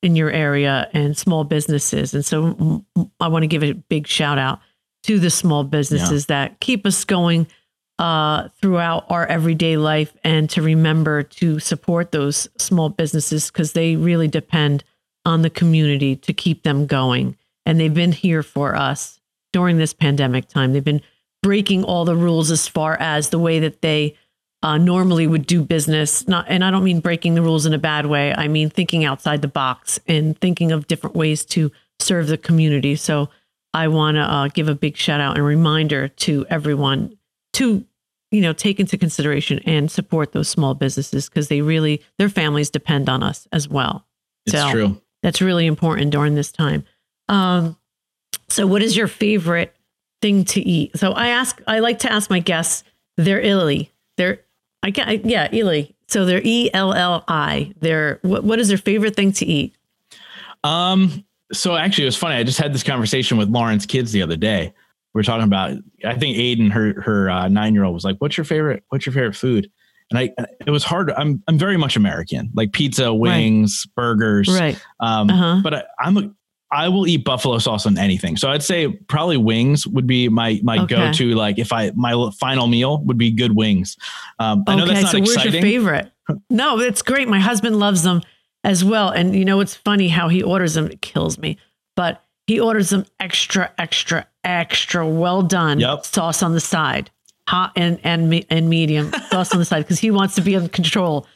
in 0.01 0.15
your 0.15 0.31
area 0.31 0.89
and 0.93 1.15
small 1.15 1.43
businesses, 1.43 2.13
and 2.13 2.25
so 2.25 2.83
I 3.19 3.27
want 3.27 3.43
to 3.43 3.47
give 3.47 3.63
a 3.63 3.73
big 3.73 4.07
shout 4.07 4.37
out 4.37 4.59
to 5.03 5.19
the 5.19 5.29
small 5.29 5.63
businesses 5.63 6.25
that 6.25 6.59
keep 6.59 6.85
us 6.85 7.05
going 7.05 7.47
uh, 7.99 8.49
throughout 8.61 9.05
our 9.09 9.25
everyday 9.27 9.77
life, 9.77 10.13
and 10.23 10.49
to 10.49 10.61
remember 10.61 11.23
to 11.23 11.59
support 11.59 12.11
those 12.11 12.49
small 12.57 12.89
businesses 12.89 13.51
because 13.51 13.73
they 13.73 13.95
really 13.95 14.27
depend 14.27 14.83
on 15.25 15.41
the 15.43 15.49
community 15.49 16.15
to 16.15 16.33
keep 16.33 16.63
them 16.63 16.85
going, 16.87 17.37
and 17.65 17.79
they've 17.79 17.93
been 17.93 18.11
here 18.11 18.43
for 18.43 18.75
us 18.75 19.21
during 19.53 19.77
this 19.77 19.93
pandemic 19.93 20.47
time. 20.47 20.73
They've 20.73 20.83
been 20.83 21.03
breaking 21.43 21.83
all 21.83 22.05
the 22.05 22.15
rules 22.15 22.49
as 22.49 22.67
far 22.67 22.97
as 22.99 23.29
the 23.29 23.39
way 23.39 23.59
that 23.59 23.81
they 23.81 24.17
uh, 24.63 24.77
normally 24.79 25.27
would 25.27 25.45
do 25.45 25.61
business. 25.61 26.27
Not, 26.27 26.45
and 26.47 26.63
I 26.63 26.71
don't 26.71 26.83
mean 26.83 26.99
breaking 27.01 27.35
the 27.35 27.41
rules 27.43 27.65
in 27.67 27.73
a 27.73 27.77
bad 27.77 28.07
way. 28.07 28.33
I 28.33 28.47
mean 28.47 28.69
thinking 28.71 29.03
outside 29.05 29.41
the 29.43 29.47
box 29.47 29.99
and 30.07 30.35
thinking 30.39 30.71
of 30.71 30.87
different 30.87 31.15
ways 31.15 31.45
to 31.45 31.71
serve 31.99 32.27
the 32.27 32.37
community. 32.37 32.95
So 32.95 33.29
I 33.73 33.87
want 33.89 34.15
to 34.15 34.21
uh, 34.21 34.47
give 34.47 34.69
a 34.69 34.75
big 34.75 34.97
shout 34.97 35.21
out 35.21 35.35
and 35.37 35.45
reminder 35.45 36.07
to 36.07 36.45
everyone 36.49 37.17
to 37.53 37.85
you 38.31 38.41
know 38.41 38.53
take 38.53 38.79
into 38.79 38.97
consideration 38.97 39.59
and 39.65 39.91
support 39.91 40.31
those 40.31 40.49
small 40.49 40.73
businesses 40.73 41.29
because 41.29 41.49
they 41.49 41.61
really 41.61 42.01
their 42.17 42.29
families 42.29 42.69
depend 42.71 43.09
on 43.09 43.21
us 43.21 43.47
as 43.51 43.67
well. 43.69 44.07
It's 44.47 44.55
So- 44.55 44.71
true. 44.71 45.01
That's 45.21 45.39
really 45.41 45.67
important 45.67 46.11
during 46.11 46.35
this 46.35 46.51
time. 46.51 46.83
Um, 47.29 47.77
so, 48.49 48.67
what 48.67 48.83
is 48.83 48.97
your 48.97 49.07
favorite 49.07 49.73
thing 50.21 50.43
to 50.45 50.61
eat? 50.61 50.97
So, 50.99 51.13
I 51.13 51.29
ask, 51.29 51.61
I 51.65 51.79
like 51.79 51.99
to 51.99 52.11
ask 52.11 52.29
my 52.29 52.39
guests. 52.39 52.83
They're 53.15 53.39
illy. 53.39 53.89
They're, 54.17 54.41
I 54.83 54.89
get, 54.91 55.25
yeah, 55.25 55.47
Eli. 55.51 55.85
So 56.07 56.25
they're 56.25 56.41
E 56.43 56.69
L 56.73 56.93
L 56.93 57.23
I. 57.27 57.73
They're 57.79 58.19
what? 58.21 58.43
What 58.43 58.59
is 58.59 58.67
their 58.67 58.77
favorite 58.77 59.15
thing 59.15 59.31
to 59.33 59.45
eat? 59.45 59.73
Um, 60.63 61.23
so 61.51 61.75
actually, 61.75 62.03
it 62.03 62.07
was 62.07 62.17
funny. 62.17 62.35
I 62.35 62.43
just 62.43 62.59
had 62.59 62.73
this 62.73 62.83
conversation 62.83 63.37
with 63.37 63.49
Lauren's 63.49 63.85
kids 63.85 64.11
the 64.11 64.21
other 64.21 64.37
day. 64.37 64.73
We 65.13 65.19
are 65.21 65.23
talking 65.23 65.43
about. 65.43 65.77
I 66.05 66.15
think 66.15 66.37
Aiden, 66.37 66.71
her 66.71 67.01
her 67.01 67.29
uh, 67.29 67.47
nine 67.47 67.73
year 67.73 67.83
old, 67.83 67.93
was 67.93 68.03
like, 68.03 68.17
"What's 68.17 68.37
your 68.37 68.45
favorite? 68.45 68.83
What's 68.89 69.05
your 69.05 69.13
favorite 69.13 69.35
food?" 69.35 69.69
And 70.11 70.19
I, 70.19 70.29
it 70.65 70.69
was 70.69 70.83
hard. 70.83 71.11
I'm 71.11 71.41
I'm 71.47 71.57
very 71.57 71.77
much 71.77 71.95
American, 71.95 72.51
like 72.53 72.73
pizza, 72.73 73.13
wings, 73.13 73.87
burgers. 73.95 74.47
Right. 74.49 74.79
Um, 74.99 75.29
Uh-huh. 75.29 75.61
but 75.63 75.73
I, 75.73 75.83
I'm 75.99 76.17
a, 76.17 76.31
I 76.73 76.89
will 76.89 77.05
eat 77.07 77.23
buffalo 77.23 77.57
sauce 77.59 77.85
on 77.85 77.97
anything. 77.97 78.35
So 78.37 78.49
I'd 78.49 78.63
say 78.63 78.87
probably 78.87 79.37
wings 79.37 79.85
would 79.87 80.07
be 80.07 80.27
my 80.29 80.59
my 80.63 80.79
Okay. 80.79 80.95
go 80.95 81.11
to. 81.11 81.35
Like 81.35 81.59
if 81.59 81.71
I 81.71 81.91
my 81.95 82.29
final 82.39 82.67
meal 82.67 83.03
would 83.05 83.17
be 83.17 83.31
good 83.31 83.55
wings. 83.55 83.95
Um, 84.39 84.63
I 84.67 84.75
know 84.75 84.85
that's 84.85 85.03
not 85.03 85.11
so 85.11 85.19
where's 85.19 85.43
your 85.43 85.61
favorite? 85.61 86.11
No, 86.49 86.79
it's 86.79 87.01
great. 87.01 87.27
My 87.27 87.39
husband 87.39 87.79
loves 87.79 88.03
them 88.03 88.21
as 88.63 88.81
well. 88.83 89.09
And 89.09 89.35
you 89.35 89.43
know, 89.43 89.59
it's 89.59 89.75
funny 89.75 90.07
how 90.07 90.29
he 90.29 90.41
orders 90.41 90.73
them. 90.75 90.87
It 90.87 91.01
kills 91.01 91.37
me, 91.37 91.57
but 91.97 92.23
he 92.47 92.61
orders 92.61 92.91
them 92.91 93.05
extra, 93.19 93.71
extra, 93.77 94.25
extra 94.45 95.05
well 95.05 95.41
done 95.41 95.79
Yep. 95.81 96.05
sauce 96.05 96.41
on 96.41 96.53
the 96.53 96.61
side, 96.61 97.11
hot 97.49 97.73
and 97.75 97.99
and 98.05 98.45
and 98.49 98.69
medium 98.69 99.11
sauce 99.31 99.51
on 99.51 99.59
the 99.59 99.65
side 99.65 99.79
because 99.83 99.99
he 99.99 100.11
wants 100.11 100.35
to 100.35 100.41
be 100.41 100.53
in 100.53 100.69
control. 100.69 101.27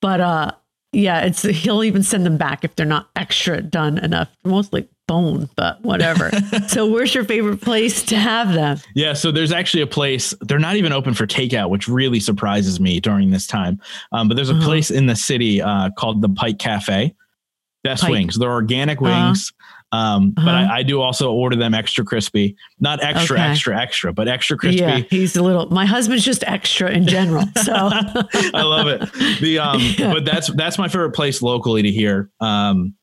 But 0.00 0.20
uh, 0.20 0.52
yeah, 0.92 1.20
it's 1.20 1.42
he'll 1.42 1.84
even 1.84 2.02
send 2.02 2.24
them 2.26 2.36
back 2.36 2.64
if 2.64 2.74
they're 2.76 2.86
not 2.86 3.08
extra 3.16 3.60
done 3.60 3.98
enough. 3.98 4.28
Mostly 4.44 4.88
bone, 5.08 5.48
but 5.56 5.80
whatever. 5.82 6.30
so, 6.68 6.86
where's 6.86 7.14
your 7.14 7.24
favorite 7.24 7.60
place 7.60 8.02
to 8.04 8.16
have 8.16 8.52
them? 8.54 8.78
Yeah, 8.94 9.12
so 9.12 9.30
there's 9.30 9.52
actually 9.52 9.82
a 9.82 9.86
place. 9.86 10.34
They're 10.40 10.58
not 10.58 10.76
even 10.76 10.92
open 10.92 11.14
for 11.14 11.26
takeout, 11.26 11.70
which 11.70 11.86
really 11.88 12.18
surprises 12.20 12.80
me 12.80 12.98
during 13.00 13.30
this 13.30 13.46
time. 13.46 13.80
Um, 14.12 14.28
but 14.28 14.34
there's 14.34 14.50
a 14.50 14.54
Uh-huh. 14.54 14.64
place 14.64 14.90
in 14.90 15.06
the 15.06 15.16
city 15.16 15.60
uh, 15.62 15.90
called 15.96 16.22
the 16.22 16.28
Pike 16.28 16.58
Cafe. 16.58 17.14
Best 17.84 18.02
Pike. 18.02 18.10
wings. 18.10 18.36
They're 18.38 18.50
organic 18.50 19.00
Uh-huh. 19.00 19.26
wings. 19.26 19.52
Um, 19.92 20.30
But 20.32 20.48
Uh-huh. 20.48 20.72
I, 20.72 20.78
I 20.78 20.82
do 20.82 21.00
also 21.00 21.30
order 21.32 21.56
them 21.56 21.72
extra 21.72 22.04
crispy, 22.04 22.56
not 22.80 23.02
extra, 23.02 23.36
Okay. 23.36 23.46
extra, 23.46 23.80
extra, 23.80 24.12
but 24.12 24.26
extra 24.28 24.56
crispy. 24.56 24.80
Yeah, 24.80 24.98
he's 25.10 25.36
a 25.36 25.42
little. 25.42 25.66
My 25.70 25.86
husband's 25.86 26.24
just 26.24 26.42
extra 26.46 26.90
in 26.90 27.06
general. 27.06 27.44
So 27.56 27.72
I 27.74 28.62
love 28.62 28.88
it. 28.88 29.12
The 29.40 29.58
um, 29.60 29.80
Yeah. 29.98 30.12
but 30.12 30.24
that's 30.24 30.48
that's 30.54 30.76
my 30.78 30.88
favorite 30.88 31.12
place 31.12 31.40
locally 31.42 31.82
to 31.82 31.90
hear. 31.90 32.30
Um, 32.40 32.94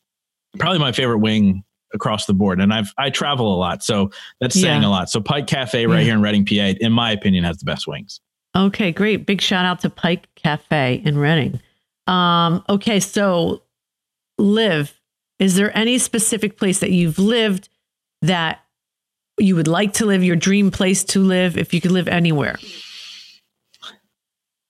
probably 0.60 0.80
my 0.80 0.92
favorite 0.92 1.20
wing 1.20 1.64
across 1.94 2.26
the 2.26 2.34
board, 2.34 2.60
and 2.60 2.74
I've 2.74 2.92
I 2.98 3.10
travel 3.12 3.54
a 3.54 3.58
lot, 3.58 3.84
so 3.84 4.10
that's 4.42 4.60
saying 4.60 4.82
Yeah. 4.82 4.88
a 4.88 4.90
lot. 4.90 5.10
So 5.10 5.22
Pike 5.22 5.48
Cafe 5.48 5.86
right 5.86 6.00
Yeah. 6.00 6.04
here 6.04 6.14
in 6.16 6.22
Reading, 6.22 6.46
PA, 6.46 6.76
in 6.80 6.92
my 6.92 7.12
opinion, 7.12 7.44
has 7.46 7.58
the 7.60 7.66
best 7.66 7.88
wings. 7.88 8.20
Okay, 8.56 8.92
great. 8.92 9.26
Big 9.26 9.42
shout 9.42 9.66
out 9.66 9.80
to 9.82 9.90
Pike 9.90 10.28
Cafe 10.36 11.02
in 11.06 11.18
Reading. 11.18 11.60
Um, 12.08 12.64
okay, 12.70 13.00
so 13.00 13.64
live. 14.38 14.94
Is 15.44 15.56
there 15.56 15.76
any 15.78 15.98
specific 15.98 16.58
place 16.58 16.80
that 16.80 16.92
you've 16.92 17.20
lived 17.20 17.68
that 18.22 18.62
you 19.38 19.58
would 19.58 19.68
like 19.68 19.92
to 19.96 20.06
live, 20.06 20.24
your 20.24 20.38
dream 20.38 20.72
place 20.72 21.04
to 21.04 21.20
live, 21.20 21.58
if 21.58 21.74
you 21.74 21.82
could 21.82 21.92
live 21.92 22.08
anywhere? 22.08 22.56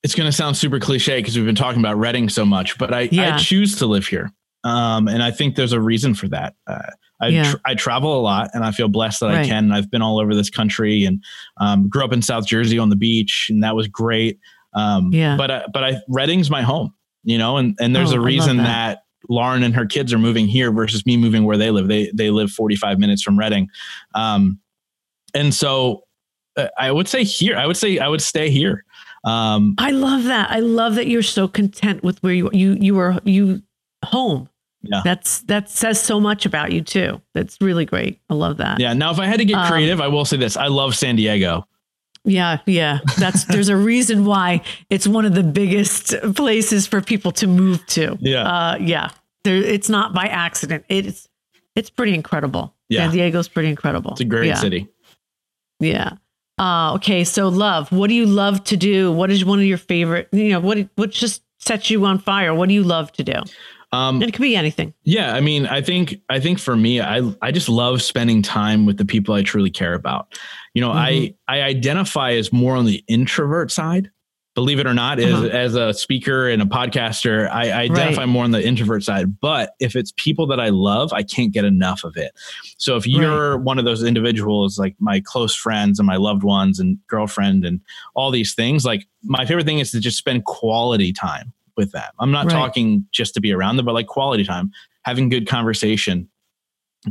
It's 0.01 0.15
going 0.15 0.25
to 0.27 0.31
sound 0.35 0.57
super 0.57 0.79
cliche 0.79 1.17
because 1.19 1.35
we've 1.37 1.45
been 1.45 1.53
talking 1.53 1.79
about 1.79 1.97
Reading 1.99 2.27
so 2.27 2.43
much, 2.43 2.77
but 2.79 2.91
I, 2.91 3.01
Yeah. 3.11 3.35
I 3.35 3.37
choose 3.37 3.77
to 3.77 3.85
live 3.85 4.07
here. 4.07 4.31
Um, 4.63 5.07
and 5.07 5.21
I 5.21 5.29
think 5.29 5.55
there's 5.55 5.73
a 5.73 5.79
reason 5.79 6.15
for 6.15 6.27
that. 6.29 6.55
Uh, 6.65 6.79
I, 7.21 7.27
Yeah. 7.27 7.51
tr- 7.51 7.57
I 7.65 7.75
travel 7.75 8.19
a 8.19 8.21
lot 8.21 8.49
and 8.55 8.63
I 8.63 8.71
feel 8.71 8.87
blessed 8.87 9.19
that 9.19 9.29
I 9.29 9.35
Right. 9.37 9.47
can. 9.47 9.71
I've 9.71 9.91
been 9.91 10.01
all 10.01 10.19
over 10.19 10.33
this 10.33 10.49
country 10.49 11.05
and 11.05 11.23
um, 11.61 11.87
grew 11.87 12.03
up 12.03 12.13
in 12.13 12.23
South 12.23 12.47
Jersey 12.47 12.79
on 12.79 12.89
the 12.89 12.95
beach, 12.95 13.47
and 13.51 13.63
that 13.63 13.75
was 13.75 13.87
great. 13.87 14.39
Um, 14.73 15.11
Yeah. 15.13 15.37
But 15.37 15.51
I, 15.51 15.65
but 15.71 15.83
I 15.83 16.01
Reading's 16.09 16.49
my 16.49 16.63
home, 16.63 16.95
you 17.23 17.37
know, 17.37 17.57
and 17.57 17.77
and 17.79 17.95
there's 17.95 18.11
Oh, 18.11 18.15
I 18.15 18.17
a 18.17 18.21
reason 18.21 18.57
that. 18.57 18.63
that. 18.63 19.02
Lauren 19.29 19.63
and 19.63 19.73
her 19.75 19.85
kids 19.85 20.13
are 20.13 20.19
moving 20.19 20.47
here 20.47 20.71
versus 20.71 21.05
me 21.05 21.17
moving 21.17 21.43
where 21.45 21.57
they 21.57 21.71
live. 21.71 21.87
They 21.87 22.11
they 22.13 22.29
live 22.29 22.51
45 22.51 22.99
minutes 22.99 23.21
from 23.23 23.37
Reading, 23.37 23.69
um, 24.15 24.59
and 25.33 25.53
so 25.53 26.03
uh, 26.57 26.67
I 26.77 26.91
would 26.91 27.07
say 27.07 27.23
here. 27.23 27.57
I 27.57 27.65
would 27.65 27.77
say 27.77 27.99
I 27.99 28.07
would 28.07 28.21
stay 28.21 28.49
here. 28.49 28.85
Um, 29.23 29.75
I 29.77 29.91
love 29.91 30.25
that. 30.25 30.51
I 30.51 30.59
love 30.59 30.95
that 30.95 31.07
you're 31.07 31.23
so 31.23 31.47
content 31.47 32.03
with 32.03 32.21
where 32.23 32.33
you 32.33 32.49
you 32.53 32.73
you 32.79 32.99
are 32.99 33.19
you 33.23 33.61
home. 34.05 34.49
Yeah. 34.81 35.01
That's 35.03 35.39
that 35.43 35.69
says 35.69 36.01
so 36.01 36.19
much 36.19 36.45
about 36.45 36.73
you 36.73 36.81
too. 36.81 37.21
That's 37.33 37.61
really 37.61 37.85
great. 37.85 38.19
I 38.29 38.33
love 38.33 38.57
that. 38.57 38.81
Yeah. 38.81 38.93
Now, 38.93 39.11
if 39.11 39.19
I 39.19 39.25
had 39.25 39.39
to 39.39 39.45
get 39.45 39.57
Um, 39.57 39.71
creative, 39.71 40.01
I 40.01 40.09
will 40.09 40.25
say 40.25 40.35
this: 40.37 40.57
I 40.57 40.67
love 40.67 40.95
San 40.95 41.15
Diego. 41.15 41.65
Yeah, 42.25 42.59
yeah. 42.65 42.99
That's 43.17 43.45
there's 43.45 43.69
a 43.69 43.75
reason 43.75 44.25
why 44.25 44.61
it's 44.89 45.07
one 45.07 45.25
of 45.25 45.35
the 45.35 45.43
biggest 45.43 46.15
places 46.35 46.87
for 46.87 47.01
people 47.01 47.31
to 47.33 47.47
move 47.47 47.85
to. 47.87 48.17
Yeah. 48.21 48.43
Uh 48.43 48.77
yeah. 48.79 49.09
There 49.43 49.57
it's 49.57 49.89
not 49.89 50.13
by 50.13 50.25
accident. 50.25 50.85
It's 50.87 51.27
it's 51.75 51.89
pretty 51.89 52.13
incredible. 52.13 52.73
Yeah. 52.87 53.01
San 53.01 53.11
Diego's 53.11 53.49
pretty 53.49 53.69
incredible. 53.69 54.11
It's 54.11 54.21
a 54.21 54.25
great 54.25 54.47
yeah. 54.47 54.55
city. 54.55 54.87
Yeah. 55.79 56.13
Uh 56.57 56.93
okay, 56.95 57.25
so 57.25 57.49
love. 57.49 57.91
What 57.91 58.07
do 58.07 58.13
you 58.13 58.25
love 58.25 58.63
to 58.65 58.77
do? 58.77 59.11
What 59.11 59.29
is 59.29 59.43
one 59.43 59.59
of 59.59 59.65
your 59.65 59.77
favorite, 59.77 60.29
you 60.31 60.49
know, 60.49 60.61
what 60.61 60.77
what 60.95 61.11
just 61.11 61.41
sets 61.59 61.89
you 61.89 62.05
on 62.05 62.19
fire? 62.19 62.53
What 62.53 62.69
do 62.69 62.75
you 62.75 62.83
love 62.83 63.11
to 63.13 63.23
do? 63.23 63.41
Um, 63.93 64.15
And 64.15 64.23
it 64.23 64.31
could 64.33 64.41
be 64.41 64.55
anything. 64.55 64.93
yeah, 65.03 65.33
I 65.35 65.39
mean, 65.39 65.67
I 65.67 65.81
think 65.81 66.19
I 66.29 66.39
think 66.39 66.59
for 66.59 66.75
me, 66.75 66.99
I 66.99 67.21
I 67.41 67.51
just 67.51 67.69
love 67.69 68.01
spending 68.01 68.41
time 68.41 68.85
with 68.85 68.97
the 68.97 69.05
people 69.05 69.35
I 69.35 69.43
truly 69.43 69.69
care 69.69 69.93
about. 69.93 70.37
You 70.73 70.81
know, 70.81 70.89
Mm-hmm. 70.89 70.97
I 70.97 71.57
I 71.59 71.61
identify 71.61 72.31
as 72.33 72.51
more 72.51 72.75
on 72.75 72.85
the 72.85 73.03
introvert 73.07 73.71
side. 73.71 74.09
Believe 74.55 74.77
it 74.79 74.85
or 74.85 74.93
not, 74.93 75.19
Uh-huh. 75.19 75.45
as, 75.47 75.49
as 75.49 75.75
a 75.75 75.93
speaker 75.95 76.47
and 76.47 76.61
a 76.61 76.65
podcaster, 76.65 77.49
I, 77.49 77.69
I 77.71 77.81
identify 77.85 78.21
Right. 78.21 78.29
more 78.29 78.43
on 78.43 78.51
the 78.51 78.63
introvert 78.63 79.01
side. 79.03 79.39
But 79.39 79.73
if 79.79 79.95
it's 79.95 80.13
people 80.15 80.45
that 80.47 80.59
I 80.59 80.69
love, 80.69 81.11
I 81.11 81.23
can't 81.23 81.51
get 81.51 81.65
enough 81.65 82.03
of 82.03 82.15
it. 82.17 82.33
So 82.77 82.95
if 82.95 83.07
you're 83.07 83.57
one 83.57 83.79
of 83.79 83.85
those 83.85 84.03
individuals, 84.03 84.77
like 84.77 84.95
my 84.99 85.21
close 85.21 85.55
friends 85.55 85.97
and 85.99 86.05
my 86.05 86.17
loved 86.17 86.43
ones 86.43 86.79
and 86.79 86.99
girlfriend 87.07 87.65
and 87.65 87.79
all 88.13 88.29
these 88.29 88.53
things, 88.53 88.85
like 88.85 89.07
my 89.23 89.43
favorite 89.45 89.65
thing 89.65 89.79
is 89.79 89.89
to 89.91 89.99
just 89.99 90.17
spend 90.19 90.45
quality 90.45 91.11
time 91.13 91.51
with 91.77 91.91
them. 91.91 92.09
I'm 92.19 92.31
not 92.31 92.45
Right. 92.45 92.53
talking 92.53 93.05
just 93.11 93.33
to 93.35 93.41
be 93.41 93.51
around 93.51 93.77
them, 93.77 93.85
but 93.85 93.93
like 93.93 94.07
quality 94.07 94.43
time, 94.43 94.71
having 95.03 95.29
good 95.29 95.47
conversation, 95.47 96.29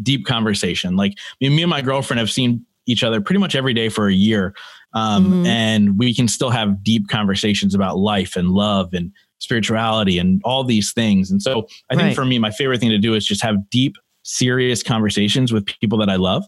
deep 0.03 0.25
conversation. 0.27 0.97
Like 0.97 1.15
me, 1.41 1.49
me 1.51 1.63
and 1.63 1.71
my 1.71 1.83
girlfriend 1.83 2.19
have 2.19 2.31
seen 2.31 2.65
each 2.87 3.05
other 3.05 3.21
pretty 3.21 3.39
much 3.39 3.55
every 3.55 3.75
day 3.75 3.89
for 3.89 4.09
a 4.09 4.13
year. 4.15 4.55
Um, 4.95 5.45
Mhm. 5.45 5.47
And 5.47 5.99
we 5.99 6.15
can 6.15 6.29
still 6.29 6.51
have 6.51 6.83
deep 6.83 7.09
conversations 7.09 7.75
about 7.75 7.99
life 7.99 8.37
and 8.37 8.51
love 8.51 8.93
and 8.93 9.13
spirituality 9.39 10.19
and 10.19 10.41
all 10.45 10.65
these 10.65 10.93
things. 10.93 11.31
And 11.31 11.41
so 11.43 11.67
I 11.91 11.95
think 11.95 12.07
Right. 12.09 12.15
for 12.17 12.25
me, 12.25 12.39
my 12.39 12.51
favorite 12.51 12.81
thing 12.81 12.91
to 12.91 12.99
do 12.99 13.15
is 13.15 13.27
just 13.27 13.43
have 13.43 13.71
deep, 13.71 13.97
serious 14.25 14.83
conversations 14.83 15.53
with 15.53 15.67
people 15.81 15.99
that 15.99 16.09
I 16.09 16.17
love. 16.17 16.45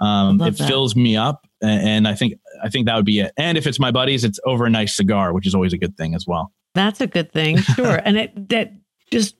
Um, 0.00 0.38
Love 0.38 0.48
it 0.54 0.58
that. 0.58 0.68
fills 0.68 0.94
me 0.94 1.16
up, 1.16 1.46
a- 1.62 1.66
and 1.66 2.06
I 2.06 2.14
think 2.14 2.34
I 2.62 2.68
think 2.68 2.86
that 2.86 2.96
would 2.96 3.04
be 3.04 3.20
it. 3.20 3.32
And 3.36 3.58
if 3.58 3.66
it's 3.66 3.78
my 3.78 3.90
buddies, 3.90 4.24
it's 4.24 4.40
over 4.44 4.66
a 4.66 4.70
nice 4.70 4.96
cigar, 4.96 5.32
which 5.32 5.46
is 5.46 5.54
always 5.54 5.72
a 5.72 5.78
good 5.78 5.96
thing 5.96 6.14
as 6.14 6.26
well. 6.26 6.52
That's 6.74 7.00
a 7.00 7.06
good 7.06 7.32
thing. 7.32 7.58
Sure. 7.58 7.96
and 8.04 8.16
it 8.16 8.48
that 8.50 8.72
just 9.10 9.36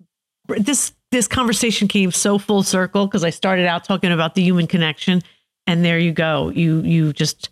this 0.48 0.92
this 1.10 1.28
conversation 1.28 1.88
came 1.88 2.10
so 2.10 2.38
full 2.38 2.62
circle 2.62 3.06
because 3.06 3.24
I 3.24 3.30
started 3.30 3.66
out 3.66 3.84
talking 3.84 4.12
about 4.12 4.34
the 4.34 4.42
human 4.42 4.66
connection 4.66 5.22
and 5.66 5.84
there 5.84 5.98
you 5.98 6.12
go. 6.12 6.50
You 6.50 6.80
you 6.82 7.12
just 7.12 7.50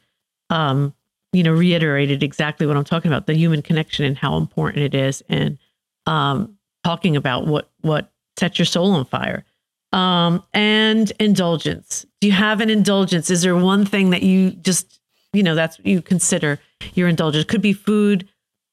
um 0.50 0.94
you 1.32 1.42
know 1.42 1.52
reiterated 1.52 2.22
exactly 2.22 2.66
what 2.66 2.76
I'm 2.76 2.84
talking 2.84 3.10
about, 3.10 3.26
the 3.26 3.34
human 3.34 3.62
connection 3.62 4.04
and 4.04 4.16
how 4.16 4.36
important 4.36 4.84
it 4.84 4.94
is 4.94 5.22
and 5.28 5.58
um 6.06 6.56
talking 6.84 7.16
about 7.16 7.46
what 7.46 7.70
what 7.82 8.10
sets 8.38 8.58
your 8.58 8.66
soul 8.66 8.92
on 8.92 9.04
fire. 9.04 9.44
Um 9.92 10.42
and 10.52 11.12
indulgence. 11.20 12.04
Do 12.20 12.26
you 12.26 12.32
have 12.32 12.60
an 12.60 12.70
indulgence? 12.70 13.30
Is 13.30 13.42
there 13.42 13.56
one 13.56 13.84
thing 13.84 14.10
that 14.10 14.22
you 14.22 14.50
just 14.50 14.95
you 15.37 15.43
know 15.43 15.55
that's 15.55 15.78
what 15.78 15.87
you 15.87 16.03
consider 16.03 16.59
your 16.95 17.09
indulgence? 17.09 17.45
Could 17.45 17.62
be 17.62 17.72
food, 17.72 18.28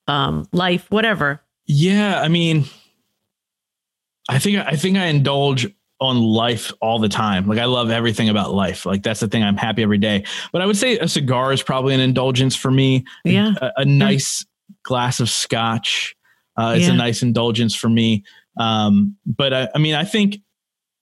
um, 0.07 0.47
life, 0.51 0.89
whatever. 0.89 1.41
Yeah, 1.65 2.19
I 2.21 2.27
mean, 2.27 2.65
I 4.29 4.39
think 4.39 4.57
I 4.57 4.75
think 4.75 4.97
I 4.97 5.05
indulge 5.07 5.67
on 5.99 6.17
life 6.19 6.71
all 6.81 6.99
the 6.99 7.09
time. 7.09 7.47
Like 7.47 7.59
I 7.59 7.65
love 7.65 7.89
everything 7.89 8.29
about 8.29 8.53
life. 8.53 8.85
Like 8.85 9.03
that's 9.03 9.19
the 9.19 9.27
thing. 9.27 9.43
I'm 9.43 9.57
happy 9.57 9.83
every 9.83 9.97
day. 9.97 10.25
But 10.51 10.61
I 10.61 10.65
would 10.65 10.75
say 10.77 10.97
a 10.99 11.07
cigar 11.07 11.53
is 11.53 11.63
probably 11.63 11.93
an 11.93 11.99
indulgence 12.01 12.55
for 12.55 12.71
me. 12.71 13.05
Yeah. 13.23 13.53
a, 13.61 13.71
a 13.77 13.85
nice 13.85 14.45
glass 14.83 15.19
of 15.19 15.29
scotch 15.29 16.15
uh, 16.57 16.75
is 16.77 16.87
Yeah. 16.87 16.93
a 16.93 16.97
nice 16.97 17.21
indulgence 17.23 17.73
for 17.75 17.89
me. 17.89 18.23
Um, 18.57 19.15
but 19.25 19.53
I, 19.53 19.69
I 19.75 19.77
mean, 19.77 19.95
I 19.95 20.03
think 20.03 20.39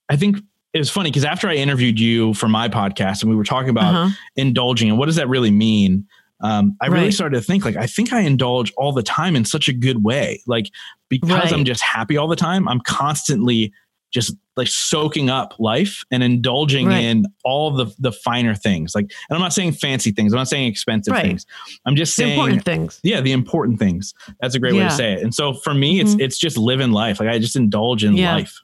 I 0.08 0.16
think 0.16 0.38
it 0.74 0.78
was 0.78 0.90
funny 0.90 1.10
because 1.10 1.24
after 1.24 1.48
I 1.48 1.54
interviewed 1.54 1.98
you 2.00 2.34
for 2.34 2.48
my 2.48 2.68
podcast 2.68 3.22
and 3.22 3.30
we 3.30 3.36
were 3.36 3.44
talking 3.44 3.70
about 3.70 3.94
Uh-huh. 3.94 4.14
indulging 4.36 4.88
and 4.88 4.98
what 4.98 5.06
does 5.06 5.16
that 5.16 5.28
really 5.28 5.50
mean 5.50 6.06
um, 6.44 6.76
i 6.80 6.86
really 6.88 7.12
started 7.12 7.36
to 7.36 7.42
think 7.42 7.64
like 7.64 7.76
i 7.76 7.86
think 7.86 8.12
i 8.12 8.18
indulge 8.20 8.72
all 8.76 8.92
the 8.92 9.02
time 9.02 9.36
in 9.36 9.44
such 9.44 9.68
a 9.68 9.72
good 9.72 10.02
way 10.02 10.42
like 10.48 10.66
because 11.08 11.30
Right. 11.30 11.52
i'm 11.52 11.64
just 11.64 11.82
happy 11.82 12.16
all 12.16 12.26
the 12.26 12.34
time 12.34 12.66
i'm 12.68 12.80
constantly 12.80 13.72
just 14.12 14.34
like 14.56 14.66
soaking 14.66 15.30
up 15.30 15.54
life 15.60 16.02
and 16.10 16.22
indulging 16.22 16.88
Right. 16.88 17.04
in 17.04 17.26
all 17.44 17.70
the 17.70 17.86
the 18.00 18.10
finer 18.10 18.56
things 18.56 18.92
like 18.94 19.04
and 19.28 19.36
i'm 19.36 19.40
not 19.40 19.52
saying 19.52 19.72
fancy 19.72 20.10
things 20.10 20.32
i'm 20.32 20.38
not 20.38 20.48
saying 20.48 20.66
expensive 20.68 21.12
Right. 21.12 21.22
things 21.26 21.46
i'm 21.86 21.94
just 21.94 22.16
The 22.16 22.22
saying 22.24 22.32
important 22.32 22.64
things. 22.64 22.98
yeah 23.04 23.20
the 23.20 23.30
important 23.32 23.78
things 23.78 24.12
that's 24.40 24.56
a 24.56 24.58
great 24.58 24.74
way 24.74 24.80
to 24.82 24.90
say 24.90 25.12
it 25.12 25.22
and 25.22 25.32
so 25.32 25.52
for 25.52 25.74
me 25.74 26.00
it's 26.00 26.16
Mhm. 26.16 26.22
it's 26.22 26.38
just 26.38 26.58
living 26.58 26.90
life 26.90 27.20
like 27.20 27.28
i 27.28 27.38
just 27.38 27.54
indulge 27.54 28.02
in 28.02 28.16
Yeah. 28.16 28.34
life 28.34 28.58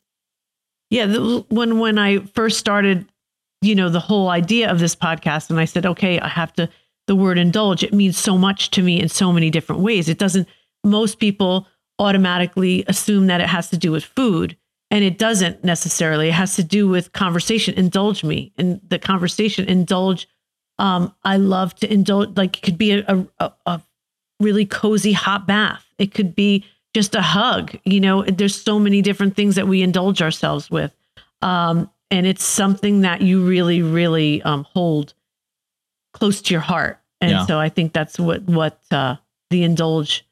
Yeah. 0.91 1.07
The, 1.07 1.45
when 1.49 1.79
when 1.79 1.99
I 1.99 2.19
first 2.19 2.59
started, 2.59 3.07
you 3.63 3.75
know, 3.75 3.89
the 3.89 4.01
whole 4.01 4.29
idea 4.29 4.71
of 4.71 4.79
this 4.79 4.97
podcast, 4.97 5.51
and 5.51 5.61
I 5.61 5.65
said, 5.65 5.87
okay, 5.87 6.21
I 6.21 6.29
have 6.29 6.53
to. 6.55 6.69
The 7.07 7.17
word 7.17 7.39
indulge 7.39 7.83
it 7.83 7.95
means 7.95 8.19
so 8.19 8.37
much 8.37 8.71
to 8.73 8.83
me 8.83 9.01
in 9.01 9.09
so 9.09 9.33
many 9.33 9.49
different 9.49 9.81
ways. 9.81 10.09
It 10.09 10.19
doesn't. 10.19 10.47
Most 10.85 11.19
people 11.19 11.67
automatically 11.99 12.85
assume 12.87 13.27
that 13.29 13.41
it 13.41 13.49
has 13.49 13.71
to 13.71 13.79
do 13.79 13.91
with 13.91 14.05
food, 14.05 14.57
and 14.91 15.03
it 15.03 15.17
doesn't 15.17 15.65
necessarily. 15.65 16.29
It 16.29 16.35
has 16.35 16.57
to 16.57 16.63
do 16.63 16.87
with 16.87 17.13
conversation. 17.13 17.75
Indulge 17.75 18.25
me 18.25 18.53
in 18.59 18.81
the 18.87 18.99
conversation. 18.99 19.67
Indulge. 19.67 20.29
Um, 20.79 21.15
I 21.25 21.39
love 21.39 21.75
to 21.77 21.93
indulge. 21.93 22.37
Like 22.37 22.59
it 22.59 22.63
could 22.63 22.79
be 22.79 22.93
a, 22.93 23.27
a, 23.39 23.53
a 23.65 23.83
really 24.39 24.67
cozy 24.67 25.13
hot 25.13 25.47
bath. 25.47 25.87
It 25.99 26.13
could 26.13 26.35
be 26.35 26.65
just 26.95 27.15
a 27.15 27.23
hug. 27.23 27.77
You 27.85 28.01
know, 28.01 28.23
there's 28.23 28.61
so 28.61 28.79
many 28.79 29.03
different 29.03 29.37
things 29.37 29.55
that 29.57 29.69
we 29.69 29.83
indulge 29.83 30.23
ourselves 30.23 30.71
with. 30.71 30.93
Um, 31.43 31.91
and 32.11 32.27
it's 32.27 32.43
something 32.45 33.03
that 33.03 33.21
you 33.23 33.45
really, 33.45 33.83
really 33.83 34.43
um, 34.43 34.65
hold 34.73 35.15
close 36.13 36.41
to 36.43 36.55
your 36.55 36.61
heart. 36.63 36.99
And 37.21 37.31
Yeah. 37.33 37.47
so 37.47 37.59
I 37.59 37.69
think 37.69 37.93
that's 37.93 38.19
what 38.19 38.43
what 38.45 38.81
uh, 38.91 39.17
the 39.51 39.63
indulge 39.63 40.25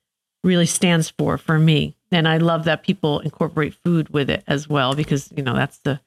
really 0.45 0.67
stands 0.67 1.11
for 1.11 1.37
for 1.39 1.59
me. 1.59 1.97
And 2.13 2.27
I 2.29 2.39
love 2.39 2.65
that 2.65 2.83
people 2.83 3.19
incorporate 3.21 3.75
food 3.85 4.09
with 4.11 4.31
it 4.31 4.45
as 4.47 4.69
well 4.69 4.95
because 4.95 5.31
you 5.37 5.43
know 5.43 5.55
that's 5.55 5.79
the 5.79 6.01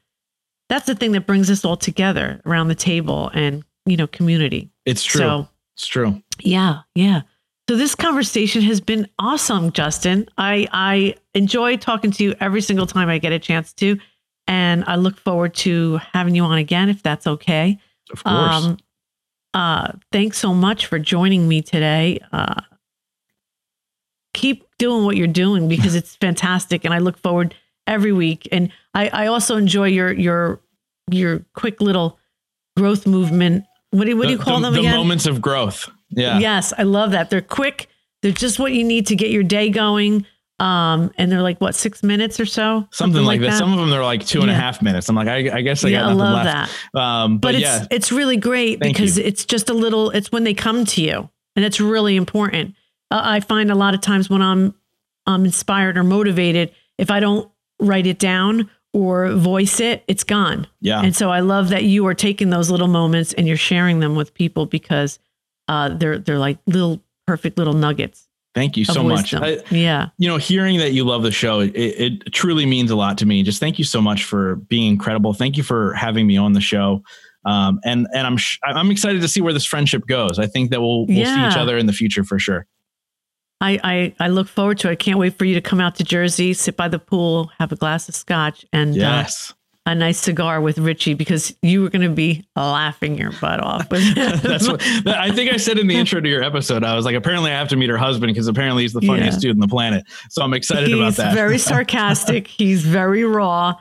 that's 0.69 0.85
the 0.85 0.95
thing 0.95 1.11
that 1.13 1.25
brings 1.27 1.49
us 1.51 1.65
all 1.65 1.75
together 1.77 2.41
around 2.45 2.69
the 2.69 2.75
table 2.75 3.29
and 3.33 3.63
you 3.85 3.97
know 3.97 4.07
community. 4.07 4.69
it's 4.85 5.03
true 5.03 5.19
So 5.21 5.47
it's 5.75 5.87
true 5.87 6.21
yeah, 6.41 6.79
yeah. 6.95 7.21
So 7.69 7.75
this 7.75 7.93
conversation 7.93 8.63
has 8.63 8.81
been 8.81 9.07
awesome, 9.19 9.71
Justin. 9.71 10.27
I 10.39 10.67
I 10.71 11.13
enjoy 11.35 11.77
talking 11.77 12.09
to 12.09 12.23
you 12.23 12.33
every 12.39 12.61
single 12.61 12.87
time 12.87 13.09
I 13.09 13.19
get 13.19 13.31
a 13.31 13.37
chance 13.37 13.73
to, 13.73 13.99
and 14.47 14.83
I 14.87 14.95
look 14.95 15.19
forward 15.19 15.53
to 15.57 15.97
having 16.11 16.33
you 16.33 16.41
on 16.45 16.57
again 16.57 16.89
if 16.89 17.03
that's 17.03 17.27
okay. 17.27 17.77
of 18.11 18.23
course 18.23 18.65
Um, 18.65 18.77
uh, 19.53 19.91
thanks 20.11 20.39
so 20.39 20.51
much 20.51 20.87
for 20.87 20.97
joining 20.97 21.47
me 21.47 21.61
today. 21.61 22.17
Uh, 22.31 22.59
keep 24.33 24.65
doing 24.79 25.05
what 25.05 25.15
you're 25.15 25.27
doing 25.27 25.67
because 25.67 25.93
it's 25.93 26.15
fantastic, 26.15 26.85
and 26.85 26.91
I 26.91 26.97
look 26.97 27.19
forward 27.19 27.53
every 27.85 28.13
week. 28.13 28.47
And 28.51 28.71
I, 28.95 29.09
I 29.09 29.27
also 29.27 29.57
enjoy 29.57 29.89
your 29.89 30.11
your 30.11 30.59
your 31.11 31.45
quick 31.53 31.81
little 31.81 32.17
growth 32.75 33.05
movement. 33.05 33.65
What 33.91 34.05
do, 34.05 34.17
what 34.17 34.25
do 34.25 34.31
you 34.31 34.37
The- 34.39 34.43
call 34.43 34.55
the, 34.59 34.71
them 34.71 34.73
the 34.73 34.79
again? 34.79 34.97
moments 34.97 35.27
of 35.27 35.39
growth 35.39 35.87
Yeah. 36.09 36.39
Yes, 36.39 36.73
I 36.77 36.83
love 36.83 37.11
that. 37.11 37.29
They're 37.29 37.41
quick. 37.41 37.87
They're 38.21 38.31
just 38.31 38.59
what 38.59 38.73
you 38.73 38.83
need 38.83 39.07
to 39.07 39.15
get 39.15 39.29
your 39.29 39.43
day 39.43 39.69
going. 39.69 40.25
Um, 40.59 41.11
and 41.17 41.31
they're 41.31 41.41
like 41.41 41.61
what 41.61 41.73
six 41.73 42.03
minutes 42.03 42.37
or 42.37 42.45
so, 42.45 42.85
something, 42.91 43.23
like 43.23 43.39
that. 43.41 43.57
Some 43.57 43.71
of 43.71 43.79
them 43.79 43.89
they're 43.89 44.03
like 44.03 44.25
two 44.25 44.41
and 44.41 44.51
a 44.51 44.53
half 44.53 44.79
Yeah. 44.81 44.85
minutes. 44.89 45.07
I'm 45.07 45.15
like, 45.15 45.29
I, 45.29 45.57
I 45.57 45.61
guess 45.61 45.85
I 45.85 45.87
yeah, 45.87 45.99
got 46.01 46.05
I 46.05 46.13
nothing 46.15 46.17
love 46.33 46.45
left. 46.45 46.71
that. 46.93 46.99
Um, 46.99 47.37
but, 47.37 47.47
But, 47.49 47.55
it's 47.55 47.61
yeah, 47.63 47.85
it's 47.89 48.11
really 48.11 48.35
great 48.35 48.81
Thank 48.81 48.93
because 48.97 49.17
you. 49.17 49.23
it's 49.23 49.45
just 49.45 49.69
a 49.69 49.73
little. 49.73 50.09
It's 50.09 50.33
when 50.33 50.43
they 50.43 50.53
come 50.53 50.83
to 50.83 51.01
you, 51.01 51.29
and 51.55 51.63
it's 51.63 51.79
really 51.79 52.17
important. 52.17 52.75
Uh, 53.09 53.21
I 53.23 53.39
find 53.39 53.71
a 53.71 53.75
lot 53.75 53.93
of 53.93 54.01
times 54.01 54.29
when 54.29 54.41
I'm 54.41 54.75
I'm 55.25 55.45
inspired 55.45 55.97
or 55.97 56.03
motivated, 56.03 56.71
if 56.97 57.09
I 57.09 57.21
don't 57.21 57.49
write 57.79 58.05
it 58.05 58.19
down 58.19 58.69
or 58.91 59.29
voice 59.31 59.79
it, 59.79 60.03
it's 60.09 60.25
gone. 60.25 60.67
yeah, 60.81 61.01
And 61.01 61.15
so 61.15 61.29
I 61.29 61.39
love 61.39 61.69
that 61.69 61.83
you 61.85 62.05
are 62.07 62.13
taking 62.15 62.49
those 62.49 62.69
little 62.69 62.87
moments 62.89 63.31
and 63.33 63.47
you're 63.47 63.55
sharing 63.55 63.99
them 64.01 64.15
with 64.15 64.33
people 64.33 64.65
because 64.65 65.19
uh, 65.69 65.89
they're 65.89 66.19
they're 66.19 66.39
like 66.39 66.57
little 66.67 67.01
perfect 67.25 67.57
little 67.57 67.73
nuggets 67.73 68.27
thank 68.55 68.77
you 68.77 68.83
of 68.83 68.93
so 68.93 69.03
much. 69.03 69.33
I, 69.33 69.59
yeah, 69.69 70.09
you 70.17 70.27
know, 70.27 70.37
hearing 70.37 70.79
that 70.79 70.91
you 70.91 71.03
love 71.03 71.23
the 71.23 71.31
show, 71.31 71.59
it, 71.61 71.71
it 71.75 72.33
truly 72.33 72.65
means 72.65 72.91
a 72.91 72.95
lot 72.95 73.17
to 73.19 73.25
me. 73.25 73.43
Just 73.43 73.59
thank 73.59 73.79
you 73.79 73.85
so 73.85 74.01
much 74.01 74.25
for 74.25 74.55
being 74.55 74.91
incredible. 74.91 75.33
Thank 75.33 75.57
you 75.57 75.63
for 75.63 75.93
having 75.93 76.27
me 76.27 76.37
on 76.37 76.53
the 76.53 76.61
show. 76.61 77.03
Um, 77.45 77.79
and 77.85 78.07
and 78.13 78.27
I'm 78.27 78.37
sh- 78.37 78.59
I'm 78.63 78.91
excited 78.91 79.21
to 79.21 79.27
see 79.27 79.41
where 79.41 79.53
this 79.53 79.65
friendship 79.65 80.05
goes. 80.07 80.39
I 80.39 80.47
think 80.47 80.71
that 80.71 80.81
we'll 80.81 81.05
we'll 81.05 81.25
see 81.25 81.47
each 81.47 81.57
other 81.57 81.77
in 81.77 81.85
the 81.85 81.93
future 81.93 82.23
for 82.23 82.37
sure. 82.37 82.65
I, 83.61 83.79
I 83.83 84.15
I 84.19 84.27
look 84.29 84.47
forward 84.47 84.79
to 84.79 84.89
it. 84.89 84.91
I 84.91 84.95
can't 84.95 85.19
wait 85.19 85.37
for 85.37 85.45
you 85.45 85.53
to 85.55 85.61
come 85.61 85.79
out 85.79 85.95
to 85.95 86.03
Jersey, 86.03 86.53
sit 86.53 86.75
by 86.75 86.87
the 86.87 86.99
pool, 86.99 87.51
have 87.59 87.71
a 87.71 87.75
glass 87.75 88.09
of 88.09 88.15
scotch, 88.15 88.65
and 88.73 88.91
uh, 88.91 88.99
Yes, 88.99 89.53
a 89.85 89.95
nice 89.95 90.19
cigar 90.19 90.61
with 90.61 90.77
Richie 90.77 91.13
because 91.13 91.55
you 91.61 91.81
were 91.81 91.89
going 91.89 92.07
to 92.07 92.13
be 92.13 92.45
laughing 92.55 93.17
your 93.17 93.31
butt 93.41 93.59
off. 93.59 93.89
With 93.89 94.15
that's 94.43 94.67
what 94.67 94.81
I 95.07 95.31
think 95.31 95.51
I 95.51 95.57
said 95.57 95.77
in 95.77 95.87
the 95.87 95.95
intro 95.95 96.21
to 96.21 96.29
your 96.29 96.43
episode. 96.43 96.83
I 96.83 96.95
was 96.95 97.05
like, 97.05 97.15
apparently 97.15 97.51
I 97.51 97.57
have 97.57 97.69
to 97.69 97.75
meet 97.75 97.89
her 97.89 97.97
husband 97.97 98.31
because 98.31 98.47
apparently 98.47 98.83
he's 98.83 98.93
the 98.93 99.01
funniest 99.01 99.41
dude 99.41 99.51
on 99.51 99.59
the 99.59 99.67
planet. 99.67 100.05
So 100.29 100.43
I'm 100.43 100.53
excited 100.53 100.93
about 100.93 100.99
that. 100.99 101.07
he's 101.07 101.17
that. 101.17 101.33
very 101.33 101.57
sarcastic. 101.57 102.47
he's 102.47 102.83
very 102.83 103.23
raw. 103.23 103.75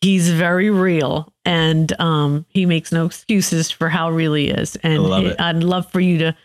He's 0.00 0.30
very 0.30 0.68
real, 0.68 1.32
and 1.44 1.92
um, 2.00 2.44
he 2.48 2.66
makes 2.66 2.90
no 2.90 3.06
excuses 3.06 3.70
for 3.70 3.88
how 3.88 4.10
real 4.10 4.34
he 4.34 4.48
is. 4.48 4.74
And 4.82 5.00
love 5.00 5.26
it. 5.26 5.40
I'd 5.40 5.62
love 5.62 5.88
for 5.92 6.00
you 6.00 6.18
to, 6.18 6.36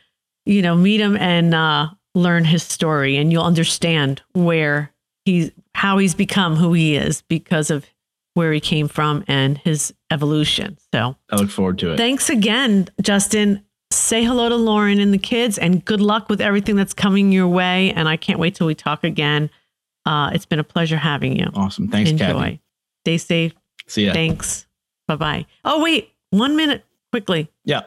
you 0.45 0.61
know, 0.61 0.75
meet 0.75 1.01
him 1.01 1.17
and 1.17 1.55
uh, 1.55 1.87
learn 2.13 2.45
his 2.45 2.61
story, 2.61 3.17
and 3.17 3.31
you'll 3.31 3.43
understand 3.43 4.21
where 4.33 4.93
he's 5.25 5.49
how 5.73 5.97
he's 5.97 6.13
become 6.13 6.55
who 6.55 6.73
he 6.73 6.95
is 6.95 7.23
because 7.23 7.71
of 7.71 7.87
where 8.37 8.53
he 8.53 8.59
came 8.59 8.87
from 8.87 9.23
and 9.27 9.57
his 9.57 9.91
evolution. 10.11 10.77
So 10.93 11.15
I 11.31 11.35
look 11.37 11.49
forward 11.49 11.79
to 11.79 11.93
it. 11.93 11.97
thanks 11.97 12.29
again, 12.29 12.87
Justin. 13.01 13.63
Say 13.91 14.23
hello 14.23 14.47
to 14.47 14.55
Lauren 14.55 14.99
and 14.99 15.11
the 15.11 15.17
kids, 15.17 15.57
and 15.57 15.83
good 15.83 16.01
luck 16.01 16.29
with 16.29 16.39
everything 16.39 16.75
that's 16.75 16.93
coming 16.93 17.31
your 17.31 17.47
way. 17.47 17.91
And 17.93 18.07
I 18.07 18.15
can't 18.15 18.37
wait 18.37 18.53
till 18.53 18.67
we 18.67 18.75
talk 18.75 19.03
again. 19.03 19.49
Uh, 20.05 20.29
it's 20.33 20.45
been 20.45 20.59
a 20.59 20.63
pleasure 20.63 20.97
having 20.97 21.35
you. 21.39 21.47
awesome. 21.55 21.87
Thanks, 21.87 22.11
Enjoy. 22.11 22.25
Kathy. 22.25 22.61
Stay 23.05 23.17
safe. 23.17 23.53
See 23.87 24.05
ya. 24.05 24.13
Thanks. 24.13 24.67
Bye 25.07 25.15
bye. 25.15 25.45
Oh, 25.65 25.81
wait, 25.81 26.11
one 26.29 26.55
minute 26.55 26.85
quickly. 27.11 27.49
yeah. 27.65 27.81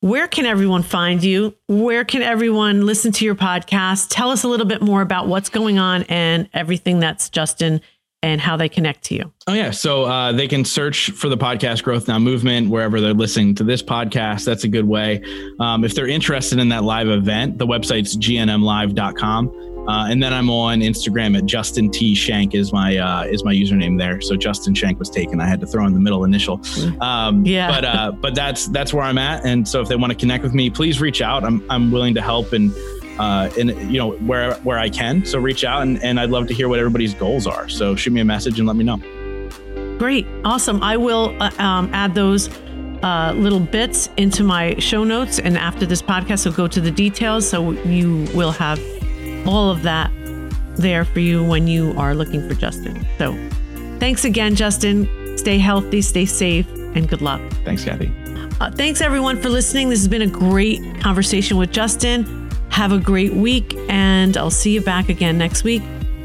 Where 0.00 0.28
can 0.28 0.44
everyone 0.44 0.82
find 0.82 1.24
you? 1.24 1.56
Where 1.66 2.04
can 2.04 2.20
everyone 2.20 2.84
listen 2.84 3.10
to 3.12 3.24
your 3.24 3.34
podcast? 3.34 4.08
Tell 4.10 4.30
us 4.30 4.44
a 4.44 4.48
little 4.48 4.66
bit 4.66 4.82
more 4.82 5.00
about 5.00 5.28
what's 5.28 5.48
going 5.48 5.78
on 5.78 6.02
and 6.10 6.46
everything 6.52 7.00
that's 7.00 7.30
Justin 7.30 7.80
and 8.24 8.40
how 8.40 8.56
they 8.56 8.70
connect 8.70 9.04
to 9.04 9.14
you. 9.14 9.30
Oh 9.46 9.52
yeah, 9.52 9.70
so 9.70 10.04
uh, 10.04 10.32
they 10.32 10.48
can 10.48 10.64
search 10.64 11.10
for 11.10 11.28
the 11.28 11.36
podcast 11.36 11.82
Growth 11.82 12.08
Now 12.08 12.18
Movement 12.18 12.70
wherever 12.70 12.98
they're 12.98 13.12
listening 13.12 13.54
to 13.56 13.64
this 13.64 13.82
podcast. 13.82 14.46
That's 14.46 14.64
a 14.64 14.68
good 14.68 14.88
way. 14.88 15.22
Um, 15.60 15.84
if 15.84 15.94
they're 15.94 16.08
interested 16.08 16.58
in 16.58 16.70
that 16.70 16.84
live 16.84 17.08
event, 17.08 17.58
the 17.58 17.66
website's 17.66 18.16
gnmlive.com. 18.16 19.60
Uh, 19.86 20.06
and 20.08 20.22
then 20.22 20.32
I'm 20.32 20.48
on 20.48 20.80
Instagram 20.80 21.36
at 21.36 21.44
Justin 21.44 21.90
T 21.90 22.14
Schenck 22.14 22.54
is 22.54 22.72
my 22.72 22.96
uh, 22.96 23.24
is 23.24 23.44
my 23.44 23.52
username 23.52 23.98
there. 23.98 24.22
So 24.22 24.34
Justin 24.34 24.74
Schenck 24.74 24.98
was 24.98 25.10
taken. 25.10 25.38
I 25.42 25.46
had 25.46 25.60
to 25.60 25.66
throw 25.66 25.84
in 25.86 25.92
the 25.92 26.00
middle 26.00 26.24
initial. 26.24 26.58
Um, 27.02 27.44
Yeah. 27.44 27.68
But 27.68 27.84
uh, 27.84 28.12
but 28.12 28.34
that's 28.34 28.68
that's 28.68 28.94
where 28.94 29.04
I'm 29.04 29.18
at. 29.18 29.44
And 29.44 29.68
so 29.68 29.82
if 29.82 29.88
they 29.88 29.96
want 29.96 30.10
to 30.10 30.18
connect 30.18 30.42
with 30.42 30.54
me, 30.54 30.70
please 30.70 30.98
reach 31.02 31.20
out. 31.20 31.44
I'm 31.44 31.62
I'm 31.70 31.90
willing 31.90 32.14
to 32.14 32.22
help 32.22 32.54
and 32.54 32.72
uh, 33.18 33.50
and 33.58 33.70
you 33.90 33.98
know 33.98 34.12
where 34.12 34.54
where 34.56 34.78
I 34.78 34.88
can. 34.88 35.24
So 35.24 35.38
reach 35.38 35.64
out 35.64 35.82
and, 35.82 36.02
and 36.02 36.18
I'd 36.18 36.30
love 36.30 36.46
to 36.48 36.54
hear 36.54 36.68
what 36.68 36.78
everybody's 36.78 37.14
goals 37.14 37.46
are. 37.46 37.68
So 37.68 37.96
shoot 37.96 38.12
me 38.12 38.20
a 38.20 38.24
message 38.24 38.58
and 38.58 38.66
let 38.66 38.76
me 38.76 38.84
know. 38.84 38.98
Great. 39.98 40.26
Awesome. 40.44 40.82
I 40.82 40.96
will 40.96 41.36
uh, 41.40 41.50
um, 41.58 41.88
add 41.92 42.14
those 42.14 42.48
uh, 43.02 43.32
little 43.36 43.60
bits 43.60 44.08
into 44.16 44.42
my 44.42 44.74
show 44.78 45.04
notes. 45.04 45.38
And 45.38 45.56
after 45.56 45.86
this 45.86 46.02
podcast, 46.02 46.40
so 46.40 46.50
go 46.50 46.66
to 46.66 46.80
the 46.80 46.90
details. 46.90 47.48
So 47.48 47.72
you 47.72 48.26
will 48.34 48.52
have 48.52 48.80
all 49.46 49.70
of 49.70 49.82
that 49.82 50.10
there 50.76 51.04
for 51.04 51.20
you 51.20 51.44
when 51.44 51.68
you 51.68 51.94
are 51.96 52.14
looking 52.14 52.46
for 52.48 52.54
Justin. 52.54 53.06
So 53.18 53.32
thanks 54.00 54.24
again, 54.24 54.54
Justin. 54.54 55.38
Stay 55.38 55.58
healthy, 55.58 56.00
stay 56.00 56.26
safe, 56.26 56.66
and 56.94 57.08
good 57.08 57.22
luck. 57.22 57.40
Thanks, 57.64 57.84
Kathy. 57.84 58.12
Uh, 58.60 58.70
thanks 58.70 59.00
everyone 59.00 59.40
for 59.40 59.48
listening. 59.48 59.88
This 59.88 60.00
has 60.00 60.08
been 60.08 60.22
a 60.22 60.26
great 60.26 60.80
conversation 61.00 61.56
with 61.56 61.70
Justin. 61.72 62.50
Have 62.74 62.90
a 62.90 62.98
great 62.98 63.32
week, 63.32 63.72
and 63.88 64.36
I'll 64.36 64.50
see 64.50 64.74
you 64.74 64.80
back 64.80 65.08
again 65.08 65.38
next 65.38 65.62
week. 65.62 65.80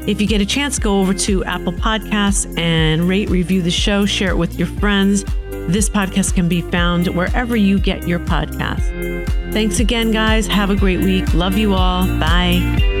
If 0.08 0.20
you 0.20 0.26
get 0.26 0.40
a 0.40 0.44
chance, 0.44 0.80
go 0.80 0.98
over 0.98 1.14
to 1.14 1.44
Apple 1.44 1.72
Podcasts 1.72 2.58
and 2.58 3.08
rate, 3.08 3.30
review 3.30 3.62
the 3.62 3.70
show, 3.70 4.04
share 4.04 4.30
it 4.30 4.36
with 4.36 4.58
your 4.58 4.66
friends. 4.66 5.22
This 5.68 5.88
podcast 5.88 6.34
can 6.34 6.48
be 6.48 6.60
found 6.62 7.06
wherever 7.06 7.54
you 7.54 7.78
get 7.78 8.08
your 8.08 8.18
podcasts. 8.18 9.52
Thanks 9.52 9.78
again, 9.78 10.10
guys. 10.10 10.48
Have 10.48 10.70
a 10.70 10.76
great 10.76 10.98
week. 10.98 11.32
Love 11.34 11.56
you 11.56 11.72
all. 11.74 12.04
Bye. 12.18 12.99